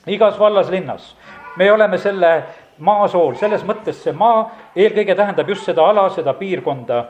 igas 0.07 0.39
vallas-linnas. 0.39 1.17
me 1.57 1.73
oleme 1.73 1.99
selle 1.99 2.45
maasool, 2.79 3.35
selles 3.35 3.65
mõttes 3.65 4.03
see 4.03 4.13
maa 4.13 4.51
eelkõige 4.77 5.15
tähendab 5.15 5.49
just 5.49 5.65
seda 5.65 5.83
ala, 5.83 6.11
seda 6.11 6.35
piirkonda 6.35 7.05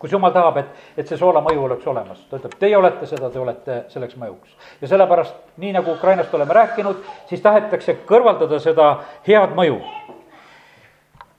kus 0.00 0.12
jumal 0.12 0.32
tahab, 0.32 0.56
et, 0.56 0.84
et 0.96 1.08
see 1.08 1.18
soolamõju 1.20 1.64
oleks 1.66 1.88
olemas, 1.92 2.20
ta 2.30 2.38
ütleb, 2.40 2.54
teie 2.58 2.76
olete 2.76 3.06
seda, 3.06 3.28
te 3.30 3.40
olete 3.40 3.74
selleks 3.92 4.16
mõjuks. 4.16 4.54
ja 4.80 4.88
sellepärast, 4.88 5.34
nii 5.60 5.74
nagu 5.76 5.92
Ukrainast 5.92 6.34
oleme 6.34 6.56
rääkinud, 6.56 7.02
siis 7.28 7.42
tahetakse 7.44 7.98
kõrvaldada 8.08 8.58
seda 8.64 8.86
head 9.26 9.52
mõju. 9.56 9.76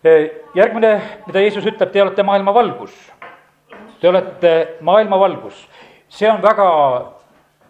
E, 0.06 0.14
järgmine, 0.58 0.92
mida 1.26 1.42
Jeesus 1.42 1.66
ütleb, 1.66 1.90
te 1.90 2.04
olete 2.04 2.24
maailma 2.24 2.54
valgus. 2.54 2.94
Te 4.02 4.10
olete 4.10 4.54
maailma 4.82 5.18
valgus, 5.20 5.58
see 6.10 6.30
on 6.30 6.42
väga 6.42 6.68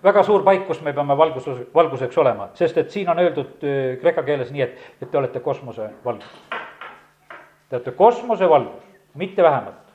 väga 0.04 0.24
suur 0.26 0.44
paik, 0.44 0.64
kus 0.68 0.80
me 0.82 0.94
peame 0.98 1.16
valgus, 1.18 1.46
valguseks 1.76 2.18
olema, 2.18 2.48
sest 2.58 2.78
et 2.82 2.90
siin 2.92 3.10
on 3.12 3.20
öeldud 3.22 3.64
e, 3.64 3.76
kreeka 4.02 4.24
keeles 4.28 4.50
nii, 4.52 4.64
et, 4.66 4.92
et 5.00 5.12
te 5.12 5.20
olete 5.20 5.40
kosmose 5.40 5.88
valgus. 6.04 6.40
Te 7.70 7.78
olete 7.78 7.94
kosmose 7.96 8.50
valgus, 8.50 8.84
mitte 9.16 9.44
vähemalt 9.44 9.91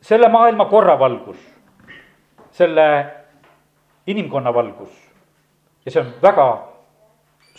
selle 0.00 0.28
maailma 0.28 0.64
korra 0.64 0.98
valgus, 0.98 1.38
selle 2.50 3.06
inimkonna 4.06 4.54
valgus 4.54 4.90
ja 5.84 5.90
see 5.90 6.02
on 6.02 6.12
väga 6.22 6.48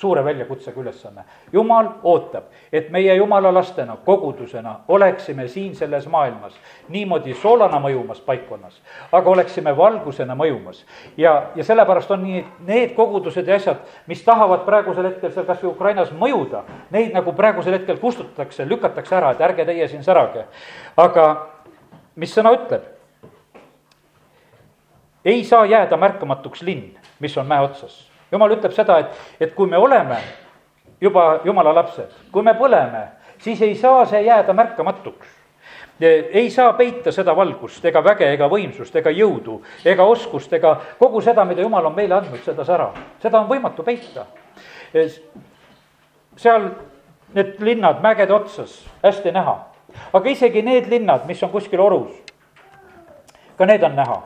suure 0.02 0.24
väljakutsega 0.26 0.82
ülesanne. 0.82 1.24
jumal 1.54 1.88
ootab, 2.04 2.44
et 2.74 2.90
meie 2.90 3.16
jumala 3.16 3.54
lastena, 3.54 3.98
kogudusena 4.06 4.76
oleksime 4.88 5.48
siin 5.48 5.76
selles 5.76 6.08
maailmas 6.08 6.56
niimoodi 6.90 7.34
soolana 7.34 7.80
mõjumas 7.80 8.22
paikkonnas, 8.26 8.82
aga 9.12 9.30
oleksime 9.30 9.78
valgusena 9.78 10.36
mõjumas. 10.36 10.86
ja, 11.18 11.52
ja 11.56 11.64
sellepärast 11.64 12.12
on 12.12 12.24
nii, 12.24 12.40
et 12.40 12.66
need 12.68 12.96
kogudused 12.96 13.48
ja 13.48 13.56
asjad, 13.56 13.86
mis 14.08 14.24
tahavad 14.26 14.66
praegusel 14.66 15.06
hetkel 15.12 15.32
seal 15.32 15.46
kas 15.46 15.62
või 15.64 15.74
Ukrainas 15.76 16.12
mõjuda, 16.12 16.64
neid 16.90 17.14
nagu 17.14 17.34
praegusel 17.34 17.78
hetkel 17.78 18.02
kustutatakse, 18.02 18.66
lükatakse 18.66 19.16
ära, 19.16 19.32
et 19.32 19.42
ärge 19.42 19.66
teie 19.66 19.88
siin 19.88 20.04
särage. 20.04 20.48
aga 20.98 21.28
mis 22.16 22.34
sõna 22.36 22.54
ütleb? 22.56 22.88
ei 25.26 25.44
saa 25.46 25.66
jääda 25.66 25.98
märkamatuks 25.98 26.62
linn, 26.66 26.98
mis 27.20 27.38
on 27.38 27.48
mäe 27.48 27.62
otsas. 27.62 28.08
jumal 28.32 28.52
ütleb 28.56 28.74
seda, 28.74 29.00
et, 29.00 29.20
et 29.40 29.54
kui 29.56 29.70
me 29.70 29.78
oleme 29.78 30.18
juba 31.02 31.42
jumala 31.46 31.76
lapsed, 31.76 32.10
kui 32.32 32.44
me 32.44 32.54
põleme, 32.58 33.06
siis 33.40 33.62
ei 33.62 33.76
saa 33.76 34.06
see 34.06 34.24
jääda 34.26 34.54
märkamatuks 34.54 35.42
ei 36.10 36.50
saa 36.50 36.74
peita 36.74 37.12
seda 37.12 37.36
valgust 37.36 37.86
ega 37.86 38.04
väge 38.04 38.26
ega 38.34 38.48
võimsust 38.50 38.96
ega 38.98 39.12
jõudu 39.14 39.60
ega 39.86 40.04
oskust 40.04 40.54
ega 40.54 40.74
kogu 40.98 41.22
seda, 41.22 41.46
mida 41.46 41.62
jumal 41.62 41.86
on 41.86 41.96
meile 41.96 42.16
andnud, 42.18 42.42
seda 42.46 42.66
sära. 42.66 42.92
seda 43.22 43.40
on 43.40 43.50
võimatu 43.50 43.84
peita. 43.84 44.26
seal 46.36 46.70
need 47.34 47.60
linnad 47.60 48.02
mägede 48.02 48.34
otsas, 48.34 48.82
hästi 49.04 49.32
näha 49.32 49.71
aga 50.14 50.30
isegi 50.30 50.62
need 50.62 50.90
linnad, 50.90 51.26
mis 51.28 51.44
on 51.44 51.50
kuskil 51.50 51.82
orus, 51.82 52.12
ka 53.58 53.66
need 53.66 53.84
on 53.84 53.96
näha. 53.96 54.22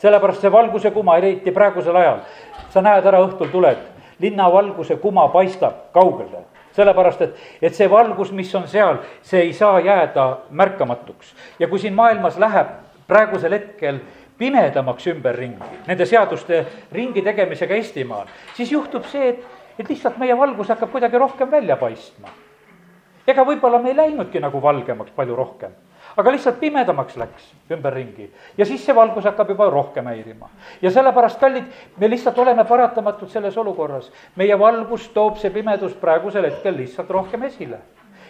sellepärast 0.00 0.40
see 0.40 0.52
valguse 0.52 0.90
kuma, 0.90 1.16
eriti 1.20 1.52
praegusel 1.52 1.96
ajal, 1.96 2.22
sa 2.72 2.80
näed 2.80 3.04
ära 3.04 3.20
õhtul 3.20 3.50
tuled, 3.52 3.82
linna 4.18 4.46
valguse 4.52 4.96
kuma 4.96 5.28
paistab 5.28 5.92
kaugele 5.92 6.46
sellepärast, 6.72 7.22
et, 7.22 7.36
et 7.62 7.74
see 7.74 7.88
valgus, 7.90 8.30
mis 8.32 8.50
on 8.54 8.68
seal, 8.70 9.00
see 9.26 9.42
ei 9.48 9.52
saa 9.52 9.80
jääda 9.80 10.26
märkamatuks. 10.50 11.34
ja 11.58 11.68
kui 11.68 11.78
siin 11.78 11.94
maailmas 11.94 12.38
läheb 12.38 12.76
praegusel 13.08 13.52
hetkel 13.52 13.98
pimedamaks 14.38 15.06
ümberringi, 15.12 15.80
nende 15.86 16.06
seaduste 16.06 16.64
ringi 16.92 17.22
tegemisega 17.22 17.74
Eestimaal, 17.74 18.30
siis 18.56 18.72
juhtub 18.72 19.04
see, 19.10 19.34
et, 19.34 19.42
et 19.78 19.88
lihtsalt 19.88 20.16
meie 20.22 20.36
valgus 20.38 20.70
hakkab 20.72 20.94
kuidagi 20.94 21.18
rohkem 21.18 21.50
välja 21.50 21.76
paistma 21.76 22.32
ega 23.26 23.44
võib-olla 23.44 23.80
me 23.82 23.92
ei 23.92 23.96
läinudki 23.96 24.40
nagu 24.40 24.62
valgemaks 24.62 25.12
palju 25.16 25.36
rohkem, 25.36 25.74
aga 26.16 26.32
lihtsalt 26.32 26.58
pimedamaks 26.60 27.16
läks 27.20 27.50
ümberringi. 27.70 28.30
Ja 28.58 28.66
siis 28.66 28.84
see 28.84 28.96
valgus 28.96 29.24
hakkab 29.28 29.52
juba 29.52 29.70
rohkem 29.70 30.06
häirima. 30.10 30.48
ja 30.82 30.90
sellepärast, 30.90 31.40
kallid, 31.40 31.64
me 31.96 32.10
lihtsalt 32.10 32.38
oleme 32.38 32.64
paratamatult 32.64 33.30
selles 33.30 33.56
olukorras, 33.58 34.10
meie 34.36 34.58
valgus 34.58 35.08
toob 35.08 35.38
see 35.38 35.50
pimedus 35.50 35.94
praegusel 35.94 36.44
hetkel 36.44 36.76
lihtsalt 36.76 37.10
rohkem 37.10 37.42
esile. 37.42 37.78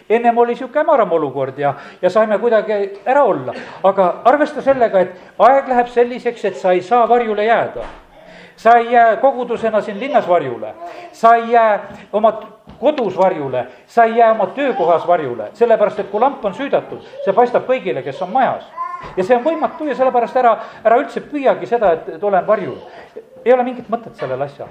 Ennem 0.09 0.37
oli 0.37 0.55
sihuke 0.55 0.79
hämaram 0.79 1.11
olukord 1.11 1.57
ja, 1.59 1.73
ja 2.01 2.09
saime 2.09 2.37
kuidagi 2.39 2.73
ära 3.05 3.23
olla, 3.23 3.53
aga 3.83 4.07
arvesta 4.25 4.61
sellega, 4.61 4.99
et 4.99 5.39
aeg 5.39 5.69
läheb 5.71 5.87
selliseks, 5.87 6.45
et 6.45 6.57
sa 6.57 6.71
ei 6.75 6.81
saa 6.81 7.07
varjule 7.09 7.45
jääda 7.45 7.85
sa 8.61 8.75
ei 8.77 8.91
jää 8.91 9.15
kogudusena 9.17 9.81
siin 9.81 9.99
linnas 9.99 10.27
varjule, 10.27 10.75
sa 11.11 11.35
ei 11.35 11.51
jää 11.51 11.79
oma 12.13 12.39
kodus 12.79 13.17
varjule, 13.17 13.67
sa 13.87 14.03
ei 14.03 14.17
jää 14.17 14.31
oma 14.31 14.45
töökohas 14.45 15.07
varjule, 15.07 15.49
sellepärast 15.53 15.99
et 15.99 16.11
kui 16.11 16.19
lamp 16.21 16.45
on 16.45 16.53
süüdatud, 16.53 17.01
see 17.25 17.33
paistab 17.33 17.65
kõigile, 17.65 18.03
kes 18.05 18.21
on 18.21 18.29
majas. 18.29 18.67
ja 19.17 19.23
see 19.23 19.35
on 19.35 19.41
võimatu 19.43 19.87
ja 19.89 19.95
sellepärast 19.97 20.37
ära, 20.37 20.51
ära 20.83 20.99
üldse 21.01 21.23
püüagi 21.25 21.65
seda, 21.65 21.95
et, 21.97 22.09
et 22.09 22.23
olen 22.23 22.47
varjul. 22.47 22.77
ei 23.45 23.53
ole 23.53 23.63
mingit 23.63 23.89
mõtet 23.89 24.13
sellel 24.15 24.41
asjal. 24.41 24.69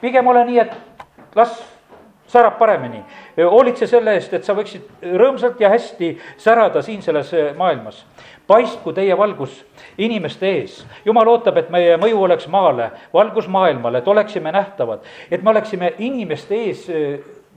pigem 0.00 0.26
ole 0.26 0.44
nii, 0.48 0.58
et 0.58 1.36
las 1.36 1.60
särab 2.28 2.56
paremini. 2.58 3.04
hoolitse 3.36 3.86
selle 3.86 4.16
eest, 4.16 4.32
et 4.32 4.44
sa 4.44 4.56
võiksid 4.56 5.04
rõõmsalt 5.20 5.60
ja 5.60 5.68
hästi 5.68 6.14
särada 6.36 6.82
siin 6.82 7.02
selles 7.02 7.34
maailmas. 7.56 8.06
Paistku 8.48 8.92
teie 8.96 9.16
valgus 9.18 9.64
inimeste 9.98 10.48
ees. 10.48 10.86
jumal 11.04 11.28
ootab, 11.28 11.56
et 11.60 11.70
meie 11.70 11.96
mõju 12.00 12.22
oleks 12.24 12.48
maale, 12.48 12.90
valgus 13.14 13.48
maailmale, 13.48 13.98
et 13.98 14.08
oleksime 14.08 14.52
nähtavad, 14.52 15.04
et 15.30 15.42
me 15.42 15.50
oleksime 15.50 15.92
inimeste 15.98 16.54
ees 16.54 16.86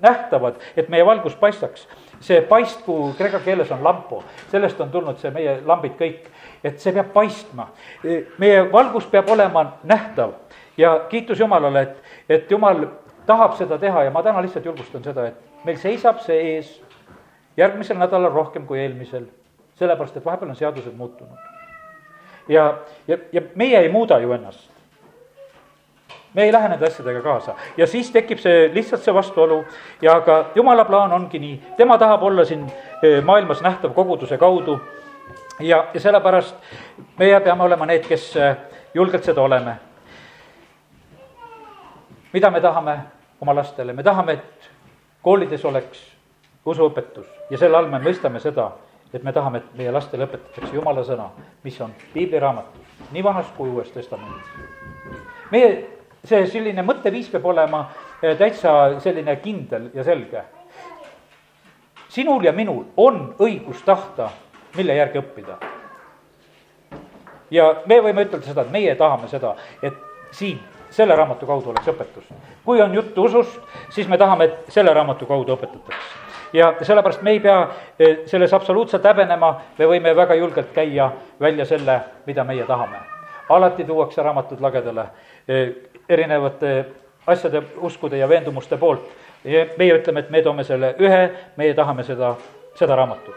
nähtavad, 0.01 0.59
et 0.77 0.89
meie 0.89 1.05
valgus 1.05 1.35
paistaks. 1.35 1.87
see 2.19 2.41
paistku 2.41 3.13
kreeka 3.17 3.39
keeles 3.39 3.71
on 3.71 3.83
lampo, 3.83 4.23
sellest 4.51 4.81
on 4.81 4.91
tulnud 4.91 5.17
see 5.17 5.31
meie 5.31 5.61
lambid 5.65 5.95
kõik, 5.97 6.27
et 6.63 6.79
see 6.79 6.93
peab 6.93 7.13
paistma. 7.13 7.69
meie 8.37 8.71
valgus 8.71 9.05
peab 9.05 9.29
olema 9.29 9.65
nähtav 9.83 10.33
ja 10.77 10.99
kiitus 11.09 11.39
Jumalale, 11.39 11.81
et, 11.81 11.97
et 12.29 12.51
Jumal 12.51 12.85
tahab 13.25 13.55
seda 13.57 13.77
teha 13.77 14.03
ja 14.03 14.11
ma 14.11 14.23
täna 14.23 14.41
lihtsalt 14.41 14.65
julgustan 14.65 15.03
seda, 15.03 15.27
et 15.27 15.65
meil 15.65 15.77
seisab 15.77 16.19
see 16.25 16.55
ees 16.55 16.81
järgmisel 17.57 17.97
nädalal 17.97 18.33
rohkem 18.33 18.65
kui 18.67 18.79
eelmisel, 18.79 19.25
sellepärast 19.81 20.17
et 20.17 20.25
vahepeal 20.25 20.53
on 20.53 20.55
seadused 20.55 20.93
muutunud. 20.97 21.49
ja, 22.47 22.77
ja, 23.07 23.17
ja 23.33 23.41
meie 23.55 23.79
ei 23.79 23.89
muuda 23.89 24.19
ju 24.19 24.31
ennast 24.37 24.71
me 26.33 26.43
ei 26.43 26.51
lähe 26.53 26.69
nende 26.69 26.87
asjadega 26.87 27.21
kaasa 27.21 27.55
ja 27.77 27.87
siis 27.87 28.11
tekib 28.11 28.39
see 28.39 28.69
lihtsalt 28.73 29.03
see 29.03 29.13
vastuolu 29.13 29.63
ja 30.01 30.19
ka 30.21 30.45
jumala 30.55 30.85
plaan 30.85 31.13
ongi 31.13 31.39
nii, 31.39 31.61
tema 31.77 31.97
tahab 31.97 32.23
olla 32.23 32.45
siin 32.45 32.65
eh, 33.03 33.23
maailmas 33.23 33.61
nähtav 33.61 33.93
koguduse 33.93 34.37
kaudu. 34.37 34.79
ja, 35.59 35.87
ja 35.93 35.99
sellepärast 35.99 36.55
meie 37.17 37.39
peame 37.39 37.63
olema 37.63 37.85
need, 37.85 38.07
kes 38.07 38.35
eh, 38.37 38.57
julgelt 38.93 39.23
seda 39.23 39.41
oleme. 39.41 39.75
mida 42.33 42.51
me 42.51 42.61
tahame 42.61 42.97
oma 43.41 43.55
lastele, 43.55 43.93
me 43.93 44.03
tahame, 44.03 44.33
et 44.33 44.71
koolides 45.21 45.65
oleks 45.65 45.99
usuõpetus 46.65 47.27
ja 47.49 47.57
selle 47.57 47.77
all 47.77 47.89
me 47.89 47.99
mõistame 47.99 48.39
seda, 48.39 48.71
et 49.13 49.23
me 49.23 49.33
tahame, 49.33 49.57
et 49.57 49.77
meie 49.77 49.91
lastele 49.91 50.25
õpetatakse 50.25 50.75
jumala 50.75 51.03
sõna, 51.03 51.29
mis 51.63 51.79
on 51.81 51.93
piibliraamatus, 52.13 53.09
nii 53.11 53.23
vanas 53.23 53.49
kui 53.57 53.69
uues 53.69 53.91
testamendis. 53.91 54.45
meie 55.51 55.71
see 56.25 56.45
selline 56.47 56.83
mõtteviis 56.85 57.29
peab 57.31 57.45
olema 57.49 57.85
eh, 58.21 58.35
täitsa 58.37 58.99
selline 59.01 59.35
kindel 59.41 59.89
ja 59.93 60.03
selge. 60.03 60.43
sinul 62.09 62.43
ja 62.43 62.51
minul 62.51 62.83
on 62.97 63.35
õigus 63.39 63.83
tahta, 63.85 64.29
mille 64.75 64.95
järgi 64.95 65.19
õppida. 65.19 65.57
ja 67.51 67.75
me 67.85 68.01
võime 68.01 68.27
ütelda 68.27 68.45
seda, 68.45 68.61
et 68.61 68.71
meie 68.71 68.95
tahame 68.95 69.27
seda, 69.27 69.55
et 69.81 69.97
siin 70.31 70.59
selle 70.91 71.15
raamatu 71.15 71.45
kaudu 71.45 71.69
oleks 71.69 71.87
õpetus. 71.87 72.27
kui 72.65 72.81
on 72.81 72.93
juttu 72.93 73.23
usust, 73.23 73.59
siis 73.89 74.07
me 74.07 74.17
tahame, 74.17 74.45
et 74.45 74.71
selle 74.71 74.93
raamatu 74.93 75.25
kaudu 75.25 75.55
õpetataks. 75.55 76.20
Ja 76.53 76.73
sellepärast 76.81 77.21
me 77.21 77.31
ei 77.31 77.39
pea 77.39 77.67
eh, 77.99 78.17
selles 78.25 78.53
absoluutselt 78.53 79.03
häbenema, 79.03 79.53
me 79.77 79.87
võime 79.87 80.15
väga 80.15 80.35
julgelt 80.35 80.73
käia 80.73 81.11
välja 81.39 81.65
selle, 81.65 81.99
mida 82.25 82.43
meie 82.43 82.65
tahame. 82.65 82.97
alati 83.49 83.83
tuuakse 83.83 84.23
raamatud 84.23 84.61
lagedale 84.61 85.05
eh, 85.47 85.69
erinevate 86.09 86.85
asjade, 87.27 87.63
uskude 87.77 88.17
ja 88.17 88.29
veendumuste 88.29 88.77
poolt. 88.77 89.01
meie 89.77 89.93
ütleme, 89.93 90.19
et 90.19 90.29
me 90.29 90.41
toome 90.41 90.63
selle 90.63 90.95
ühe, 90.99 91.31
meie 91.57 91.73
tahame 91.73 92.03
seda, 92.03 92.35
seda 92.75 92.95
raamatut. 92.95 93.35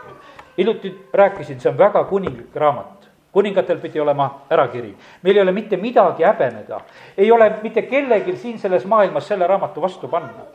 hiljuti 0.58 1.08
rääkisin, 1.12 1.60
see 1.60 1.70
on 1.70 1.78
väga 1.78 2.04
kuninglik 2.04 2.56
raamat 2.56 3.04
kuningatel 3.34 3.78
pidi 3.78 4.00
olema 4.00 4.46
ärakiri. 4.50 4.94
meil 5.22 5.36
ei 5.36 5.42
ole 5.42 5.52
mitte 5.52 5.76
midagi 5.76 6.22
häbeneda, 6.22 6.80
ei 7.18 7.32
ole 7.32 7.52
mitte 7.62 7.82
kellelgi 7.82 8.36
siin 8.36 8.58
selles 8.58 8.86
maailmas 8.86 9.28
selle 9.28 9.46
raamatu 9.46 9.82
vastu 9.82 10.08
panna. 10.08 10.46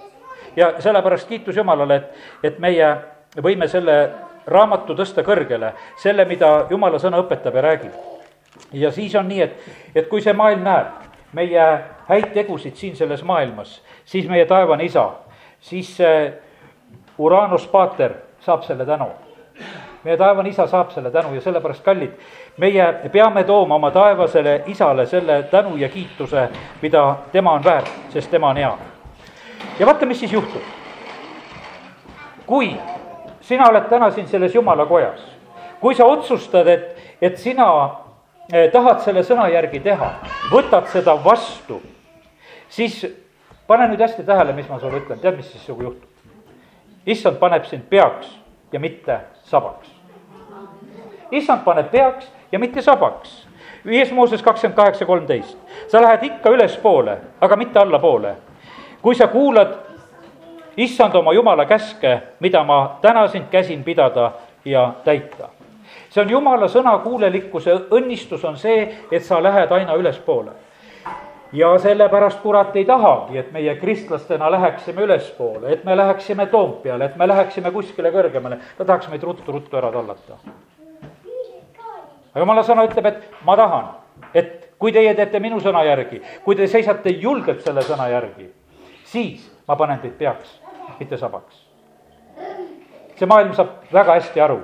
Ja 0.56 0.74
sellepärast 0.80 1.28
kiitus 1.28 1.58
Jumalale, 1.58 1.96
et, 1.96 2.26
et 2.44 2.60
meie 2.60 2.96
võime 3.42 3.68
selle 3.68 4.00
raamatu 4.48 4.96
tõsta 4.96 5.24
kõrgele, 5.24 5.74
selle, 5.98 6.26
mida 6.26 6.66
Jumala 6.70 7.00
sõna 7.00 7.20
õpetab 7.22 7.56
ja 7.56 7.62
räägib. 7.62 7.94
ja 8.74 8.92
siis 8.92 9.16
on 9.16 9.28
nii, 9.28 9.42
et, 9.42 9.70
et 9.96 10.08
kui 10.08 10.22
see 10.22 10.34
maailm 10.34 10.64
näeb 10.64 11.10
meie 11.34 11.66
häid 12.08 12.34
tegusid 12.34 12.76
siin 12.76 12.96
selles 12.96 13.24
maailmas, 13.24 13.82
siis 14.06 14.28
meie 14.28 14.46
taevane 14.46 14.84
isa, 14.84 15.10
siis 15.62 15.96
see 15.98 16.34
Uranus 17.18 17.68
Pater 17.68 18.14
saab 18.42 18.64
selle 18.64 18.86
tänu. 18.86 19.10
meie 20.04 20.18
taevane 20.18 20.50
isa 20.50 20.68
saab 20.68 20.92
selle 20.92 21.12
tänu 21.12 21.34
ja 21.36 21.42
sellepärast, 21.42 21.84
kallid, 21.84 22.12
meie 22.58 22.94
peame 23.12 23.44
tooma 23.44 23.76
oma 23.76 23.92
taevasele 23.92 24.64
isale 24.66 25.06
selle 25.06 25.44
tänu 25.44 25.76
ja 25.78 25.90
kiituse, 25.90 26.50
mida 26.82 27.16
tema 27.32 27.52
on 27.52 27.64
väärt, 27.64 27.92
sest 28.10 28.32
tema 28.32 28.50
on 28.50 28.58
hea. 28.58 28.78
Ja 29.80 29.86
vaata, 29.86 30.06
mis 30.06 30.20
siis 30.20 30.34
juhtub. 30.34 30.62
kui 32.46 32.76
sina 33.42 33.70
oled 33.70 33.90
täna 33.90 34.12
siin 34.12 34.28
selles 34.28 34.56
jumala 34.56 34.86
kojas, 34.86 35.22
kui 35.80 35.96
sa 35.96 36.06
otsustad, 36.06 36.68
et, 36.68 36.96
et 37.22 37.38
sina 37.38 37.70
Eh, 38.50 38.72
tahad 38.74 39.04
selle 39.06 39.22
sõna 39.22 39.44
järgi 39.54 39.78
teha, 39.86 40.08
võtad 40.50 40.88
seda 40.90 41.14
vastu, 41.22 41.76
siis 42.74 43.04
pane 43.70 43.86
nüüd 43.92 44.02
hästi 44.02 44.24
tähele, 44.26 44.56
mis 44.58 44.66
ma 44.72 44.80
sulle 44.82 45.04
ütlen, 45.04 45.20
tead, 45.22 45.36
mis 45.38 45.52
siis 45.52 45.68
sinuga 45.68 45.86
juhtub? 45.86 46.08
issand 47.10 47.38
paneb 47.42 47.68
sind 47.70 47.86
peaks 47.90 48.32
ja 48.74 48.82
mitte 48.82 49.20
sabaks. 49.52 49.92
issand 51.32 51.62
paneb 51.64 51.92
peaks 51.92 52.26
ja 52.52 52.60
mitte 52.60 52.82
sabaks. 52.82 53.46
viies 53.86 54.12
Mooses 54.12 54.42
kakskümmend 54.42 54.76
kaheksa, 54.76 55.06
kolmteist. 55.06 55.58
sa 55.88 56.02
lähed 56.02 56.24
ikka 56.24 56.50
ülespoole, 56.50 57.20
aga 57.42 57.56
mitte 57.56 57.80
allapoole. 57.80 58.36
Kui 59.02 59.16
sa 59.16 59.28
kuulad 59.28 59.78
issand 60.78 61.16
oma 61.16 61.34
jumala 61.34 61.66
käske, 61.66 62.20
mida 62.40 62.64
ma 62.64 62.98
täna 63.02 63.28
sind 63.28 63.48
käsin 63.52 63.84
pidada 63.84 64.32
ja 64.66 64.94
täita 65.04 65.50
see 66.10 66.24
on 66.24 66.30
jumala 66.30 66.68
sõna 66.70 66.96
kuulelikkuse 67.04 67.76
õnnistus 67.96 68.44
on 68.48 68.58
see, 68.58 68.88
et 69.12 69.26
sa 69.26 69.42
lähed 69.44 69.72
aina 69.72 69.96
ülespoole. 69.96 70.52
ja 71.54 71.72
sellepärast 71.82 72.42
kurat 72.42 72.76
ei 72.78 72.86
tahagi, 72.86 73.38
et 73.38 73.52
meie 73.52 73.76
kristlastena 73.76 74.52
läheksime 74.52 75.02
ülespoole, 75.02 75.72
et 75.74 75.84
me 75.84 75.98
läheksime 75.98 76.46
Toompeale, 76.46 77.06
et 77.06 77.16
me 77.16 77.28
läheksime 77.28 77.72
kuskile 77.72 78.12
kõrgemale, 78.12 78.60
ta 78.78 78.86
tahaks 78.86 79.10
meid 79.10 79.24
ruttu-ruttu 79.24 79.78
ära 79.78 79.92
tallata. 79.92 80.38
aga 82.34 82.40
jumala 82.40 82.64
sõna 82.64 82.86
ütleb, 82.86 83.06
et 83.06 83.46
ma 83.46 83.56
tahan, 83.58 83.90
et 84.34 84.70
kui 84.80 84.92
teie 84.92 85.14
teete 85.16 85.40
minu 85.40 85.60
sõna 85.60 85.84
järgi, 85.84 86.22
kui 86.44 86.56
te 86.56 86.68
seisate 86.68 87.10
julgelt 87.10 87.62
selle 87.62 87.82
sõna 87.82 88.10
järgi, 88.10 88.50
siis 89.12 89.46
ma 89.68 89.76
panen 89.76 90.00
teid 90.00 90.18
peaks, 90.18 90.60
mitte 91.00 91.18
sabaks. 91.18 91.66
see 93.20 93.28
maailm 93.28 93.54
saab 93.54 93.90
väga 93.94 94.14
hästi 94.16 94.42
aru 94.42 94.62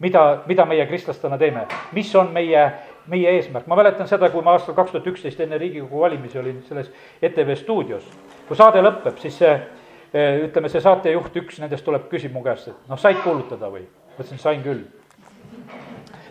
mida, 0.00 0.42
mida 0.46 0.64
meie 0.64 0.86
kristlastena 0.86 1.38
teeme, 1.38 1.66
mis 1.92 2.14
on 2.16 2.32
meie, 2.32 2.64
meie 3.06 3.34
eesmärk, 3.36 3.66
ma 3.66 3.76
mäletan 3.76 4.08
seda, 4.08 4.30
kui 4.32 4.42
ma 4.44 4.56
aastal 4.56 4.74
kaks 4.74 4.94
tuhat 4.94 5.08
üksteist 5.12 5.40
enne 5.44 5.58
Riigikogu 5.60 6.00
valimisi 6.00 6.38
olin 6.38 6.62
selles 6.68 6.90
ETV 7.22 7.54
stuudios. 7.56 8.06
kui 8.48 8.56
saade 8.56 8.82
lõpeb, 8.82 9.18
siis 9.22 9.36
see, 9.38 9.52
eh, 10.14 10.40
ütleme, 10.46 10.68
see 10.68 10.80
saatejuht, 10.80 11.36
üks 11.36 11.60
nendest 11.60 11.84
tuleb, 11.84 12.08
küsib 12.10 12.32
mu 12.32 12.42
käest, 12.42 12.68
et 12.68 12.88
noh, 12.88 12.98
said 12.98 13.20
kuulutada 13.24 13.70
või? 13.70 13.84
ma 13.84 14.24
ütlesin, 14.24 14.38
sain 14.38 14.62
küll. 14.62 14.84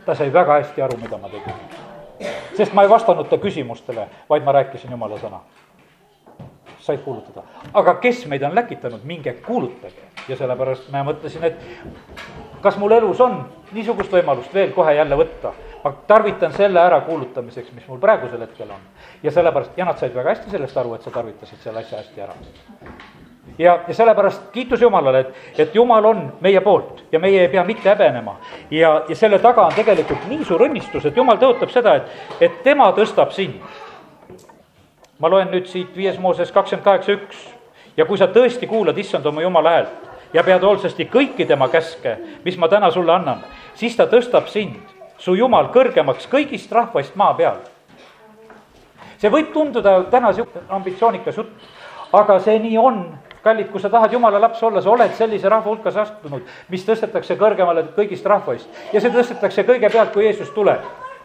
ta 0.06 0.16
sai 0.16 0.34
väga 0.34 0.60
hästi 0.62 0.82
aru, 0.82 0.98
mida 0.98 1.18
ma 1.18 1.30
tegin. 1.30 1.64
sest 2.58 2.74
ma 2.74 2.84
ei 2.84 2.90
vastanud 2.90 3.30
ta 3.30 3.38
küsimustele, 3.38 4.08
vaid 4.30 4.44
ma 4.44 4.52
rääkisin 4.52 4.92
jumala 4.92 5.18
sõna 5.18 5.40
said 6.90 7.06
kuulutada. 7.06 7.44
aga 7.74 7.96
kes 8.02 8.26
meid 8.28 8.44
on 8.44 8.56
läkitanud, 8.56 9.04
minge 9.04 9.34
kuulutage. 9.46 10.10
ja 10.28 10.38
sellepärast 10.38 10.90
ma 10.92 11.04
mõtlesin, 11.04 11.44
et 11.44 11.56
kas 12.62 12.78
mul 12.78 12.92
elus 12.98 13.22
on 13.22 13.42
niisugust 13.72 14.14
võimalust 14.14 14.54
veel 14.54 14.74
kohe 14.76 14.94
jälle 14.96 15.18
võtta. 15.18 15.54
ma 15.84 15.94
tarvitan 16.08 16.54
selle 16.54 16.82
ärakuulutamiseks, 16.82 17.72
mis 17.74 17.88
mul 17.88 18.00
praegusel 18.00 18.42
hetkel 18.42 18.70
on. 18.70 18.84
ja 19.24 19.32
sellepärast, 19.32 19.78
ja 19.78 19.86
nad 19.86 19.98
said 19.98 20.16
väga 20.16 20.36
hästi 20.36 20.52
sellest 20.52 20.78
aru, 20.78 20.94
et 20.96 21.04
sa 21.04 21.12
tarvitasid 21.12 21.64
selle 21.64 21.80
asja 21.80 21.98
hästi 21.98 22.22
ära. 22.22 22.34
ja, 23.58 23.80
ja 23.88 23.94
sellepärast 23.94 24.50
kiitus 24.52 24.82
Jumalale, 24.82 25.20
et, 25.20 25.36
et 25.58 25.76
Jumal 25.76 26.06
on 26.06 26.24
meie 26.42 26.62
poolt 26.62 27.04
ja 27.12 27.20
meie 27.20 27.42
ei 27.42 27.50
pea 27.50 27.64
mitte 27.64 27.90
häbenema. 27.90 28.40
ja, 28.72 29.04
ja 29.10 29.16
selle 29.16 29.40
taga 29.40 29.68
on 29.68 29.78
tegelikult 29.78 30.26
nii 30.30 30.46
suur 30.46 30.66
õnnistus, 30.68 31.06
et 31.06 31.18
Jumal 31.18 31.38
tõotab 31.38 31.70
seda, 31.76 31.96
et, 31.96 32.18
et 32.42 32.64
tema 32.64 32.92
tõstab 32.98 33.32
sind 33.36 33.62
ma 35.20 35.30
loen 35.30 35.52
nüüd 35.52 35.68
siit 35.68 35.96
viies 35.96 36.20
Mooses 36.20 36.52
kakskümmend 36.52 36.86
kaheksa 36.86 37.16
üks 37.18 37.42
ja 37.98 38.06
kui 38.08 38.18
sa 38.18 38.30
tõesti 38.32 38.68
kuulad 38.68 38.98
issand 38.98 39.26
oma 39.28 39.44
jumala 39.44 39.76
häält 39.76 40.34
ja 40.34 40.44
pead 40.46 40.64
hoolsasti 40.64 41.10
kõiki 41.12 41.48
tema 41.48 41.68
käske, 41.70 42.16
mis 42.46 42.58
ma 42.58 42.70
täna 42.72 42.92
sulle 42.92 43.14
annan, 43.14 43.44
siis 43.76 43.98
ta 43.98 44.08
tõstab 44.08 44.48
sind, 44.52 44.78
su 45.20 45.36
jumal, 45.36 45.72
kõrgemaks 45.74 46.30
kõigist 46.32 46.72
rahvaist 46.72 47.16
maa 47.20 47.34
peal. 47.34 47.58
see 49.20 49.30
võib 49.30 49.52
tunduda 49.54 50.04
täna 50.12 50.32
sihuke 50.34 50.62
ambitsioonikas 50.70 51.38
jutt, 51.38 51.50
aga 52.14 52.40
see 52.40 52.60
nii 52.60 52.78
on, 52.78 53.04
kallid, 53.44 53.68
kui 53.72 53.82
sa 53.82 53.90
tahad 53.90 54.14
jumala 54.14 54.40
laps 54.40 54.64
olla, 54.64 54.82
sa 54.82 54.90
oled 54.90 55.14
sellise 55.16 55.50
rahva 55.50 55.70
hulka 55.70 55.90
astunud, 55.90 56.48
mis 56.70 56.86
tõstetakse 56.86 57.36
kõrgemale 57.36 57.84
kõigist 57.96 58.26
rahvaist 58.26 58.94
ja 58.94 59.02
see 59.02 59.12
tõstetakse 59.12 59.68
kõigepealt, 59.68 60.14
kui 60.14 60.24
Jeesus 60.24 60.50
tuleb. 60.56 60.80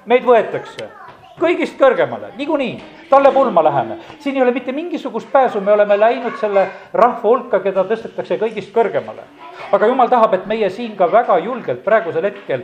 meid 0.07 0.25
võetakse 0.25 1.04
kõigist 1.41 1.79
kõrgemale, 1.79 2.31
niikuinii, 2.39 2.75
talle 3.11 3.33
pulma 3.33 3.65
läheme. 3.65 3.99
siin 4.19 4.37
ei 4.37 4.43
ole 4.43 4.53
mitte 4.53 4.73
mingisugust 4.73 5.33
pääsu, 5.33 5.61
me 5.61 5.73
oleme 5.73 5.99
läinud 6.01 6.37
selle 6.41 6.69
rahva 6.93 7.29
hulka, 7.29 7.61
keda 7.61 7.85
tõstetakse 7.85 8.39
kõigist 8.39 8.73
kõrgemale. 8.75 9.27
aga 9.73 9.87
jumal 9.87 10.09
tahab, 10.09 10.35
et 10.35 10.47
meie 10.47 10.71
siin 10.71 10.97
ka 10.97 11.11
väga 11.13 11.39
julgelt 11.39 11.85
praegusel 11.85 12.25
hetkel 12.25 12.63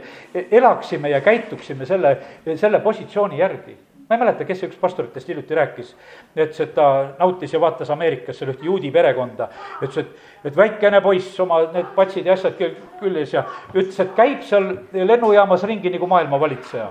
elaksime 0.51 1.11
ja 1.11 1.21
käituksime 1.21 1.87
selle, 1.87 2.19
selle 2.57 2.81
positsiooni 2.81 3.39
järgi. 3.39 3.77
ma 4.09 4.17
ei 4.17 4.21
mäleta, 4.21 4.45
kes 4.45 4.61
see 4.61 4.69
üks 4.69 4.79
pastoritest 4.79 5.29
hiljuti 5.29 5.55
rääkis, 5.55 5.95
ütles, 6.37 6.61
et 6.61 6.75
ta 6.75 7.15
nautis 7.19 7.53
ja 7.53 7.61
vaatas 7.61 7.91
Ameerikas 7.91 8.39
seal 8.39 8.51
ühte 8.51 8.65
juudi 8.65 8.91
perekonda. 8.91 9.49
ütles, 9.83 9.99
et, 9.99 10.17
et 10.45 10.57
väikene 10.57 11.01
poiss 11.01 11.41
oma 11.41 11.65
need 11.73 11.91
patsid 11.95 12.27
ja 12.27 12.39
asjad 12.39 12.55
küljes 13.01 13.35
ja 13.35 13.45
ütles, 13.75 14.01
et 14.01 14.15
käib 14.15 14.43
seal 14.43 14.77
lennujaamas 14.93 15.63
ringi 15.63 15.91
nagu 15.91 16.07
maailma 16.07 16.41
valitseja. 16.41 16.91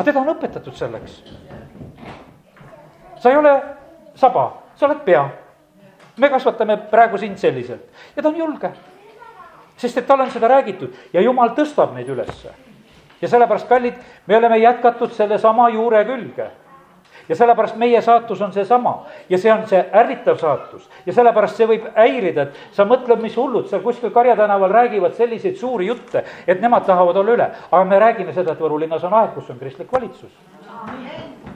Aga 0.00 0.08
teda 0.08 0.20
on 0.22 0.32
õpetatud 0.32 0.72
selleks. 0.72 1.18
sa 3.20 3.30
ei 3.30 3.36
ole 3.36 3.52
saba, 4.16 4.62
sa 4.76 4.86
oled 4.86 5.02
pea. 5.04 5.28
me 6.16 6.28
kasvatame 6.28 6.76
praegu 6.90 7.18
sind 7.18 7.36
selliselt 7.36 8.16
ja 8.16 8.22
ta 8.22 8.28
on 8.28 8.36
julge. 8.36 8.72
sest 9.76 9.98
et 9.98 10.06
talle 10.06 10.22
on 10.22 10.30
seda 10.30 10.48
räägitud 10.48 10.96
ja 11.12 11.20
jumal 11.20 11.52
tõstab 11.52 11.92
neid 11.94 12.08
ülesse 12.08 12.54
ja 13.20 13.28
sellepärast, 13.28 13.68
kallid, 13.68 13.94
me 14.26 14.36
oleme 14.36 14.58
jätkatud 14.58 15.12
sellesama 15.12 15.68
juure 15.68 16.04
külge 16.04 16.48
ja 17.30 17.36
sellepärast 17.36 17.76
meie 17.78 18.00
saatus 18.02 18.40
on 18.42 18.52
seesama 18.52 18.96
ja 19.28 19.38
see 19.38 19.52
on 19.52 19.62
see 19.70 19.80
ärritav 19.94 20.38
saatus 20.40 20.88
ja 21.06 21.14
sellepärast 21.14 21.60
see 21.60 21.68
võib 21.70 21.84
häirida, 21.94 22.48
et 22.48 22.74
sa 22.74 22.84
mõtled, 22.88 23.22
mis 23.22 23.36
hullud 23.38 23.68
seal 23.70 23.84
kuskil 23.84 24.10
Karja 24.10 24.34
tänaval 24.36 24.72
räägivad 24.74 25.14
selliseid 25.14 25.56
suuri 25.56 25.86
jutte, 25.86 26.24
et 26.46 26.60
nemad 26.60 26.84
tahavad 26.88 27.16
olla 27.22 27.36
üle, 27.36 27.46
aga 27.70 27.84
me 27.84 28.00
räägime 28.02 28.34
seda, 28.34 28.52
et 28.52 28.60
Võru 28.60 28.80
linnas 28.82 29.04
on 29.06 29.14
aeg, 29.14 29.30
kus 29.36 29.50
on 29.50 29.60
kristlik 29.62 29.92
valitsus. 29.92 30.32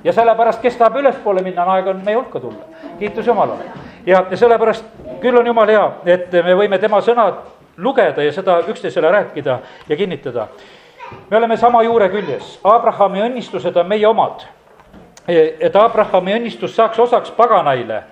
ja 0.05 0.13
sellepärast, 0.13 0.63
kes 0.63 0.77
tahab 0.79 1.01
ülespoole 1.03 1.43
minna, 1.43 1.65
on 1.65 1.75
aeg 1.75 1.91
on 1.91 2.05
meie 2.05 2.17
hulka 2.17 2.41
tulla, 2.41 2.71
kiitus 2.99 3.27
Jumalale. 3.27 3.67
ja, 4.07 4.25
ja 4.31 4.37
sellepärast 4.37 4.85
küll 5.21 5.39
on 5.39 5.47
Jumal 5.47 5.75
hea, 5.75 5.91
et 6.07 6.33
me 6.33 6.55
võime 6.55 6.79
tema 6.79 7.03
sõna 7.03 7.33
lugeda 7.77 8.23
ja 8.23 8.33
seda 8.33 8.61
üksteisele 8.69 9.11
rääkida 9.11 9.59
ja 9.89 9.97
kinnitada 9.97 10.49
me 11.31 11.37
oleme 11.37 11.57
sama 11.57 11.83
juure 11.83 12.09
küljes, 12.09 12.59
Abrahami 12.65 13.23
õnnistused 13.25 13.77
on 13.77 13.89
meie 13.89 14.07
omad. 14.09 14.45
E, 15.29 15.57
et 15.59 15.77
Abrahami 15.77 16.35
õnnistus 16.37 16.75
saaks 16.77 16.99
osaks 17.01 17.31
paganaile 17.33 18.03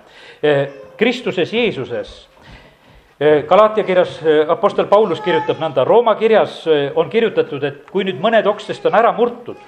e, 0.41 0.53
Kristuses 0.97 1.51
Jeesuses. 1.53 2.13
E, 3.21 3.43
Galaatia 3.49 3.85
kirjas 3.85 4.15
Apostel 4.49 4.87
Paulus 4.89 5.21
kirjutab 5.21 5.61
nõnda, 5.61 5.85
Rooma 5.85 6.15
kirjas 6.17 6.63
on 6.97 7.11
kirjutatud, 7.13 7.67
et 7.69 7.91
kui 7.93 8.07
nüüd 8.07 8.17
mõned 8.21 8.49
okstest 8.49 8.89
on 8.89 8.97
ära 8.97 9.13
murtud, 9.13 9.61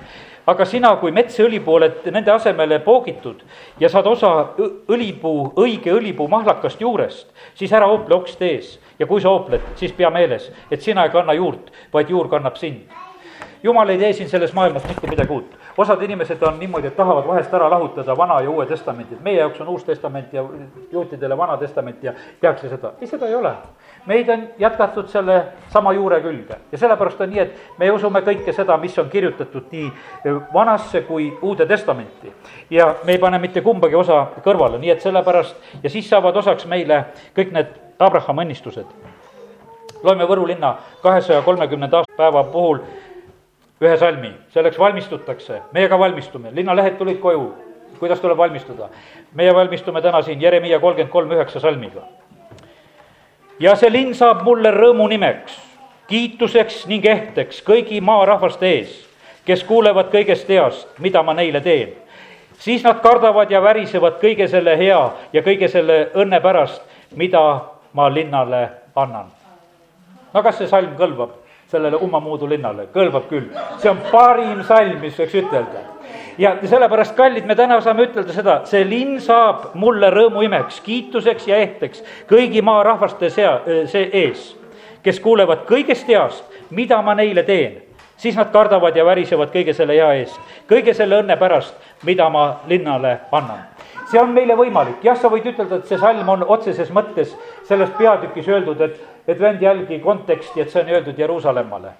aga 0.49 0.65
sina 0.65 0.95
kui 0.97 1.13
metsaõlipuu 1.13 1.77
oled 1.77 2.09
nende 2.09 2.33
asemele 2.33 2.81
poogitud 2.81 3.45
ja 3.81 3.93
saad 3.93 4.09
osa 4.09 4.33
õlipuu, 4.57 5.51
õige 5.61 5.93
õlipuu 5.93 6.25
mahlakast 6.29 6.81
juurest, 6.81 7.29
siis 7.53 7.73
ära 7.73 7.85
hoople 7.93 8.17
okste 8.17 8.49
ees 8.55 8.75
ja 8.97 9.05
kui 9.05 9.21
sa 9.21 9.29
hoopled, 9.29 9.73
siis 9.77 9.93
pea 9.93 10.09
meeles, 10.09 10.49
et 10.73 10.81
sina 10.81 11.05
ei 11.05 11.13
kanna 11.13 11.37
juurt, 11.37 11.69
vaid 11.93 12.09
juur 12.09 12.29
kannab 12.33 12.57
sind 12.57 12.89
jumal 13.65 13.89
ei 13.89 13.97
tee 13.97 14.13
siin 14.13 14.29
selles 14.29 14.53
maailmas 14.53 14.83
mitte 14.87 15.09
midagi 15.09 15.33
uut. 15.33 15.57
Osad 15.77 16.01
inimesed 16.01 16.43
on 16.43 16.59
niimoodi, 16.59 16.87
et 16.87 16.95
tahavad 16.95 17.27
vahest 17.27 17.53
ära 17.53 17.69
lahutada 17.69 18.17
Vana 18.17 18.39
ja 18.41 18.49
Uue 18.49 18.65
Testamenti, 18.65 19.15
et 19.15 19.23
meie 19.23 19.39
jaoks 19.39 19.61
on 19.61 19.67
Uus 19.67 19.83
Testament 19.83 20.33
ja 20.33 20.43
juutidele 20.91 21.37
Vana 21.37 21.57
Testament 21.57 22.03
ja 22.03 22.13
tehakse 22.41 22.69
seda. 22.69 22.91
ei, 23.01 23.07
seda 23.07 23.27
ei 23.27 23.35
ole. 23.35 23.53
meid 24.05 24.29
on 24.29 24.47
jätkatud 24.59 25.07
selle 25.07 25.45
sama 25.69 25.93
juure 25.93 26.21
külge 26.21 26.57
ja 26.71 26.77
sellepärast 26.77 27.21
on 27.21 27.29
nii, 27.29 27.39
et 27.39 27.79
me 27.79 27.91
usume 27.91 28.21
kõike 28.21 28.53
seda, 28.53 28.77
mis 28.77 28.97
on 28.99 29.09
kirjutatud 29.09 29.71
nii 29.71 29.91
Vanasse 30.53 31.01
kui 31.01 31.37
Uude 31.41 31.65
Testamenti. 31.65 32.33
ja 32.69 32.95
me 33.03 33.11
ei 33.11 33.17
pane 33.17 33.39
mitte 33.39 33.61
kumbagi 33.61 33.95
osa 33.95 34.27
kõrvale, 34.45 34.79
nii 34.79 34.89
et 34.89 35.01
sellepärast 35.01 35.83
ja 35.83 35.89
siis 35.89 36.09
saavad 36.09 36.35
osaks 36.35 36.65
meile 36.65 37.05
kõik 37.35 37.51
need 37.51 37.75
Abrahami 37.99 38.45
õnnistused 38.45 39.15
loeme 40.05 40.27
Võru 40.29 40.47
linna 40.47 40.75
kahesaja 41.01 41.41
kolmekümnenda 41.41 42.03
päeva 42.17 42.43
puhul 42.43 42.79
ühe 43.81 43.97
salmi, 43.97 44.31
selleks 44.53 44.79
valmistutakse, 44.79 45.61
meie 45.75 45.89
ka 45.89 45.99
valmistume, 45.99 46.51
linnalehed 46.55 46.97
tulid 46.97 47.19
koju, 47.19 47.53
kuidas 47.99 48.19
tuleb 48.19 48.37
valmistuda? 48.37 48.89
meie 49.35 49.53
valmistume 49.55 50.01
täna 50.01 50.21
siin 50.21 50.41
Jeremiia 50.41 50.79
kolmkümmend 50.79 51.11
kolm 51.11 51.31
üheksa 51.31 51.59
salmiga. 51.59 52.01
ja 53.59 53.75
see 53.75 53.91
linn 53.91 54.15
saab 54.15 54.43
mulle 54.43 54.71
rõõmu 54.71 55.09
nimeks, 55.11 55.59
kiituseks 56.07 56.85
ning 56.87 57.05
ehteks 57.05 57.61
kõigi 57.67 58.01
maarahvaste 58.01 58.65
ees, 58.67 58.95
kes 59.45 59.63
kuulevad 59.63 60.11
kõigest 60.13 60.49
heast, 60.49 60.87
mida 60.99 61.23
ma 61.23 61.33
neile 61.33 61.61
teen. 61.61 61.93
siis 62.57 62.83
nad 62.83 63.01
kardavad 63.03 63.51
ja 63.51 63.61
värisevad 63.61 64.21
kõige 64.21 64.47
selle 64.47 64.77
hea 64.77 65.11
ja 65.33 65.41
kõige 65.41 65.67
selle 65.67 66.11
õnne 66.15 66.39
pärast, 66.41 66.81
mida 67.15 67.61
ma 67.93 68.09
linnale 68.13 68.69
annan. 68.95 69.31
no 70.33 70.43
kas 70.43 70.57
see 70.57 70.67
salm 70.67 70.95
kõlbab? 70.95 71.44
Sellele 71.71 71.97
Ummamuudu 72.01 72.49
linnale, 72.49 72.87
kõlbab 72.93 73.27
küll. 73.29 73.49
see 73.81 73.89
on 73.89 74.01
parim 74.11 74.63
salm, 74.63 74.99
mis 75.01 75.17
võiks 75.19 75.37
ütelda. 75.41 75.83
ja 76.37 76.55
sellepärast, 76.63 77.15
kallid, 77.15 77.45
me 77.45 77.55
täna 77.55 77.79
saame 77.81 78.07
ütelda 78.09 78.33
seda, 78.33 78.59
see 78.65 78.83
linn 78.89 79.19
saab 79.21 79.71
mulle 79.73 80.09
rõõmuimeks, 80.13 80.81
kiituseks 80.85 81.47
ja 81.47 81.57
ehteks 81.57 82.03
kõigi 82.29 82.61
maarahvaste 82.61 83.29
sea, 83.29 83.59
see 83.87 84.09
ees, 84.13 84.53
kes 85.03 85.19
kuulevad 85.19 85.65
kõigest 85.69 86.07
heast, 86.07 86.43
mida 86.69 87.01
ma 87.01 87.15
neile 87.15 87.43
teen 87.43 87.81
siis 88.17 88.35
nad 88.35 88.47
kardavad 88.51 88.95
ja 88.95 89.03
värisevad 89.05 89.51
kõige 89.51 89.73
selle 89.75 89.93
hea 89.97 90.13
eest, 90.21 90.39
kõige 90.69 90.93
selle 90.95 91.19
õnne 91.19 91.35
pärast, 91.35 91.75
mida 92.07 92.29
ma 92.29 92.61
linnale 92.67 93.19
annan 93.31 93.75
see 94.11 94.21
on 94.21 94.33
meile 94.35 94.55
võimalik, 94.57 95.01
jah, 95.03 95.17
sa 95.17 95.29
võid 95.33 95.47
ütelda, 95.49 95.79
et 95.79 95.89
see 95.89 95.99
salm 95.99 96.29
on 96.29 96.45
otseses 96.55 96.91
mõttes 96.93 97.33
selles 97.67 97.89
peatükis 97.97 98.47
öeldud, 98.51 98.81
et, 98.85 98.99
et 99.27 99.39
vend 99.39 99.61
jälgi 99.61 99.99
konteksti, 99.99 100.61
et 100.61 100.69
see 100.69 100.81
on 100.81 100.89
öeldud 100.89 101.19
Jeruusalemmale. 101.19 101.91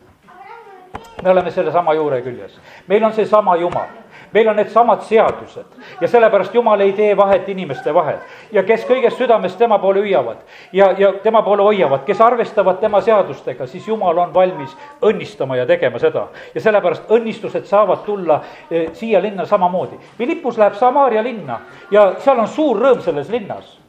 me 1.24 1.30
oleme 1.30 1.52
sellesama 1.52 1.94
juure 1.94 2.22
küljes, 2.22 2.60
meil 2.88 3.04
on 3.04 3.14
seesama 3.14 3.56
Jumal 3.56 3.88
meil 4.36 4.48
on 4.48 4.56
needsamad 4.56 5.02
seadused 5.02 5.66
ja 6.02 6.08
sellepärast 6.08 6.54
Jumal 6.54 6.80
ei 6.80 6.94
tee 6.94 7.18
vahet 7.18 7.50
inimeste 7.50 7.94
vahel. 7.94 8.18
ja 8.52 8.64
kes 8.64 8.84
kõigest 8.90 9.22
südamest 9.22 9.58
tema 9.58 9.80
poole 9.80 10.04
hüüavad 10.04 10.42
ja, 10.74 10.92
ja 10.98 11.14
tema 11.24 11.42
poole 11.42 11.64
hoiavad, 11.64 12.04
kes 12.06 12.22
arvestavad 12.22 12.82
tema 12.84 13.02
seadustega, 13.02 13.68
siis 13.68 13.88
Jumal 13.88 14.18
on 14.18 14.34
valmis 14.34 14.76
õnnistama 15.02 15.56
ja 15.56 15.66
tegema 15.66 16.00
seda. 16.00 16.28
ja 16.56 16.62
sellepärast 16.62 17.12
õnnistused 17.12 17.64
saavad 17.66 18.04
tulla 18.06 18.42
eh, 18.70 18.92
siia 18.94 19.22
linna 19.22 19.46
samamoodi. 19.46 20.00
Philippus 20.18 20.58
läheb 20.58 20.76
Samaaria 20.76 21.24
linna 21.24 21.60
ja 21.92 22.12
seal 22.20 22.40
on 22.40 22.48
suur 22.48 22.82
rõõm 22.82 23.02
selles 23.02 23.30
linnas 23.30 23.85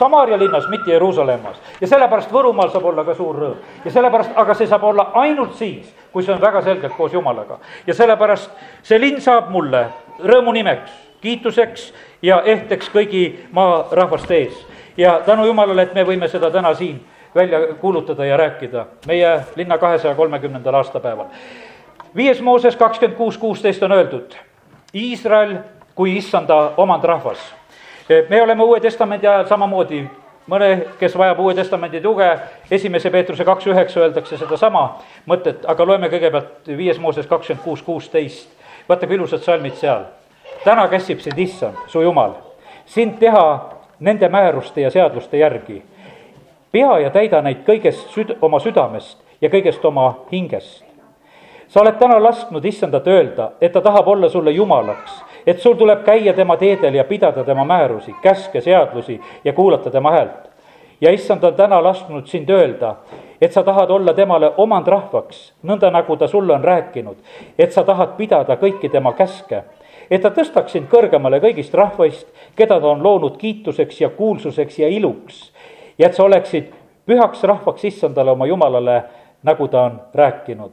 Samaaria 0.00 0.38
linnas, 0.38 0.68
mitte 0.68 0.92
Jeruusalemmas. 0.92 1.56
ja 1.80 1.86
sellepärast 1.86 2.30
Võrumaal 2.32 2.70
saab 2.72 2.84
olla 2.88 3.02
ka 3.04 3.14
suur 3.14 3.36
rõõm. 3.36 3.56
ja 3.84 3.90
sellepärast, 3.90 4.30
aga 4.36 4.54
see 4.54 4.66
saab 4.66 4.84
olla 4.84 5.10
ainult 5.14 5.58
siis, 5.58 5.90
kui 6.12 6.24
see 6.24 6.32
on 6.32 6.40
väga 6.40 6.62
selgelt 6.62 6.96
koos 6.96 7.12
Jumalaga. 7.12 7.58
ja 7.86 7.94
sellepärast 7.94 8.50
see 8.82 9.00
linn 9.00 9.20
saab 9.20 9.50
mulle 9.50 9.84
rõõmu 10.24 10.56
nimeks, 10.56 10.90
kiituseks 11.20 11.92
ja 12.22 12.40
ehteks 12.40 12.88
kõigi 12.88 13.24
maarahvaste 13.52 14.34
ees. 14.34 14.66
ja 14.96 15.20
tänu 15.26 15.44
Jumalale, 15.44 15.82
et 15.82 15.94
me 15.94 16.04
võime 16.04 16.28
seda 16.28 16.50
täna 16.50 16.74
siin 16.74 17.04
välja 17.34 17.60
kuulutada 17.74 18.24
ja 18.24 18.36
rääkida 18.36 18.86
meie 19.06 19.40
linna 19.56 19.78
kahesaja 19.78 20.14
kolmekümnendal 20.14 20.74
aastapäeval. 20.74 21.26
viies 22.16 22.40
Mooses 22.40 22.76
kakskümmend 22.76 23.18
kuus, 23.18 23.38
kuusteist 23.38 23.82
on 23.82 23.92
öeldud, 23.92 24.32
Iisrael 24.94 25.58
kui 25.94 26.16
issanda 26.16 26.72
omandrahvas 26.76 27.59
me 28.28 28.42
oleme 28.42 28.62
Uue 28.62 28.80
Testamendi 28.80 29.26
ajal 29.26 29.46
samamoodi, 29.46 30.00
mõne, 30.50 30.70
kes 30.98 31.14
vajab 31.18 31.38
Uue 31.40 31.54
Testamendi 31.54 32.00
tuge, 32.02 32.28
esimese 32.70 33.10
Peetruse 33.10 33.44
kaks 33.46 33.68
üheksa 33.70 34.00
öeldakse 34.00 34.38
sedasama 34.38 34.84
mõtet, 35.30 35.62
aga 35.68 35.86
loeme 35.86 36.10
kõigepealt 36.10 36.70
viies 36.76 36.98
Mooses 36.98 37.26
kakskümmend 37.30 37.64
kuus, 37.64 37.82
kuusteist. 37.82 38.48
vaata 38.88 39.06
kui 39.06 39.14
ilusad 39.14 39.42
salmid 39.46 39.74
seal. 39.74 40.04
täna 40.64 40.88
käsib 40.88 41.20
sind 41.20 41.38
issand, 41.38 41.76
su 41.86 42.02
jumal, 42.02 42.34
sind 42.86 43.18
teha 43.18 43.70
nende 44.00 44.28
määruste 44.28 44.80
ja 44.80 44.90
seaduste 44.90 45.38
järgi. 45.38 45.82
pea 46.72 46.98
ja 46.98 47.10
täida 47.10 47.42
neid 47.42 47.62
kõigest 47.66 48.10
süd-, 48.10 48.36
oma 48.42 48.58
südamest 48.60 49.18
ja 49.40 49.48
kõigest 49.48 49.84
oma 49.84 50.14
hingest. 50.32 50.84
sa 51.68 51.80
oled 51.80 51.98
täna 51.98 52.22
lasknud 52.22 52.64
issandat 52.64 53.06
öelda, 53.06 53.52
et 53.60 53.72
ta 53.72 53.80
tahab 53.80 54.08
olla 54.08 54.28
sulle 54.28 54.50
jumalaks 54.50 55.29
et 55.50 55.58
sul 55.58 55.74
tuleb 55.74 56.04
käia 56.06 56.32
tema 56.36 56.54
teedel 56.56 56.94
ja 56.94 57.04
pidada 57.04 57.44
tema 57.44 57.64
määrusi, 57.64 58.14
käske, 58.22 58.60
seadusi 58.60 59.20
ja 59.44 59.52
kuulata 59.52 59.90
tema 59.90 60.10
häält. 60.10 60.50
ja 61.00 61.10
issand 61.10 61.44
on 61.44 61.54
täna 61.54 61.82
lasknud 61.82 62.26
sind 62.26 62.50
öelda, 62.50 62.94
et 63.40 63.52
sa 63.52 63.62
tahad 63.62 63.90
olla 63.90 64.12
temale 64.14 64.52
omandrahvaks, 64.56 65.52
nõnda 65.64 65.90
nagu 65.90 66.16
ta 66.16 66.28
sulle 66.28 66.52
on 66.52 66.64
rääkinud, 66.64 67.16
et 67.58 67.72
sa 67.72 67.84
tahad 67.84 68.16
pidada 68.16 68.56
kõiki 68.56 68.90
tema 68.92 69.12
käske 69.12 69.64
et 70.10 70.22
ta 70.22 70.30
tõstaks 70.34 70.74
sind 70.74 70.90
kõrgemale 70.90 71.40
kõigist 71.40 71.74
rahvaist, 71.74 72.26
keda 72.56 72.80
ta 72.80 72.90
on 72.90 73.02
loonud 73.02 73.38
kiituseks 73.38 74.00
ja 74.00 74.10
kuulsuseks 74.10 74.78
ja 74.78 74.88
iluks. 74.88 75.52
ja 75.98 76.06
et 76.06 76.14
sa 76.14 76.24
oleksid 76.24 76.72
pühaks 77.06 77.42
rahvaks 77.42 77.84
issandale 77.84 78.30
oma 78.30 78.46
jumalale, 78.46 79.02
nagu 79.42 79.68
ta 79.68 79.82
on 79.82 80.00
rääkinud. 80.14 80.72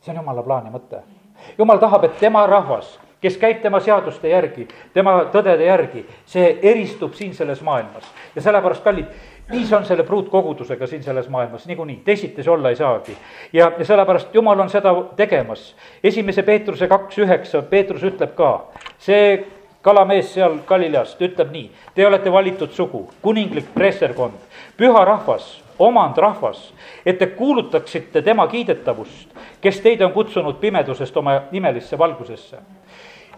see 0.00 0.12
on 0.12 0.16
jumala 0.16 0.42
plaan 0.42 0.66
ja 0.66 0.72
mõte 0.72 1.19
jumal 1.58 1.78
tahab, 1.78 2.04
et 2.04 2.18
tema 2.18 2.46
rahvas, 2.46 2.98
kes 3.20 3.36
käib 3.36 3.60
tema 3.62 3.80
seaduste 3.80 4.28
järgi, 4.28 4.66
tema 4.94 5.18
tõdede 5.32 5.66
järgi, 5.68 6.04
see 6.26 6.54
eristub 6.62 7.14
siin 7.14 7.34
selles 7.34 7.60
maailmas. 7.62 8.08
ja 8.34 8.42
sellepärast, 8.42 8.84
kallid, 8.84 9.06
nii 9.50 9.64
see 9.66 9.76
on 9.76 9.84
selle 9.84 10.04
pruutkogudusega 10.08 10.86
siin 10.86 11.02
selles 11.02 11.28
maailmas 11.28 11.66
niikuinii, 11.66 12.00
teisiti 12.04 12.42
see 12.42 12.52
olla 12.52 12.70
ei 12.70 12.76
saagi. 12.76 13.16
ja, 13.52 13.72
ja 13.78 13.84
sellepärast 13.84 14.34
Jumal 14.34 14.60
on 14.60 14.70
seda 14.70 14.94
tegemas. 15.16 15.74
esimese 16.04 16.42
Peetruse 16.42 16.88
kaks 16.88 17.18
üheksa, 17.18 17.62
Peetrus 17.62 18.02
ütleb 18.02 18.34
ka, 18.34 18.52
see 18.98 19.46
kalamees 19.82 20.34
seal 20.34 20.58
Galileast 20.66 21.20
ütleb 21.22 21.52
nii, 21.52 21.70
te 21.94 22.06
olete 22.06 22.32
valitud 22.32 22.72
sugu, 22.72 23.08
kuninglik 23.22 23.74
preesterkond, 23.74 24.36
püha 24.76 25.04
rahvas, 25.04 25.58
omandrahvas, 25.80 26.60
et 27.06 27.18
te 27.18 27.26
kuulutaksite 27.26 28.22
tema 28.22 28.46
kiidetavust, 28.46 29.32
kes 29.60 29.80
teid 29.80 30.04
on 30.04 30.12
kutsunud 30.12 30.60
pimedusest 30.60 31.16
oma 31.16 31.40
imelisse 31.52 31.98
valgusesse. 31.98 32.58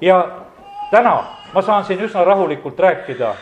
ja 0.01 0.29
täna 0.91 1.25
ma 1.55 1.63
saan 1.63 1.85
siin 1.85 2.01
üsna 2.01 2.25
rahulikult 2.25 2.79
rääkida 2.79 3.35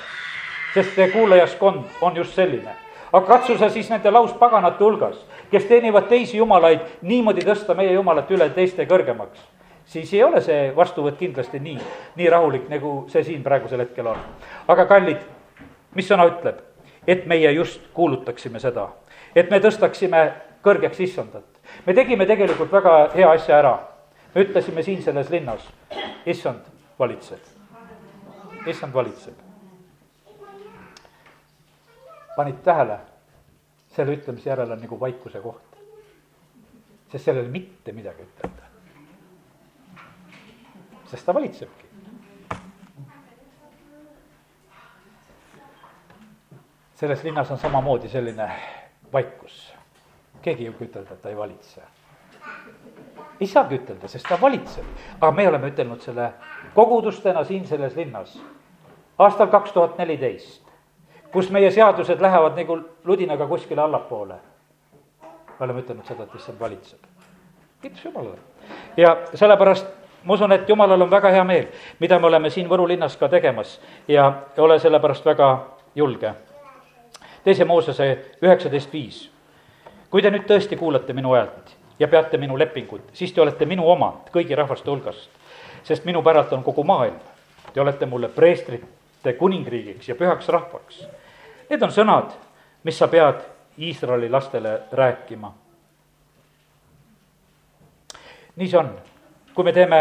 sest 0.74 0.94
see 0.94 1.08
kuulajaskond 1.10 1.84
on 2.00 2.16
just 2.16 2.34
selline. 2.34 2.70
aga 3.12 3.26
katsu 3.26 3.58
sa 3.58 3.68
siis 3.68 3.90
nende 3.90 4.10
lauspaganate 4.10 4.84
hulgas, 4.84 5.16
kes 5.50 5.64
teenivad 5.66 6.06
teisi 6.08 6.36
jumalaid, 6.36 6.80
niimoodi 7.02 7.42
tõsta 7.42 7.74
meie 7.74 7.92
jumalat 7.92 8.30
üle 8.30 8.50
teiste 8.54 8.86
kõrgemaks. 8.86 9.40
siis 9.84 10.12
ei 10.14 10.22
ole 10.22 10.40
see 10.40 10.72
vastuvõtt 10.76 11.18
kindlasti 11.18 11.58
nii, 11.60 11.78
nii 12.16 12.30
rahulik, 12.30 12.68
nagu 12.68 13.04
see 13.08 13.24
siin 13.24 13.42
praegusel 13.42 13.80
hetkel 13.80 14.06
on. 14.06 14.18
aga 14.68 14.86
kallid, 14.86 15.22
mis 15.94 16.08
sõna 16.08 16.28
ütleb? 16.30 16.69
Et 17.06 17.26
meie 17.26 17.52
just 17.52 17.80
kuulutaksime 17.94 18.60
seda, 18.60 18.88
et 19.34 19.50
me 19.50 19.60
tõstaksime 19.60 20.24
kõrgeks 20.62 21.00
issandat. 21.00 21.44
me 21.86 21.94
tegime 21.94 22.26
tegelikult 22.26 22.72
väga 22.72 23.10
hea 23.14 23.30
asja 23.30 23.58
ära. 23.58 23.78
me 24.34 24.42
ütlesime 24.42 24.82
siin 24.82 25.02
selles 25.02 25.30
linnas, 25.30 25.68
issand 26.26 26.60
valitseb, 26.98 27.40
issand 28.66 28.94
valitseb 28.94 29.50
panid 32.40 32.62
tähele, 32.64 32.96
selle 33.92 34.14
ütlemise 34.16 34.48
järel 34.48 34.70
on 34.72 34.80
nagu 34.80 34.96
vaikuse 35.00 35.42
koht. 35.44 35.76
sest 37.12 37.24
seal 37.24 37.36
ei 37.36 37.42
ole 37.42 37.50
mitte 37.52 37.92
midagi 37.92 38.22
ütelda. 38.22 38.68
sest 41.10 41.26
ta 41.26 41.34
valitsebki. 41.34 41.89
Selles 47.00 47.24
linnas 47.24 47.50
on 47.50 47.58
samamoodi 47.58 48.08
selline 48.08 48.50
vaikus. 49.12 49.74
keegi 50.42 50.62
ei 50.62 50.66
julge 50.66 50.84
ütelda, 50.84 51.12
et 51.12 51.22
ta 51.22 51.28
ei 51.28 51.36
valitse. 51.36 51.82
ei 53.40 53.46
saagi 53.46 53.80
ütelda, 53.80 54.08
sest 54.08 54.28
ta 54.28 54.40
valitseb, 54.40 54.84
aga 55.20 55.32
me 55.32 55.48
oleme 55.48 55.68
ütelnud 55.72 56.00
selle 56.00 56.32
kogudustena 56.74 57.44
siin 57.44 57.66
selles 57.66 57.96
linnas 57.96 58.38
aastal 59.18 59.46
kaks 59.46 59.72
tuhat 59.72 59.98
neliteist 59.98 60.70
kus 61.32 61.50
meie 61.50 61.70
seadused 61.70 62.20
lähevad 62.20 62.58
nagu 62.58 62.78
ludinaga 63.04 63.46
kuskile 63.46 63.82
allapoole. 63.82 64.34
me 65.60 65.64
oleme 65.64 65.80
ütelnud 65.80 66.06
seda, 66.06 66.22
et 66.22 66.34
issand 66.34 66.60
valitseb. 66.60 66.98
kiitus 67.82 68.04
Jumalale. 68.04 68.38
ja 68.96 69.16
sellepärast 69.34 69.86
ma 70.24 70.34
usun, 70.34 70.52
et 70.52 70.68
Jumalal 70.68 71.00
on 71.00 71.10
väga 71.10 71.28
hea 71.28 71.44
meel, 71.44 71.66
mida 71.98 72.18
me 72.18 72.26
oleme 72.26 72.50
siin 72.50 72.68
Võru 72.68 72.88
linnas 72.88 73.16
ka 73.16 73.28
tegemas 73.28 73.80
ja 74.08 74.32
ole 74.58 74.78
sellepärast 74.78 75.24
väga 75.24 75.66
julge. 75.94 76.34
Teise 77.44 77.64
Moosese 77.64 78.08
üheksateist 78.42 78.92
viis. 78.92 79.30
kui 80.10 80.22
te 80.22 80.30
nüüd 80.30 80.46
tõesti 80.48 80.76
kuulate 80.76 81.12
minu 81.12 81.34
häält 81.34 81.76
ja 81.98 82.08
peate 82.08 82.38
minu 82.38 82.58
lepingut, 82.58 83.02
siis 83.12 83.32
te 83.32 83.40
olete 83.40 83.66
minu 83.66 83.86
omand 83.90 84.32
kõigi 84.34 84.56
rahvaste 84.56 84.90
hulgast, 84.90 85.30
sest 85.82 86.04
minu 86.04 86.22
päralt 86.22 86.52
on 86.52 86.64
kogu 86.64 86.84
maailm. 86.84 87.20
Te 87.72 87.80
olete 87.80 88.06
mulle 88.06 88.28
preestrite 88.28 89.32
kuningriigiks 89.38 90.08
ja 90.08 90.14
pühaks 90.14 90.48
rahvaks 90.48 91.04
Need 91.70 91.82
on 91.86 91.92
sõnad, 91.94 92.32
mis 92.82 92.96
sa 92.98 93.06
pead 93.06 93.44
Iisraeli 93.78 94.28
lastele 94.30 94.80
rääkima. 94.92 95.52
nii 98.56 98.68
see 98.68 98.78
on, 98.78 98.88
kui 99.54 99.64
me 99.64 99.72
teeme 99.72 100.00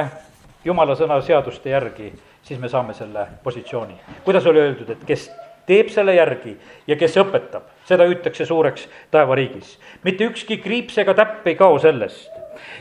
jumala 0.66 0.96
sõna 0.98 1.20
seaduste 1.22 1.70
järgi, 1.70 2.10
siis 2.44 2.60
me 2.60 2.70
saame 2.70 2.94
selle 2.94 3.28
positsiooni. 3.44 4.00
kuidas 4.26 4.46
oli 4.46 4.60
öeldud, 4.60 4.90
et 4.90 5.06
kes 5.06 5.30
teeb 5.70 5.92
selle 5.94 6.16
järgi 6.18 6.56
ja 6.90 6.98
kes 6.98 7.18
õpetab, 7.22 7.68
seda 7.86 8.08
hüütakse 8.10 8.46
suureks 8.50 8.88
taevariigis. 9.14 9.78
mitte 10.04 10.26
ükski 10.26 10.58
kriips 10.64 10.98
ega 10.98 11.14
täpp 11.14 11.48
ei 11.48 11.56
kao 11.56 11.78
sellest. 11.80 12.32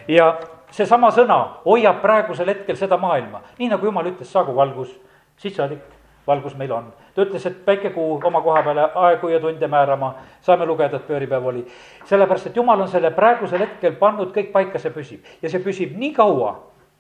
ja 0.09 0.39
seesama 0.71 1.11
sõna 1.13 1.39
hoiab 1.67 2.01
praegusel 2.03 2.49
hetkel 2.49 2.77
seda 2.77 2.97
maailma, 2.97 3.43
nii 3.59 3.69
nagu 3.75 3.87
jumal 3.87 4.09
ütles, 4.09 4.33
saagu 4.33 4.57
valgus, 4.57 4.91
siis 5.37 5.57
saadik 5.57 5.85
valgus 6.27 6.57
meil 6.57 6.73
on. 6.73 6.93
ta 7.15 7.25
ütles, 7.27 7.47
et 7.47 7.65
päikekuu 7.65 8.21
oma 8.25 8.41
koha 8.43 8.63
peale 8.63 8.91
aegu 9.07 9.29
ja 9.29 9.41
tunde 9.41 9.69
määrama, 9.69 10.15
saame 10.41 10.67
lugeda, 10.67 10.97
et 10.97 11.09
pööripäev 11.09 11.47
oli. 11.53 11.67
sellepärast, 12.05 12.47
et 12.47 12.57
jumal 12.57 12.81
on 12.81 12.89
selle 12.89 13.11
praegusel 13.11 13.67
hetkel 13.67 13.97
pannud 14.01 14.33
kõik 14.37 14.53
paika, 14.53 14.79
see 14.79 14.95
püsib 14.95 15.43
ja 15.43 15.51
see 15.51 15.65
püsib 15.65 15.97
nii 15.97 16.15
kaua, 16.17 16.55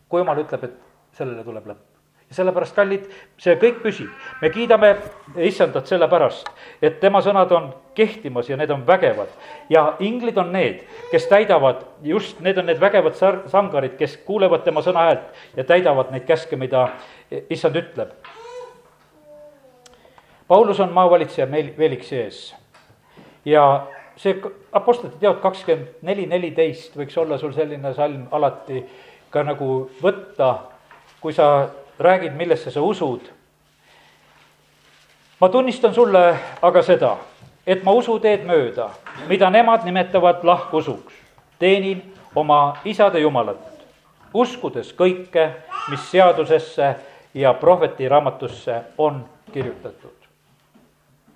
kui 0.08 0.20
jumal 0.20 0.44
ütleb, 0.44 0.64
et 0.64 1.16
sellele 1.16 1.44
tuleb 1.44 1.72
lõpp 1.72 1.87
ja 2.28 2.36
sellepärast, 2.36 2.74
kallid, 2.76 3.04
see 3.40 3.56
kõik 3.56 3.82
püsib. 3.82 4.08
me 4.42 4.50
kiidame 4.50 4.96
issandat 5.36 5.86
sellepärast, 5.86 6.48
et 6.82 7.00
tema 7.00 7.22
sõnad 7.24 7.52
on 7.56 7.70
kehtimas 7.94 8.48
ja 8.48 8.56
need 8.56 8.70
on 8.70 8.86
vägevad. 8.86 9.28
ja 9.70 9.94
inglid 9.98 10.38
on 10.38 10.52
need, 10.52 10.84
kes 11.10 11.26
täidavad, 11.26 11.84
just 12.02 12.40
need 12.40 12.58
on 12.58 12.66
need 12.66 12.80
vägevad 12.80 13.14
sar-, 13.14 13.48
sangarid, 13.48 13.96
kes 13.96 14.16
kuulevad 14.26 14.64
tema 14.64 14.80
sõna 14.80 15.08
häält 15.08 15.56
ja 15.56 15.64
täidavad 15.64 16.10
neid 16.10 16.26
käske, 16.26 16.56
mida 16.56 16.88
issand 17.50 17.76
ütleb 17.76 18.12
Paulus 20.48 20.80
on 20.80 20.92
maavalitseja 20.92 21.46
meil 21.46 21.74
Veliksi 21.78 22.16
ees 22.16 22.54
ja 23.44 23.86
see 24.16 24.40
Apostlite 24.72 25.20
teod 25.20 25.42
kakskümmend 25.42 26.00
neli, 26.02 26.24
neliteist 26.26 26.96
võiks 26.96 27.16
olla 27.20 27.38
sul 27.38 27.52
selline 27.52 27.92
salm 27.94 28.26
alati 28.32 28.80
ka 29.30 29.44
nagu 29.44 29.90
võtta, 30.00 30.48
kui 31.20 31.36
sa 31.36 31.68
räägid, 31.98 32.36
millesse 32.36 32.70
sa 32.70 32.80
usud. 32.80 33.20
ma 35.40 35.48
tunnistan 35.48 35.94
sulle 35.94 36.38
aga 36.62 36.82
seda, 36.82 37.16
et 37.66 37.84
ma 37.84 37.92
usuteed 37.92 38.44
mööda, 38.46 38.90
mida 39.28 39.50
nemad 39.50 39.84
nimetavad 39.84 40.44
lahkusuks, 40.44 41.14
teenin 41.58 42.02
oma 42.34 42.76
isade 42.84 43.20
jumalat, 43.20 43.60
uskudes 44.34 44.92
kõike, 44.92 45.50
mis 45.90 46.10
seadusesse 46.10 46.94
ja 47.34 47.54
prohveti 47.54 48.08
raamatusse 48.08 48.82
on 48.98 49.24
kirjutatud 49.52 50.18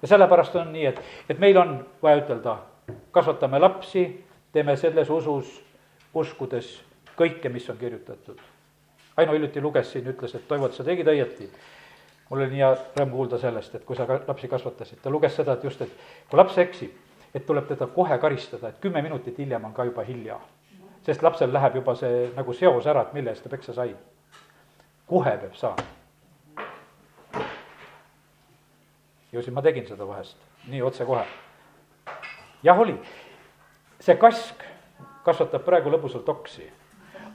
ja 0.02 0.08
sellepärast 0.08 0.56
on 0.56 0.72
nii, 0.72 0.86
et, 0.86 1.02
et 1.30 1.38
meil 1.38 1.56
on 1.56 1.76
vaja 2.02 2.22
ütelda, 2.22 2.56
kasvatame 3.14 3.60
lapsi, 3.62 4.04
teeme 4.52 4.76
selles 4.76 5.10
usus, 5.10 5.52
uskudes 6.14 6.74
kõike, 7.18 7.48
mis 7.52 7.68
on 7.70 7.78
kirjutatud. 7.78 8.40
Aino 9.16 9.32
hiljuti 9.36 9.60
luges 9.60 9.92
siin, 9.92 10.08
ütles, 10.08 10.34
et 10.34 10.48
Toivo, 10.48 10.70
sa 10.72 10.84
tegid 10.84 11.08
õieti. 11.08 11.48
mul 12.30 12.40
oli 12.40 12.50
nii 12.54 12.62
hea 12.62 12.72
rõõm 12.96 13.10
kuulda 13.12 13.38
sellest, 13.38 13.74
et 13.74 13.84
kui 13.84 13.96
sa 13.96 14.06
ka 14.08 14.20
lapsi 14.26 14.48
kasvatasid, 14.48 15.02
ta 15.02 15.10
luges 15.10 15.34
seda, 15.36 15.52
et 15.52 15.64
just, 15.64 15.80
et 15.82 15.90
kui 16.30 16.38
laps 16.38 16.58
eksib, 16.58 16.92
et 17.34 17.46
tuleb 17.46 17.68
teda 17.68 17.86
kohe 17.86 18.18
karistada, 18.18 18.68
et 18.68 18.80
kümme 18.80 19.02
minutit 19.02 19.38
hiljem 19.38 19.64
on 19.64 19.74
ka 19.76 19.84
juba 19.84 20.04
hilja. 20.08 20.40
sest 21.04 21.22
lapsel 21.22 21.52
läheb 21.52 21.74
juba 21.74 21.94
see 21.94 22.30
nagu 22.36 22.52
seos 22.52 22.86
ära, 22.86 23.02
et 23.02 23.12
mille 23.12 23.30
eest 23.30 23.42
ta 23.42 23.50
peksa 23.50 23.72
sai. 23.72 23.96
kohe 25.06 25.36
peab 25.38 25.54
saama 25.54 26.02
ju 29.32 29.42
siis 29.42 29.54
ma 29.54 29.62
tegin 29.62 29.86
seda 29.88 30.06
vahest, 30.08 30.36
nii 30.68 30.82
otsekohe. 30.82 31.24
jah, 32.62 32.78
oli, 32.78 32.98
see 34.00 34.16
kask 34.20 34.64
kasvatab 35.24 35.64
praegu 35.64 35.90
lõbusalt 35.90 36.28
oksi. 36.28 36.68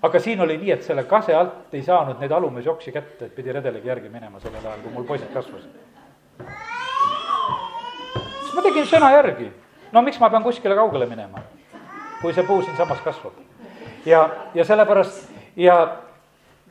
Aga 0.01 0.19
siin 0.19 0.41
oli 0.41 0.57
nii, 0.57 0.71
et 0.71 0.83
selle 0.83 1.03
kase 1.03 1.35
alt 1.35 1.73
ei 1.73 1.83
saanud 1.83 2.19
neid 2.21 2.31
alumise 2.31 2.69
oksi 2.69 2.91
kätte, 2.91 3.25
et 3.25 3.35
pidi 3.35 3.53
redeligi 3.53 3.87
järgi 3.87 4.09
minema 4.09 4.39
sellel 4.39 4.65
ajal, 4.65 4.81
kui 4.83 4.93
mul 4.93 5.07
poisid 5.07 5.31
kasvasid. 5.33 5.71
siis 8.41 8.53
ma 8.53 8.61
tegin 8.61 8.85
sõna 8.85 9.11
järgi. 9.11 9.51
no 9.91 10.01
miks 10.01 10.19
ma 10.19 10.29
pean 10.29 10.43
kuskile 10.43 10.75
kaugele 10.75 11.05
minema, 11.05 11.41
kui 12.21 12.33
see 12.33 12.43
puu 12.43 12.61
siinsamas 12.61 13.01
kasvab. 13.01 13.33
ja, 14.05 14.29
ja 14.53 14.65
sellepärast 14.65 15.31
ja 15.55 15.77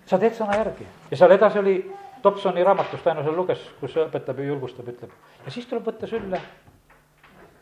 sa 0.06 0.18
teed 0.18 0.34
sõna 0.38 0.56
järgi 0.56 0.86
ja 1.10 1.16
seal 1.16 1.30
edasi 1.30 1.58
oli 1.58 1.78
Dobsoni 2.22 2.64
raamatust 2.64 3.06
Aino 3.06 3.22
seal 3.22 3.36
luges, 3.36 3.60
kus 3.80 3.92
õpetab 4.02 4.38
ja 4.40 4.46
julgustab, 4.48 4.88
ütleb. 4.88 5.10
ja 5.44 5.52
siis 5.54 5.66
tuleb 5.70 5.84
võtta 5.86 6.08
sülle, 6.10 6.40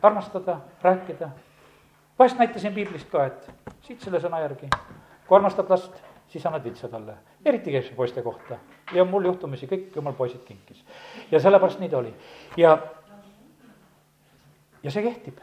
armastada, 0.02 0.60
rääkida. 0.82 1.28
vahest 2.18 2.38
näitasin 2.38 2.74
piiblist 2.74 3.10
ka, 3.10 3.26
et 3.26 3.50
siit 3.82 4.00
selle 4.00 4.20
sõna 4.20 4.40
järgi, 4.40 4.70
kui 5.28 5.36
armastad 5.36 5.70
last, 5.70 5.96
siis 6.28 6.46
annad 6.46 6.64
vitsa 6.64 6.88
talle. 6.88 7.14
eriti 7.44 7.72
käib 7.72 7.84
see 7.84 7.96
poiste 7.96 8.22
kohta 8.22 8.58
ja 8.94 9.04
mul 9.04 9.24
juhtumisi 9.24 9.66
kõik 9.70 9.96
jumal 9.96 10.12
poisid 10.12 10.44
kinkis. 10.44 10.84
ja 11.30 11.40
sellepärast 11.40 11.80
nii 11.80 11.88
ta 11.88 11.98
oli 11.98 12.14
ja, 12.56 12.78
ja 14.82 14.90
see 14.90 15.02
kehtib 15.02 15.38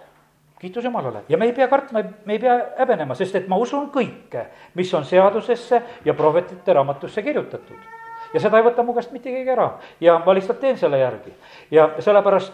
kiitus 0.61 0.83
Jumalale 0.83 1.23
ja 1.29 1.37
me 1.37 1.45
ei 1.45 1.53
pea 1.53 1.67
kartma, 1.67 2.03
me 2.25 2.33
ei 2.33 2.39
pea 2.39 2.57
häbenema, 2.77 3.15
sest 3.15 3.35
et 3.35 3.47
ma 3.49 3.57
usun 3.57 3.89
kõike, 3.93 4.45
mis 4.77 4.93
on 4.93 5.05
seadusesse 5.05 5.81
ja 6.05 6.13
prohvetite 6.13 6.73
raamatusse 6.73 7.23
kirjutatud 7.25 7.89
ja 8.33 8.39
seda 8.39 8.59
ei 8.59 8.67
võta 8.67 8.85
mu 8.85 8.93
käest 8.93 9.11
mitte 9.15 9.33
keegi 9.33 9.49
ära 9.49 9.71
ja 10.01 10.19
ma 10.25 10.35
lihtsalt 10.37 10.59
teen 10.61 10.77
selle 10.77 10.99
järgi. 11.01 11.33
ja 11.71 11.89
sellepärast 11.99 12.53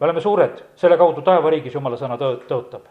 me 0.00 0.08
oleme 0.08 0.20
suured, 0.20 0.58
selle 0.76 0.98
kaudu 0.98 1.22
taevariigis 1.22 1.74
jumala 1.74 1.96
sõna 1.96 2.16
tõ-, 2.18 2.40
tõotab. 2.48 2.88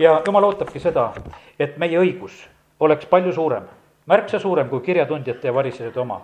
Ja 0.00 0.22
jumal 0.26 0.44
ootabki 0.48 0.80
seda, 0.80 1.10
et 1.58 1.76
meie 1.78 1.98
õigus 2.00 2.38
oleks 2.80 3.06
palju 3.06 3.32
suurem, 3.36 3.66
märksa 4.08 4.38
suurem 4.40 4.68
kui 4.68 4.80
kirjatundjate 4.80 5.48
ja 5.48 5.54
varisejate 5.54 6.00
oma. 6.00 6.20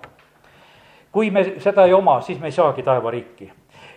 kui 1.13 1.31
me 1.31 1.45
seda 1.61 1.85
ei 1.85 1.93
oma, 1.93 2.21
siis 2.21 2.41
me 2.41 2.49
ei 2.49 2.53
saagi 2.53 2.83
taevariiki. 2.83 3.53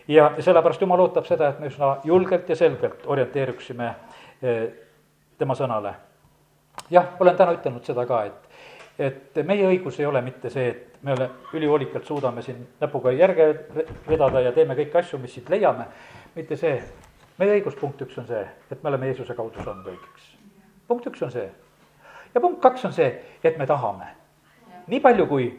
ja 0.08 0.32
sellepärast 0.40 0.82
jumal 0.82 1.00
ootab 1.00 1.26
seda, 1.26 1.50
et 1.50 1.60
me 1.60 1.68
üsna 1.68 1.98
julgelt 2.04 2.50
ja 2.50 2.56
selgelt 2.56 3.06
orienteeruksime 3.06 3.96
eh, 4.42 4.70
tema 5.38 5.56
sõnale. 5.56 5.94
jah, 6.90 7.16
olen 7.20 7.36
täna 7.36 7.56
ütelnud 7.56 7.84
seda 7.84 8.06
ka, 8.06 8.24
et 8.26 8.50
et 9.00 9.46
meie 9.48 9.64
õigus 9.64 10.00
ei 10.00 10.06
ole 10.06 10.22
mitte 10.22 10.50
see, 10.50 10.70
et 10.70 11.04
me 11.04 11.14
ole, 11.14 11.30
ülihoolikalt 11.54 12.06
suudame 12.06 12.42
siin 12.42 12.68
näpuga 12.82 13.12
järge 13.16 13.46
vedada 14.10 14.42
ja 14.44 14.52
teeme 14.52 14.76
kõiki 14.76 15.00
asju, 15.00 15.20
mis 15.20 15.34
siit 15.34 15.50
leiame, 15.50 15.86
mitte 16.36 16.58
see, 16.60 16.82
meie 17.40 17.56
õigus 17.56 17.78
punkt 17.80 18.02
üks 18.04 18.18
on 18.20 18.28
see, 18.28 18.44
et 18.72 18.84
me 18.84 18.92
oleme 18.92 19.10
Jeesuse 19.10 19.36
kaudu 19.36 19.64
saanud 19.64 19.88
õigeks. 19.88 20.32
punkt 20.88 21.08
üks 21.08 21.22
on 21.24 21.32
see. 21.32 21.48
ja 22.34 22.42
punkt 22.42 22.62
kaks 22.62 22.86
on 22.86 22.94
see, 22.94 23.10
et 23.44 23.58
me 23.58 23.68
tahame. 23.68 24.12
nii 24.88 25.00
palju, 25.00 25.28
kui 25.28 25.50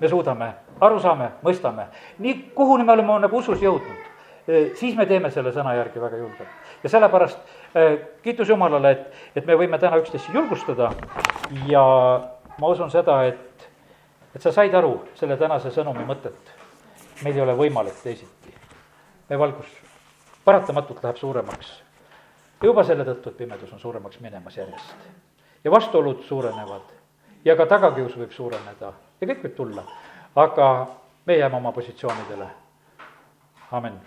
me 0.00 0.08
suudame, 0.08 0.52
aru 0.80 1.00
saame, 1.02 1.32
mõistame, 1.42 1.88
nii, 2.18 2.52
kuhuni 2.54 2.84
me 2.84 2.94
oleme 2.94 3.18
nagu 3.26 3.36
usus 3.36 3.60
jõudnud, 3.62 4.06
eh, 4.46 4.70
siis 4.78 4.96
me 4.96 5.06
teeme 5.06 5.30
selle 5.30 5.52
sõna 5.52 5.74
järgi 5.76 6.00
väga 6.00 6.16
julgelt. 6.16 6.72
ja 6.82 6.88
sellepärast 6.88 7.38
eh, 7.74 7.98
kiitus 8.22 8.48
Jumalale, 8.48 8.90
et, 8.90 9.12
et 9.36 9.46
me 9.46 9.56
võime 9.58 9.78
täna 9.78 9.98
üksteist 10.00 10.32
julgustada 10.34 10.92
ja 11.66 11.84
ma 12.58 12.72
usun 12.72 12.90
seda, 12.90 13.24
et, 13.26 13.68
et 14.34 14.40
sa 14.40 14.52
said 14.52 14.74
aru 14.74 15.02
selle 15.14 15.36
tänase 15.36 15.74
sõnumi 15.74 16.06
mõtet. 16.08 16.56
meil 17.24 17.36
ei 17.36 17.42
ole 17.42 17.54
võimalik 17.58 18.00
teisiti. 18.02 18.54
meie 19.28 19.38
valgus 19.38 19.87
paratamatult 20.48 21.02
läheb 21.04 21.16
suuremaks. 21.16 21.82
juba 22.62 22.84
selle 22.84 23.04
tõttu, 23.04 23.28
et 23.28 23.36
pimedus 23.36 23.72
on 23.72 23.80
suuremaks 23.80 24.20
minemas 24.20 24.56
järjest. 24.56 25.04
ja 25.64 25.70
vastuolud 25.70 26.22
suurenevad 26.24 26.94
ja 27.44 27.56
ka 27.56 27.66
tagakius 27.66 28.16
võib 28.16 28.32
suureneda 28.32 28.92
ja 29.20 29.26
kõik 29.26 29.44
võib 29.44 29.54
tulla, 29.60 29.84
aga 30.36 30.70
me 31.26 31.36
jääme 31.36 31.56
oma 31.56 31.72
positsioonidele. 31.72 32.48
amin 33.72 34.00